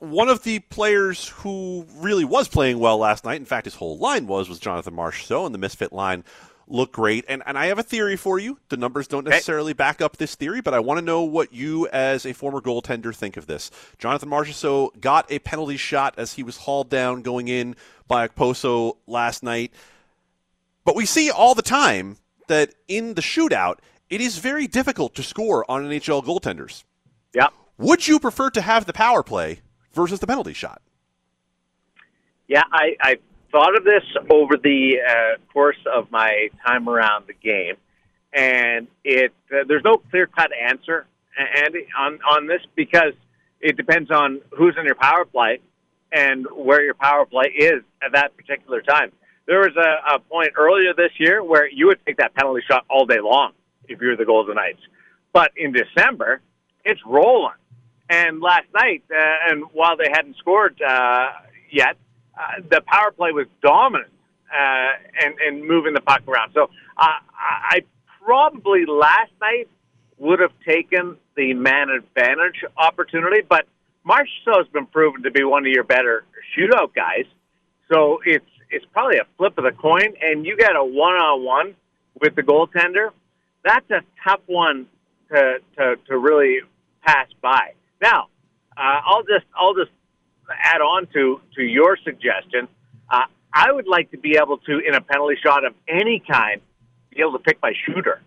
one 0.03 0.29
of 0.29 0.43
the 0.43 0.59
players 0.59 1.29
who 1.29 1.87
really 1.95 2.25
was 2.25 2.49
playing 2.49 2.81
well 2.81 2.99
last 2.99 3.25
night, 3.25 3.37
in 3.37 3.45
fact, 3.45 3.67
his 3.67 3.77
whole 3.77 3.99
line 3.99 4.27
was, 4.27 4.49
was 4.49 4.59
Jonathan 4.59 4.97
Marchessault, 4.97 5.47
and 5.47 5.55
the 5.55 5.61
misfit 5.61 5.93
line 5.93 6.25
looked 6.67 6.93
great. 6.93 7.25
And, 7.29 7.41
and 7.47 7.57
I 7.57 7.67
have 7.67 7.79
a 7.79 7.85
theory 7.85 8.17
for 8.17 8.41
you. 8.41 8.59
The 8.69 8.77
numbers 8.77 9.07
don't 9.07 9.25
necessarily 9.25 9.75
back 9.75 10.01
up 10.01 10.17
this 10.17 10.35
theory, 10.35 10.61
but 10.61 10.75
I 10.75 10.81
want 10.81 10.99
to 10.99 11.05
know 11.05 11.23
what 11.23 11.53
you, 11.53 11.87
as 11.89 12.27
a 12.27 12.33
former 12.33 12.61
goaltender, 12.61 13.15
think 13.15 13.37
of 13.37 13.47
this. 13.47 13.71
Jonathan 13.97 14.29
Marchessault 14.29 15.01
got 15.01 15.31
a 15.31 15.39
penalty 15.39 15.77
shot 15.77 16.15
as 16.17 16.33
he 16.33 16.43
was 16.43 16.57
hauled 16.57 16.91
down 16.91 17.23
going 17.23 17.47
in 17.47 17.77
by 18.09 18.27
Okposo 18.27 18.97
last 19.07 19.45
night. 19.45 19.73
But 20.85 20.97
we 20.97 21.07
see 21.07 21.31
all 21.31 21.55
the 21.55 21.63
time 21.63 22.17
that 22.49 22.75
in 22.89 23.15
the 23.15 23.23
shootout, 23.23 23.77
it 24.11 24.21
is 24.21 24.39
very 24.39 24.67
difficult 24.67 25.15
to 25.15 25.23
score 25.23 25.65
on 25.71 25.85
NHL 25.85 26.25
goaltenders. 26.25 26.83
Yeah. 27.33 27.49
Would 27.79 28.09
you 28.09 28.19
prefer 28.19 28.51
to 28.51 28.61
have 28.61 28.87
the 28.87 28.93
power 28.93 29.23
play 29.23 29.61
versus 29.93 30.21
the 30.21 30.27
penalty 30.27 30.53
shot? 30.53 30.83
Yeah, 32.49 32.63
I, 32.71 32.97
I 33.01 33.17
thought 33.51 33.77
of 33.77 33.85
this 33.85 34.03
over 34.31 34.57
the 34.57 34.97
uh, 35.07 35.53
course 35.53 35.79
of 35.93 36.11
my 36.11 36.49
time 36.67 36.89
around 36.89 37.27
the 37.27 37.35
game, 37.35 37.77
and 38.33 38.89
it 39.05 39.33
uh, 39.51 39.65
there's 39.69 39.85
no 39.85 39.99
clear 40.11 40.27
cut 40.27 40.51
answer, 40.53 41.07
and 41.39 41.75
on 41.99 42.19
on 42.31 42.47
this 42.47 42.61
because 42.75 43.13
it 43.61 43.77
depends 43.77 44.11
on 44.11 44.41
who's 44.51 44.75
in 44.79 44.85
your 44.85 44.97
power 44.97 45.25
play 45.25 45.61
and 46.13 46.47
where 46.55 46.83
your 46.83 46.95
power 46.95 47.25
play 47.25 47.47
is 47.47 47.83
at 48.05 48.13
that 48.13 48.37
particular 48.37 48.83
time. 48.83 49.13
There 49.47 49.61
was 49.61 49.77
a, 49.77 50.17
a 50.17 50.19
point 50.19 50.51
earlier 50.57 50.93
this 50.95 51.13
year 51.19 51.43
where 51.43 51.69
you 51.71 51.87
would 51.87 52.05
take 52.05 52.19
that 52.19 52.35
penalty 52.35 52.63
shot 52.69 52.85
all 52.91 53.07
day 53.07 53.21
long 53.21 53.53
if 53.89 54.01
you 54.01 54.09
were 54.09 54.17
the 54.17 54.25
Golden 54.25 54.57
Knights, 54.57 54.81
but 55.33 55.53
in 55.57 55.73
December 55.73 56.41
it's 56.85 57.01
rolling 57.07 57.55
and 58.09 58.41
last 58.41 58.67
night, 58.75 59.03
uh, 59.11 59.51
and 59.51 59.65
while 59.73 59.97
they 59.97 60.09
hadn't 60.13 60.37
scored 60.37 60.81
uh, 60.83 61.29
yet, 61.71 61.97
uh, 62.37 62.63
the 62.71 62.81
power 62.87 63.11
play 63.11 63.33
was 63.33 63.47
dominant 63.63 64.11
uh, 64.53 64.89
and, 65.25 65.35
and 65.47 65.67
moving 65.67 65.95
the 65.95 66.01
puck 66.01 66.23
around. 66.27 66.53
So 66.55 66.65
uh, 66.97 67.07
I 67.37 67.83
probably 68.25 68.85
last 68.87 69.33
night 69.41 69.69
would 70.19 70.41
have 70.41 70.53
taken 70.67 71.17
the 71.37 71.55
man 71.55 71.91
advantage 71.91 72.65
opportunity, 72.77 73.43
but 73.49 73.67
Marchessault 74.07 74.59
has 74.59 74.67
been 74.73 74.87
proven 74.87 75.23
to 75.23 75.31
be 75.31 75.45
one 75.45 75.67
of 75.67 75.73
your 75.73 75.85
better 75.85 76.25
shootout 76.57 76.95
guys. 76.95 77.25
So 77.93 78.21
it's 78.25 78.45
it's 78.71 78.85
probably 78.93 79.19
a 79.19 79.27
flip 79.37 79.59
of 79.59 79.65
the 79.65 79.73
coin, 79.73 80.15
and 80.21 80.47
you 80.47 80.57
get 80.57 80.75
a 80.75 80.85
one 80.85 81.15
on 81.15 81.45
one 81.45 81.75
with 82.21 82.35
the 82.35 82.43
goaltender. 82.43 83.11
That's 83.65 83.89
a 83.91 84.01
tough 84.27 84.41
one 84.47 84.87
to 85.31 85.59
to, 85.77 85.97
to 86.09 86.19
really 86.19 86.61
pass 87.05 87.29
by. 87.41 87.73
Now, 88.03 88.29
uh, 88.77 89.01
I'll 89.07 89.23
just 89.23 89.47
I'll 89.57 89.75
just 89.75 89.93
add 90.51 90.81
on 90.81 91.07
to 91.15 91.41
to 91.55 91.63
your 91.63 91.97
suggestion. 92.05 92.69
Uh, 93.09 93.27
I 93.55 93.71
would 93.71 93.87
like 93.87 94.11
to 94.11 94.19
be 94.19 94.37
able 94.37 94.59
to, 94.59 94.79
in 94.79 94.95
a 94.95 95.01
penalty 95.01 95.37
shot 95.43 95.65
of 95.65 95.75
any 95.87 96.23
kind, 96.27 96.61
be 97.11 97.21
able 97.21 97.33
to 97.33 97.39
pick 97.39 97.61
my 97.63 97.73
shooter. 97.87 98.21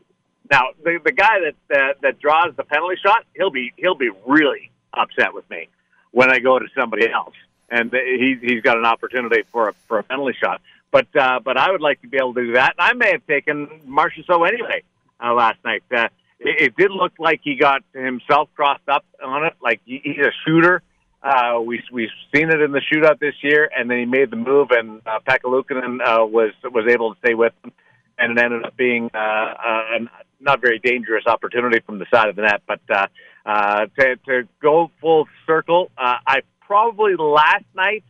Now, 0.49 0.69
the 0.83 0.99
the 1.03 1.11
guy 1.11 1.41
that 1.41 1.55
that, 1.69 2.01
that 2.01 2.19
draws 2.19 2.55
the 2.55 2.63
penalty 2.63 2.95
shot, 3.03 3.25
he'll 3.35 3.51
be 3.51 3.73
he'll 3.75 3.95
be 3.95 4.11
really 4.25 4.71
upset 4.93 5.33
with 5.33 5.47
me 5.49 5.67
when 6.11 6.31
I 6.31 6.39
go 6.39 6.57
to 6.57 6.67
somebody 6.77 7.11
else, 7.11 7.35
and 7.69 7.91
he's 7.91 8.39
he's 8.41 8.61
got 8.61 8.77
an 8.77 8.85
opportunity 8.85 9.43
for 9.51 9.69
a 9.69 9.73
for 9.87 9.99
a 9.99 10.03
penalty 10.03 10.37
shot. 10.41 10.61
But 10.89 11.07
uh, 11.19 11.41
but 11.43 11.57
I 11.57 11.69
would 11.69 11.81
like 11.81 12.01
to 12.03 12.07
be 12.07 12.17
able 12.17 12.33
to 12.35 12.45
do 12.45 12.53
that. 12.53 12.75
And 12.77 12.87
I 12.87 12.93
may 12.93 13.11
have 13.11 13.27
taken 13.27 13.67
Marchessault 13.85 14.47
anyway 14.47 14.83
uh, 15.21 15.33
last 15.33 15.57
night. 15.65 15.83
Uh, 15.91 16.07
it, 16.45 16.61
it 16.61 16.75
did 16.75 16.91
look 16.91 17.13
like 17.19 17.41
he 17.43 17.55
got 17.55 17.83
himself 17.93 18.49
crossed 18.55 18.87
up 18.87 19.05
on 19.23 19.45
it. 19.45 19.53
Like 19.61 19.81
he, 19.85 20.01
he's 20.03 20.25
a 20.25 20.31
shooter. 20.45 20.81
Uh, 21.21 21.59
we 21.59 21.81
we've 21.91 22.09
seen 22.33 22.49
it 22.49 22.61
in 22.61 22.71
the 22.71 22.81
shootout 22.81 23.19
this 23.19 23.33
year, 23.41 23.69
and 23.75 23.89
then 23.89 23.97
he 23.97 24.05
made 24.05 24.29
the 24.29 24.37
move, 24.37 24.69
and 24.71 25.01
uh, 25.07 25.19
Pekka 25.27 25.45
uh, 25.45 26.25
was 26.25 26.51
was 26.63 26.85
able 26.87 27.13
to 27.13 27.19
stay 27.19 27.33
with 27.33 27.53
him, 27.63 27.71
and 28.19 28.37
it 28.37 28.43
ended 28.43 28.63
up 28.63 28.77
being 28.77 29.09
uh, 29.15 29.17
a 29.17 29.99
not 30.39 30.61
very 30.61 30.79
dangerous 30.79 31.23
opportunity 31.25 31.79
from 31.85 31.97
the 31.97 32.05
side 32.13 32.29
of 32.29 32.35
the 32.35 32.43
net. 32.43 32.61
But 32.67 32.81
uh, 32.89 33.07
uh, 33.45 33.85
to 33.97 34.15
to 34.27 34.47
go 34.61 34.91
full 35.01 35.27
circle, 35.47 35.89
uh, 35.97 36.17
I 36.27 36.41
probably 36.61 37.15
last 37.17 37.65
night 37.75 38.03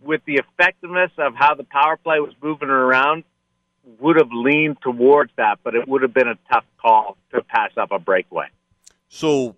with 0.00 0.22
the 0.24 0.40
effectiveness 0.40 1.10
of 1.18 1.34
how 1.34 1.54
the 1.54 1.64
power 1.64 1.96
play 1.96 2.20
was 2.20 2.32
moving 2.42 2.70
around, 2.70 3.24
would 3.98 4.16
have 4.16 4.30
leaned 4.32 4.80
towards 4.80 5.32
that, 5.36 5.58
but 5.64 5.74
it 5.74 5.88
would 5.88 6.02
have 6.02 6.14
been 6.14 6.28
a 6.28 6.38
tough 6.52 6.64
call 6.80 7.16
to 7.32 7.42
pass 7.42 7.70
up 7.76 7.92
a 7.92 7.98
breakaway. 7.98 8.46
So, 9.08 9.56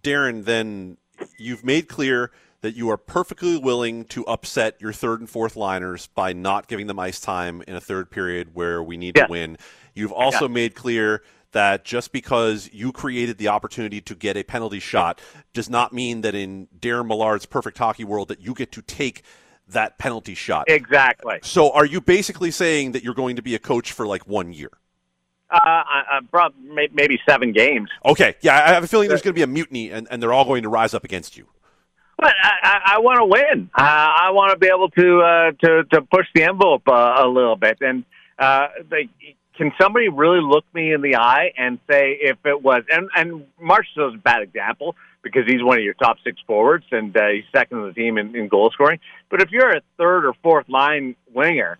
Darren, 0.00 0.44
then 0.44 0.96
you've 1.38 1.64
made 1.64 1.88
clear 1.88 2.30
that 2.60 2.74
you 2.74 2.90
are 2.90 2.96
perfectly 2.96 3.56
willing 3.56 4.04
to 4.06 4.26
upset 4.26 4.80
your 4.80 4.92
third 4.92 5.20
and 5.20 5.30
fourth 5.30 5.54
liners 5.54 6.08
by 6.14 6.32
not 6.32 6.66
giving 6.66 6.88
them 6.88 6.98
ice 6.98 7.20
time 7.20 7.62
in 7.68 7.76
a 7.76 7.80
third 7.80 8.10
period 8.10 8.54
where 8.54 8.82
we 8.82 8.96
need 8.96 9.16
yeah. 9.16 9.26
to 9.26 9.30
win. 9.30 9.58
You've 9.94 10.12
also 10.12 10.48
yeah. 10.48 10.54
made 10.54 10.74
clear 10.74 11.22
that 11.52 11.84
just 11.84 12.12
because 12.12 12.68
you 12.72 12.92
created 12.92 13.38
the 13.38 13.48
opportunity 13.48 14.00
to 14.00 14.14
get 14.14 14.36
a 14.36 14.42
penalty 14.42 14.80
shot 14.80 15.20
does 15.52 15.70
not 15.70 15.92
mean 15.92 16.20
that 16.22 16.34
in 16.34 16.68
Darren 16.78 17.06
Millard's 17.06 17.46
perfect 17.46 17.78
hockey 17.78 18.04
world 18.04 18.28
that 18.28 18.40
you 18.40 18.54
get 18.54 18.72
to 18.72 18.82
take 18.82 19.22
that 19.70 19.98
penalty 19.98 20.34
shot. 20.34 20.64
Exactly. 20.68 21.38
So 21.42 21.70
are 21.72 21.86
you 21.86 22.00
basically 22.00 22.50
saying 22.50 22.92
that 22.92 23.04
you're 23.04 23.14
going 23.14 23.36
to 23.36 23.42
be 23.42 23.54
a 23.54 23.58
coach 23.58 23.92
for 23.92 24.06
like 24.06 24.26
one 24.26 24.52
year? 24.52 24.70
Uh, 25.50 25.58
I, 25.62 26.20
I 26.32 26.48
maybe 26.92 27.18
seven 27.26 27.52
games. 27.52 27.88
Okay, 28.04 28.34
yeah, 28.42 28.54
I 28.54 28.68
have 28.68 28.84
a 28.84 28.86
feeling 28.86 29.08
there's 29.08 29.22
going 29.22 29.32
to 29.32 29.38
be 29.38 29.42
a 29.42 29.46
mutiny, 29.46 29.90
and, 29.90 30.06
and 30.10 30.22
they're 30.22 30.32
all 30.32 30.44
going 30.44 30.62
to 30.62 30.68
rise 30.68 30.92
up 30.92 31.04
against 31.04 31.38
you. 31.38 31.46
But 32.18 32.34
I, 32.42 32.50
I, 32.62 32.80
I 32.94 32.98
want 32.98 33.18
to 33.18 33.24
win. 33.24 33.70
Uh, 33.74 33.82
I 33.82 34.30
want 34.32 34.52
to 34.52 34.58
be 34.58 34.66
able 34.66 34.90
to 34.90 35.20
uh, 35.20 35.52
to 35.64 35.84
to 35.84 36.02
push 36.02 36.26
the 36.34 36.42
envelope 36.42 36.82
uh, 36.88 37.22
a 37.24 37.26
little 37.26 37.56
bit. 37.56 37.78
And 37.80 38.04
uh, 38.38 38.68
they, 38.90 39.08
can 39.56 39.72
somebody 39.80 40.08
really 40.08 40.40
look 40.42 40.64
me 40.74 40.92
in 40.92 41.00
the 41.00 41.16
eye 41.16 41.52
and 41.56 41.78
say 41.88 42.18
if 42.20 42.38
it 42.44 42.60
was? 42.60 42.82
And 42.90 43.08
and 43.16 43.46
Marchessault's 43.62 44.16
a 44.16 44.18
bad 44.18 44.42
example 44.42 44.96
because 45.22 45.46
he's 45.46 45.62
one 45.62 45.78
of 45.78 45.84
your 45.84 45.94
top 45.94 46.18
six 46.24 46.40
forwards 46.46 46.84
and 46.90 47.16
uh, 47.16 47.28
he's 47.28 47.44
second 47.52 47.78
on 47.78 47.88
the 47.88 47.94
team 47.94 48.18
in, 48.18 48.36
in 48.36 48.48
goal 48.48 48.70
scoring. 48.70 49.00
But 49.30 49.42
if 49.42 49.50
you're 49.50 49.70
a 49.70 49.82
third 49.96 50.24
or 50.24 50.34
fourth 50.42 50.68
line 50.68 51.16
winger, 51.32 51.78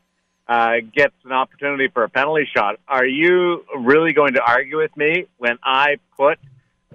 uh, 0.49 0.77
gets 0.95 1.15
an 1.25 1.33
opportunity 1.33 1.89
for 1.89 2.05
a 2.05 2.09
penalty 2.09 2.49
shot, 2.55 2.81
are 2.89 3.07
you 3.07 3.65
really 3.77 4.13
going 4.13 4.35
to 4.35 4.43
argue 4.43 4.79
with 4.79 4.97
me 4.97 5.27
when 5.37 5.59
I 5.63 5.97
put 6.17 6.39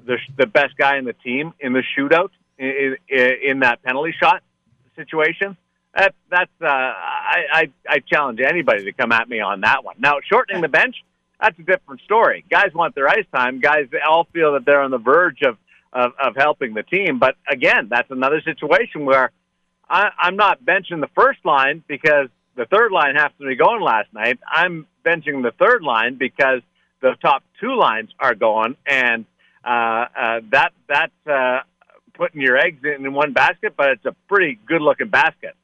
the, 0.06 0.18
the 0.38 0.48
best 0.48 0.76
guy 0.76 0.98
in 0.98 1.06
the 1.06 1.14
team 1.14 1.54
in 1.60 1.74
the 1.74 1.84
shootout 1.98 2.30
in, 2.58 2.98
in, 3.08 3.32
in 3.44 3.60
that 3.60 3.84
penalty 3.84 4.14
shot 4.20 4.42
situation? 4.96 5.56
That, 5.96 6.16
that's 6.32 6.52
uh, 6.60 6.66
I, 6.66 7.44
I 7.52 7.70
I 7.88 8.00
challenge 8.00 8.40
anybody 8.40 8.86
to 8.86 8.94
come 8.94 9.12
at 9.12 9.30
me 9.30 9.42
on 9.42 9.62
that 9.62 9.84
one. 9.84 9.98
Now, 10.00 10.16
shortening 10.28 10.64
the 10.64 10.68
bench, 10.68 10.96
that's 11.40 11.58
a 11.60 11.62
different 11.62 12.02
story. 12.02 12.44
Guys 12.50 12.74
want 12.74 12.96
their 12.96 13.08
ice 13.08 13.26
time. 13.32 13.60
Guys 13.60 13.88
all 14.10 14.28
feel 14.34 14.54
that 14.54 14.66
they're 14.66 14.82
on 14.82 14.90
the 14.90 14.98
verge 14.98 15.44
of 15.44 15.58
of, 15.94 16.12
of 16.22 16.36
helping 16.36 16.74
the 16.74 16.84
team. 16.84 17.20
But 17.20 17.36
again, 17.48 17.88
that's 17.90 18.12
another 18.12 18.42
situation 18.42 19.06
where 19.06 19.32
I, 19.90 20.10
I'm 20.18 20.36
not 20.36 20.64
benching 20.66 21.00
the 21.00 21.10
first 21.16 21.46
line 21.46 21.84
because 21.88 22.28
the 22.56 22.66
third 22.66 22.92
line 22.92 23.16
has 23.16 23.32
to 23.40 23.48
be 23.48 23.56
going 23.56 23.82
last 23.82 24.14
night. 24.14 24.40
I'm 24.48 24.86
benching 25.06 25.44
the 25.44 25.52
third 25.58 25.84
line 25.84 26.16
because 26.16 26.62
the 27.02 27.16
top 27.22 27.44
two 27.60 27.76
lines 27.76 28.10
are 28.20 28.36
going, 28.36 28.76
and 28.86 29.26
uh, 29.64 29.68
uh, 29.68 30.40
that 30.52 30.72
that's 30.88 31.28
uh, 31.28 31.60
putting 32.14 32.42
your 32.42 32.58
eggs 32.58 32.84
in 32.84 33.14
one 33.14 33.34
basket, 33.34 33.74
but 33.76 33.90
it's 33.90 34.06
a 34.06 34.16
pretty 34.28 34.60
good 34.66 34.82
looking 34.82 35.10
basket. 35.10 35.56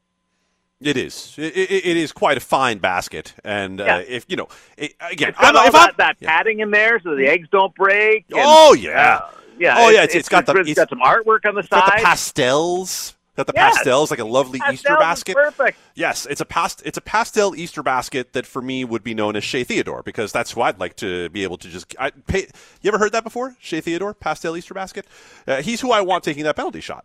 It 0.80 0.96
is. 0.96 1.34
It, 1.38 1.54
it, 1.56 1.70
it 1.86 1.96
is 1.96 2.10
quite 2.12 2.36
a 2.38 2.40
fine 2.40 2.78
basket, 2.78 3.34
and 3.44 3.80
uh, 3.80 3.84
Yeah. 3.84 3.98
if 3.98 4.24
you 4.28 4.36
know, 4.36 4.48
it, 4.78 4.94
again, 5.00 5.30
It's 5.30 5.38
got 5.38 5.54
I'm, 5.54 5.56
all 5.56 5.66
if 5.66 5.72
that, 5.72 5.88
I'm, 5.90 5.94
that 5.98 6.20
padding 6.20 6.60
in 6.60 6.70
there 6.70 7.00
so 7.02 7.14
the 7.14 7.26
eggs 7.26 7.48
don't 7.52 7.74
break. 7.74 8.24
and, 8.30 8.38
Oh, 8.42 8.72
yeah. 8.74 9.16
uh, 9.16 9.30
yeah. 9.60 9.76
Oh, 9.78 9.88
yeah, 9.90 10.02
it's- 10.02 10.16
it's 10.16 10.28
got 10.28 10.46
the- 10.46 10.56
it's 10.56 10.74
got 10.74 10.88
some 10.88 11.00
artwork 11.00 11.46
on 11.46 11.54
the 11.54 11.60
It's 11.60 11.68
got 11.68 11.86
the 11.96 12.02
pastels. 12.02 13.14
Got 13.36 13.46
the 13.46 13.52
Yes. 13.54 13.76
pastels, 13.76 14.10
like 14.10 14.18
a 14.18 14.24
lovely 14.24 14.58
Easter 14.72 14.88
Pastels 14.88 14.98
is 14.98 14.98
basket. 14.98 15.34
perfect. 15.36 15.78
Yes, 15.94 16.26
it's 16.26 16.40
a 16.40 16.44
past. 16.44 16.82
It's 16.84 16.98
a 16.98 17.00
pastel 17.00 17.54
Easter 17.54 17.82
basket 17.82 18.32
that 18.32 18.44
for 18.44 18.60
me 18.60 18.84
would 18.84 19.04
be 19.04 19.14
known 19.14 19.36
as 19.36 19.44
Shea 19.44 19.62
Theodore 19.62 20.02
because 20.02 20.32
that's 20.32 20.50
who 20.50 20.62
I'd 20.62 20.80
like 20.80 20.96
to 20.96 21.28
be 21.30 21.44
able 21.44 21.56
to 21.58 21.68
just. 21.68 21.94
I 21.98 22.10
pay, 22.10 22.48
you 22.82 22.88
ever 22.88 22.98
heard 22.98 23.12
that 23.12 23.22
before? 23.22 23.54
Shea 23.60 23.80
Theodore, 23.80 24.14
pastel 24.14 24.56
Easter 24.56 24.74
basket. 24.74 25.06
Uh, 25.46 25.62
he's 25.62 25.80
who 25.80 25.92
I 25.92 26.00
want 26.00 26.24
taking 26.24 26.42
that 26.44 26.56
penalty 26.56 26.80
shot. 26.80 27.04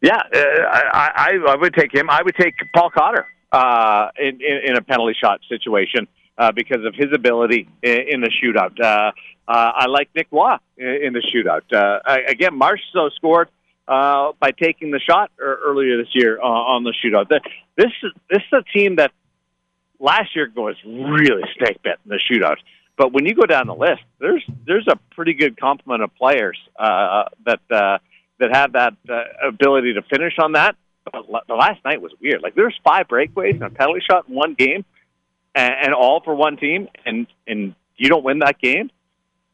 Yeah, 0.00 0.16
uh, 0.16 0.38
I, 0.70 1.10
I, 1.14 1.52
I 1.52 1.56
would 1.56 1.74
take 1.74 1.94
him. 1.94 2.10
I 2.10 2.22
would 2.22 2.34
take 2.34 2.54
Paul 2.74 2.90
Cotter 2.90 3.26
uh, 3.52 4.08
in, 4.18 4.40
in, 4.40 4.60
in 4.70 4.76
a 4.76 4.82
penalty 4.82 5.14
shot 5.18 5.40
situation 5.48 6.08
uh, 6.38 6.52
because 6.52 6.84
of 6.84 6.94
his 6.94 7.12
ability 7.12 7.68
in, 7.82 8.20
the 8.20 8.30
shootout. 8.42 8.80
Uh, 8.80 9.12
uh, 9.46 9.72
I 9.74 9.86
like 9.86 10.08
Nick 10.14 10.28
Waugh 10.30 10.58
in, 10.76 11.12
the 11.12 11.22
shootout. 11.34 11.62
Uh, 11.72 12.00
I, 12.04 12.20
again, 12.28 12.58
Marchessault 12.58 13.12
scored 13.14 13.48
uh, 13.86 14.32
by 14.40 14.50
taking 14.50 14.90
the 14.90 15.00
shot 15.00 15.30
er, 15.38 15.60
earlier 15.64 15.98
this 15.98 16.14
year 16.14 16.38
uh, 16.40 16.44
on 16.44 16.84
the 16.84 16.94
shootout. 17.04 17.28
This 17.76 17.92
is 18.02 18.12
this 18.30 18.42
is 18.52 18.52
a 18.52 18.62
team 18.76 18.96
that 18.96 19.12
last 19.98 20.34
year 20.34 20.50
was 20.54 20.76
really 20.84 21.42
snake 21.58 21.82
bit 21.82 21.98
in 22.04 22.10
the 22.10 22.20
shootout. 22.30 22.56
But 22.96 23.12
when 23.12 23.26
you 23.26 23.34
go 23.34 23.44
down 23.44 23.66
the 23.66 23.74
list, 23.74 24.02
there's 24.20 24.44
there's 24.66 24.86
a 24.88 24.96
pretty 25.14 25.34
good 25.34 25.58
complement 25.58 26.02
of 26.02 26.14
players 26.14 26.58
uh, 26.78 27.24
that 27.44 27.60
uh, 27.70 27.98
that 28.38 28.54
have 28.54 28.72
that 28.72 28.94
uh, 29.08 29.48
ability 29.48 29.94
to 29.94 30.02
finish 30.02 30.34
on 30.38 30.52
that. 30.52 30.76
But 31.04 31.26
the 31.48 31.54
last 31.54 31.84
night 31.84 32.00
was 32.00 32.12
weird. 32.20 32.40
Like 32.40 32.54
there's 32.54 32.78
five 32.84 33.08
breakaways 33.08 33.54
and 33.54 33.64
a 33.64 33.70
penalty 33.70 34.00
shot 34.08 34.28
in 34.28 34.34
one 34.34 34.54
game, 34.54 34.84
and, 35.54 35.74
and 35.84 35.94
all 35.94 36.20
for 36.22 36.34
one 36.34 36.56
team, 36.56 36.88
and 37.04 37.26
and 37.46 37.74
you 37.96 38.08
don't 38.08 38.24
win 38.24 38.40
that 38.40 38.58
game. 38.60 38.90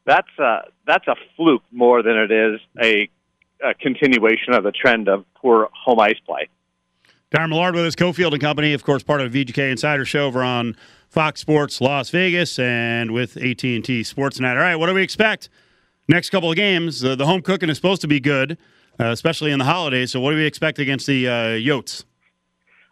That's 0.05 0.29
a 0.39 0.67
that's 0.87 1.07
a 1.07 1.15
fluke 1.35 1.63
more 1.71 2.01
than 2.01 2.17
it 2.17 2.31
is 2.31 2.59
a, 2.81 3.09
a 3.63 3.73
continuation 3.75 4.53
of 4.53 4.63
the 4.63 4.71
trend 4.71 5.07
of 5.07 5.25
poor 5.35 5.69
home 5.73 5.99
ice 5.99 6.19
play. 6.25 6.49
Darren 7.31 7.49
Millard 7.49 7.75
with 7.75 7.85
us, 7.85 7.95
Cofield 7.95 8.33
and 8.33 8.41
Company, 8.41 8.73
of 8.73 8.83
course, 8.83 9.03
part 9.03 9.21
of 9.21 9.31
VGK 9.31 9.71
Insider 9.71 10.03
Show 10.03 10.25
over 10.25 10.43
on 10.43 10.75
Fox 11.07 11.39
Sports 11.39 11.79
Las 11.79 12.09
Vegas 12.09 12.59
and 12.59 13.11
with 13.11 13.37
AT&T 13.37 13.81
Sportsnet. 13.81 14.51
All 14.51 14.57
right, 14.57 14.75
what 14.75 14.87
do 14.87 14.93
we 14.93 15.01
expect 15.01 15.47
next 16.09 16.29
couple 16.29 16.49
of 16.49 16.57
games? 16.57 17.05
Uh, 17.05 17.15
the 17.15 17.25
home 17.25 17.41
cooking 17.41 17.69
is 17.69 17.77
supposed 17.77 18.01
to 18.01 18.07
be 18.07 18.19
good, 18.19 18.57
uh, 18.99 19.05
especially 19.05 19.51
in 19.51 19.59
the 19.59 19.65
holidays. 19.65 20.11
So 20.11 20.19
what 20.19 20.31
do 20.31 20.37
we 20.37 20.45
expect 20.45 20.77
against 20.77 21.07
the 21.07 21.27
uh, 21.27 21.33
Yotes? 21.51 22.03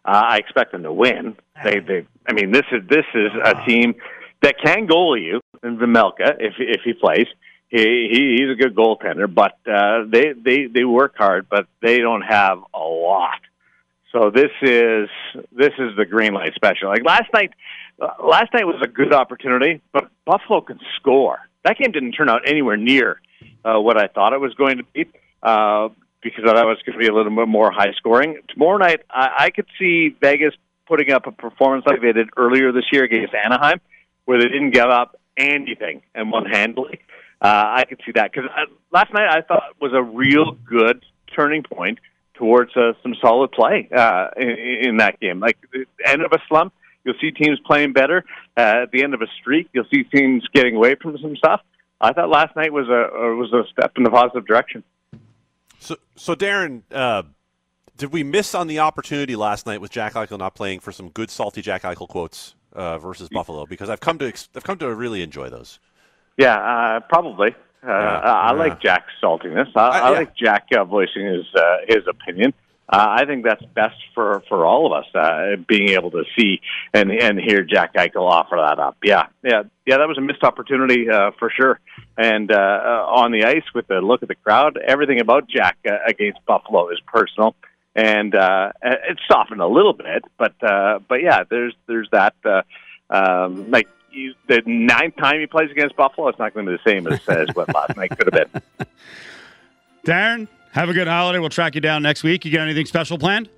Uh, 0.04 0.22
I 0.28 0.36
expect 0.38 0.72
them 0.72 0.82
to 0.84 0.92
win. 0.92 1.36
They, 1.64 1.80
they, 1.80 2.06
I 2.26 2.32
mean, 2.32 2.52
this 2.52 2.64
is 2.72 2.82
this 2.88 3.04
is 3.14 3.30
a 3.44 3.54
team 3.66 3.94
that 4.42 4.56
can 4.62 4.86
goal 4.86 5.16
you 5.16 5.40
in 5.62 5.78
Vejmelka 5.78 6.36
if 6.38 6.54
if 6.58 6.82
he 6.84 6.94
plays. 6.94 7.26
He, 7.68 8.08
he 8.10 8.36
he's 8.38 8.50
a 8.50 8.54
good 8.54 8.74
goaltender, 8.74 9.32
but 9.32 9.58
uh, 9.70 10.04
they 10.08 10.32
they 10.32 10.66
they 10.66 10.84
work 10.84 11.16
hard, 11.16 11.48
but 11.48 11.66
they 11.82 11.98
don't 11.98 12.22
have 12.22 12.58
a 12.74 12.78
lot. 12.78 13.40
So 14.12 14.30
this 14.30 14.50
is 14.62 15.08
this 15.52 15.72
is 15.78 15.96
the 15.96 16.04
green 16.04 16.34
light 16.34 16.54
special. 16.54 16.88
Like 16.88 17.04
last 17.04 17.32
night, 17.32 17.52
uh, 18.00 18.26
last 18.26 18.52
night 18.52 18.66
was 18.66 18.80
a 18.82 18.88
good 18.88 19.12
opportunity, 19.12 19.80
but 19.92 20.10
Buffalo 20.24 20.62
can 20.62 20.80
score. 20.96 21.38
That 21.64 21.78
game 21.78 21.92
didn't 21.92 22.12
turn 22.12 22.28
out 22.28 22.48
anywhere 22.48 22.76
near 22.76 23.20
uh, 23.64 23.78
what 23.78 23.96
I 23.96 24.08
thought 24.08 24.32
it 24.32 24.40
was 24.40 24.54
going 24.54 24.78
to 24.78 24.84
be 24.84 25.06
uh, 25.42 25.90
because 26.22 26.44
I 26.44 26.52
thought 26.52 26.64
it 26.64 26.68
was 26.68 26.82
going 26.84 26.98
to 26.98 27.02
be 27.02 27.08
a 27.08 27.14
little 27.14 27.34
bit 27.34 27.48
more 27.48 27.70
high 27.70 27.92
scoring. 27.96 28.38
Tomorrow 28.48 28.78
night, 28.78 29.00
I, 29.10 29.30
I 29.38 29.50
could 29.50 29.66
see 29.78 30.14
Vegas 30.20 30.54
putting 30.86 31.12
up 31.12 31.26
a 31.26 31.32
performance 31.32 31.84
like 31.86 32.00
they 32.02 32.12
did 32.12 32.28
earlier 32.36 32.72
this 32.72 32.84
year 32.92 33.04
against 33.04 33.34
Anaheim, 33.34 33.80
where 34.24 34.38
they 34.38 34.48
didn't 34.48 34.72
give 34.72 34.86
up 34.86 35.18
anything 35.36 36.02
and 36.14 36.30
won 36.30 36.46
handily. 36.46 37.00
Uh, 37.40 37.46
I 37.78 37.84
could 37.88 38.00
see 38.04 38.12
that 38.12 38.32
because 38.32 38.50
last 38.92 39.12
night 39.14 39.28
I 39.30 39.40
thought 39.40 39.62
was 39.80 39.92
a 39.94 40.02
real 40.02 40.52
good 40.52 41.04
turning 41.34 41.62
point 41.62 41.98
towards 42.34 42.76
uh, 42.76 42.92
some 43.02 43.14
solid 43.20 43.52
play 43.52 43.88
uh, 43.96 44.28
in, 44.36 44.48
in 44.88 44.96
that 44.98 45.20
game. 45.20 45.40
Like 45.40 45.56
end 46.04 46.22
of 46.22 46.32
a 46.32 46.38
slump, 46.48 46.74
you'll 47.04 47.14
see 47.20 47.30
teams 47.30 47.58
playing 47.64 47.92
better. 47.92 48.24
Uh, 48.56 48.82
at 48.82 48.90
the 48.90 49.02
end 49.02 49.14
of 49.14 49.22
a 49.22 49.26
streak, 49.40 49.68
you'll 49.72 49.88
see 49.92 50.04
teams 50.04 50.46
getting 50.52 50.76
away 50.76 50.96
from 50.96 51.16
some 51.18 51.36
stuff. 51.36 51.62
I 52.00 52.12
thought 52.12 52.30
last 52.30 52.56
night 52.56 52.72
was 52.72 52.88
a 52.88 53.04
uh, 53.04 53.34
was 53.36 53.52
a 53.52 53.64
step 53.70 53.92
in 53.96 54.02
the 54.02 54.10
positive 54.10 54.46
direction. 54.46 54.82
So, 55.80 55.96
so 56.14 56.34
Darren, 56.36 56.82
uh, 56.92 57.24
did 57.96 58.12
we 58.12 58.22
miss 58.22 58.54
on 58.54 58.66
the 58.66 58.78
opportunity 58.78 59.34
last 59.34 59.66
night 59.66 59.80
with 59.80 59.90
Jack 59.90 60.12
Eichel 60.14 60.38
not 60.38 60.54
playing 60.54 60.80
for 60.80 60.92
some 60.92 61.08
good 61.08 61.30
salty 61.30 61.62
Jack 61.62 61.82
Eichel 61.82 62.06
quotes 62.06 62.54
uh, 62.72 62.98
versus 62.98 63.28
Buffalo? 63.30 63.66
Because 63.66 63.90
I've 63.90 64.00
come 64.00 64.18
to 64.18 64.28
ex- 64.28 64.48
I've 64.54 64.62
come 64.62 64.78
to 64.78 64.94
really 64.94 65.22
enjoy 65.22 65.48
those. 65.48 65.80
Yeah, 66.36 66.56
uh, 66.56 67.00
probably. 67.00 67.54
Uh, 67.82 67.90
I 67.90 68.50
I 68.50 68.52
like 68.52 68.80
Jack's 68.80 69.12
saltiness. 69.22 69.70
I, 69.74 69.88
I 69.88 70.10
yeah. 70.10 70.18
like 70.18 70.36
Jack 70.36 70.68
uh, 70.76 70.84
voicing 70.84 71.24
his 71.26 71.46
uh, 71.54 71.76
his 71.88 72.06
opinion. 72.08 72.52
Uh, 72.92 73.06
I 73.20 73.24
think 73.24 73.44
that's 73.44 73.64
best 73.66 73.96
for, 74.16 74.42
for 74.48 74.66
all 74.66 74.84
of 74.86 74.92
us, 74.92 75.14
uh, 75.14 75.54
being 75.68 75.90
able 75.90 76.10
to 76.10 76.24
see 76.36 76.60
and 76.92 77.12
and 77.12 77.38
hear 77.38 77.62
Jack 77.62 77.94
Eichel 77.94 78.28
offer 78.28 78.56
that 78.56 78.80
up. 78.80 78.96
Yeah, 79.04 79.26
yeah, 79.44 79.62
yeah. 79.86 79.98
That 79.98 80.08
was 80.08 80.18
a 80.18 80.20
missed 80.20 80.42
opportunity 80.42 81.08
uh, 81.08 81.30
for 81.38 81.52
sure. 81.56 81.78
And 82.18 82.50
uh, 82.50 82.56
uh, 82.56 83.06
on 83.06 83.30
the 83.30 83.44
ice, 83.44 83.62
with 83.76 83.86
the 83.86 84.00
look 84.00 84.22
of 84.22 84.28
the 84.28 84.34
crowd, 84.34 84.76
everything 84.76 85.20
about 85.20 85.48
Jack 85.48 85.78
uh, 85.88 85.98
against 86.04 86.44
Buffalo 86.46 86.88
is 86.90 86.98
personal, 87.06 87.54
and 87.94 88.34
uh, 88.34 88.72
it's 88.82 89.20
softened 89.30 89.60
a 89.60 89.68
little 89.68 89.92
bit. 89.92 90.24
But 90.36 90.60
uh, 90.60 90.98
but 91.08 91.22
yeah, 91.22 91.44
there's 91.48 91.74
there's 91.86 92.08
that. 92.10 92.34
Uh, 92.44 92.62
um, 93.08 93.70
like 93.70 93.88
you, 94.10 94.34
the 94.48 94.62
ninth 94.66 95.16
time 95.16 95.38
he 95.38 95.46
plays 95.46 95.70
against 95.70 95.94
Buffalo, 95.94 96.26
it's 96.26 96.38
not 96.40 96.54
going 96.54 96.66
to 96.66 96.72
be 96.72 96.78
the 96.84 96.90
same 96.90 97.06
as, 97.06 97.20
as 97.28 97.54
what 97.54 97.72
last 97.72 97.96
night 97.96 98.10
could 98.16 98.32
have 98.32 98.52
been. 98.52 98.62
Darren, 100.04 100.48
have 100.72 100.88
a 100.88 100.92
good 100.92 101.08
holiday. 101.08 101.38
We'll 101.38 101.48
track 101.50 101.74
you 101.74 101.80
down 101.80 102.02
next 102.02 102.22
week. 102.22 102.44
You 102.44 102.52
got 102.52 102.62
anything 102.62 102.86
special 102.86 103.18
planned? 103.18 103.48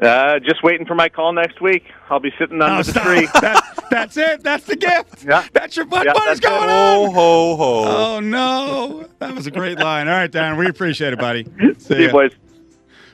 Uh, 0.00 0.38
just 0.38 0.62
waiting 0.62 0.86
for 0.86 0.94
my 0.94 1.08
call 1.08 1.32
next 1.32 1.60
week. 1.60 1.84
I'll 2.08 2.18
be 2.18 2.32
sitting 2.38 2.60
under 2.62 2.76
Oh, 2.76 2.82
the 2.82 2.90
stop. 2.90 3.02
tree. 3.04 3.26
That- 3.40 3.68
that's 3.90 4.16
it. 4.16 4.42
That's 4.42 4.64
the 4.64 4.76
gift. 4.76 5.24
Yeah. 5.28 5.46
That's 5.52 5.76
your 5.76 5.84
butt. 5.84 6.06
Yeah, 6.06 6.14
what 6.14 6.30
is 6.32 6.40
going 6.40 6.68
it. 6.68 6.72
on? 6.72 7.10
Ho 7.12 7.56
ho. 7.56 7.56
ho. 7.56 8.14
Oh 8.16 8.20
no, 8.20 9.06
that 9.18 9.34
was 9.34 9.46
a 9.46 9.50
great 9.50 9.78
line. 9.78 10.08
All 10.08 10.14
right, 10.14 10.30
Darren, 10.32 10.56
we 10.58 10.66
appreciate 10.66 11.12
it, 11.12 11.18
buddy. 11.18 11.46
See 11.78 12.02
you, 12.02 12.10
boys. 12.10 12.32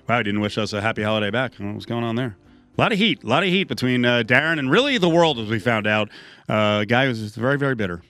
Wow, 0.09 0.19
he 0.19 0.23
didn't 0.25 0.41
wish 0.41 0.57
us 0.57 0.73
a 0.73 0.81
happy 0.81 1.03
holiday 1.03 1.31
back. 1.31 1.53
I 1.59 1.65
don't 1.65 1.75
what's 1.75 1.85
going 1.85 2.05
on 2.05 2.15
there. 2.15 2.37
A 2.77 2.81
lot 2.81 2.93
of 2.93 2.99
heat, 2.99 3.25
a 3.25 3.27
lot 3.27 3.43
of 3.43 3.49
heat 3.49 3.65
between 3.65 4.05
uh, 4.05 4.23
Darren 4.25 4.59
and 4.61 4.71
really 4.71 4.97
the 4.99 5.09
world, 5.09 5.39
as 5.41 5.49
we 5.51 5.59
found 5.59 5.87
out. 5.89 6.09
Uh, 6.49 6.79
a 6.83 6.87
guy 6.87 7.07
who's 7.07 7.35
very, 7.35 7.59
very 7.59 7.75
bitter. 7.75 8.01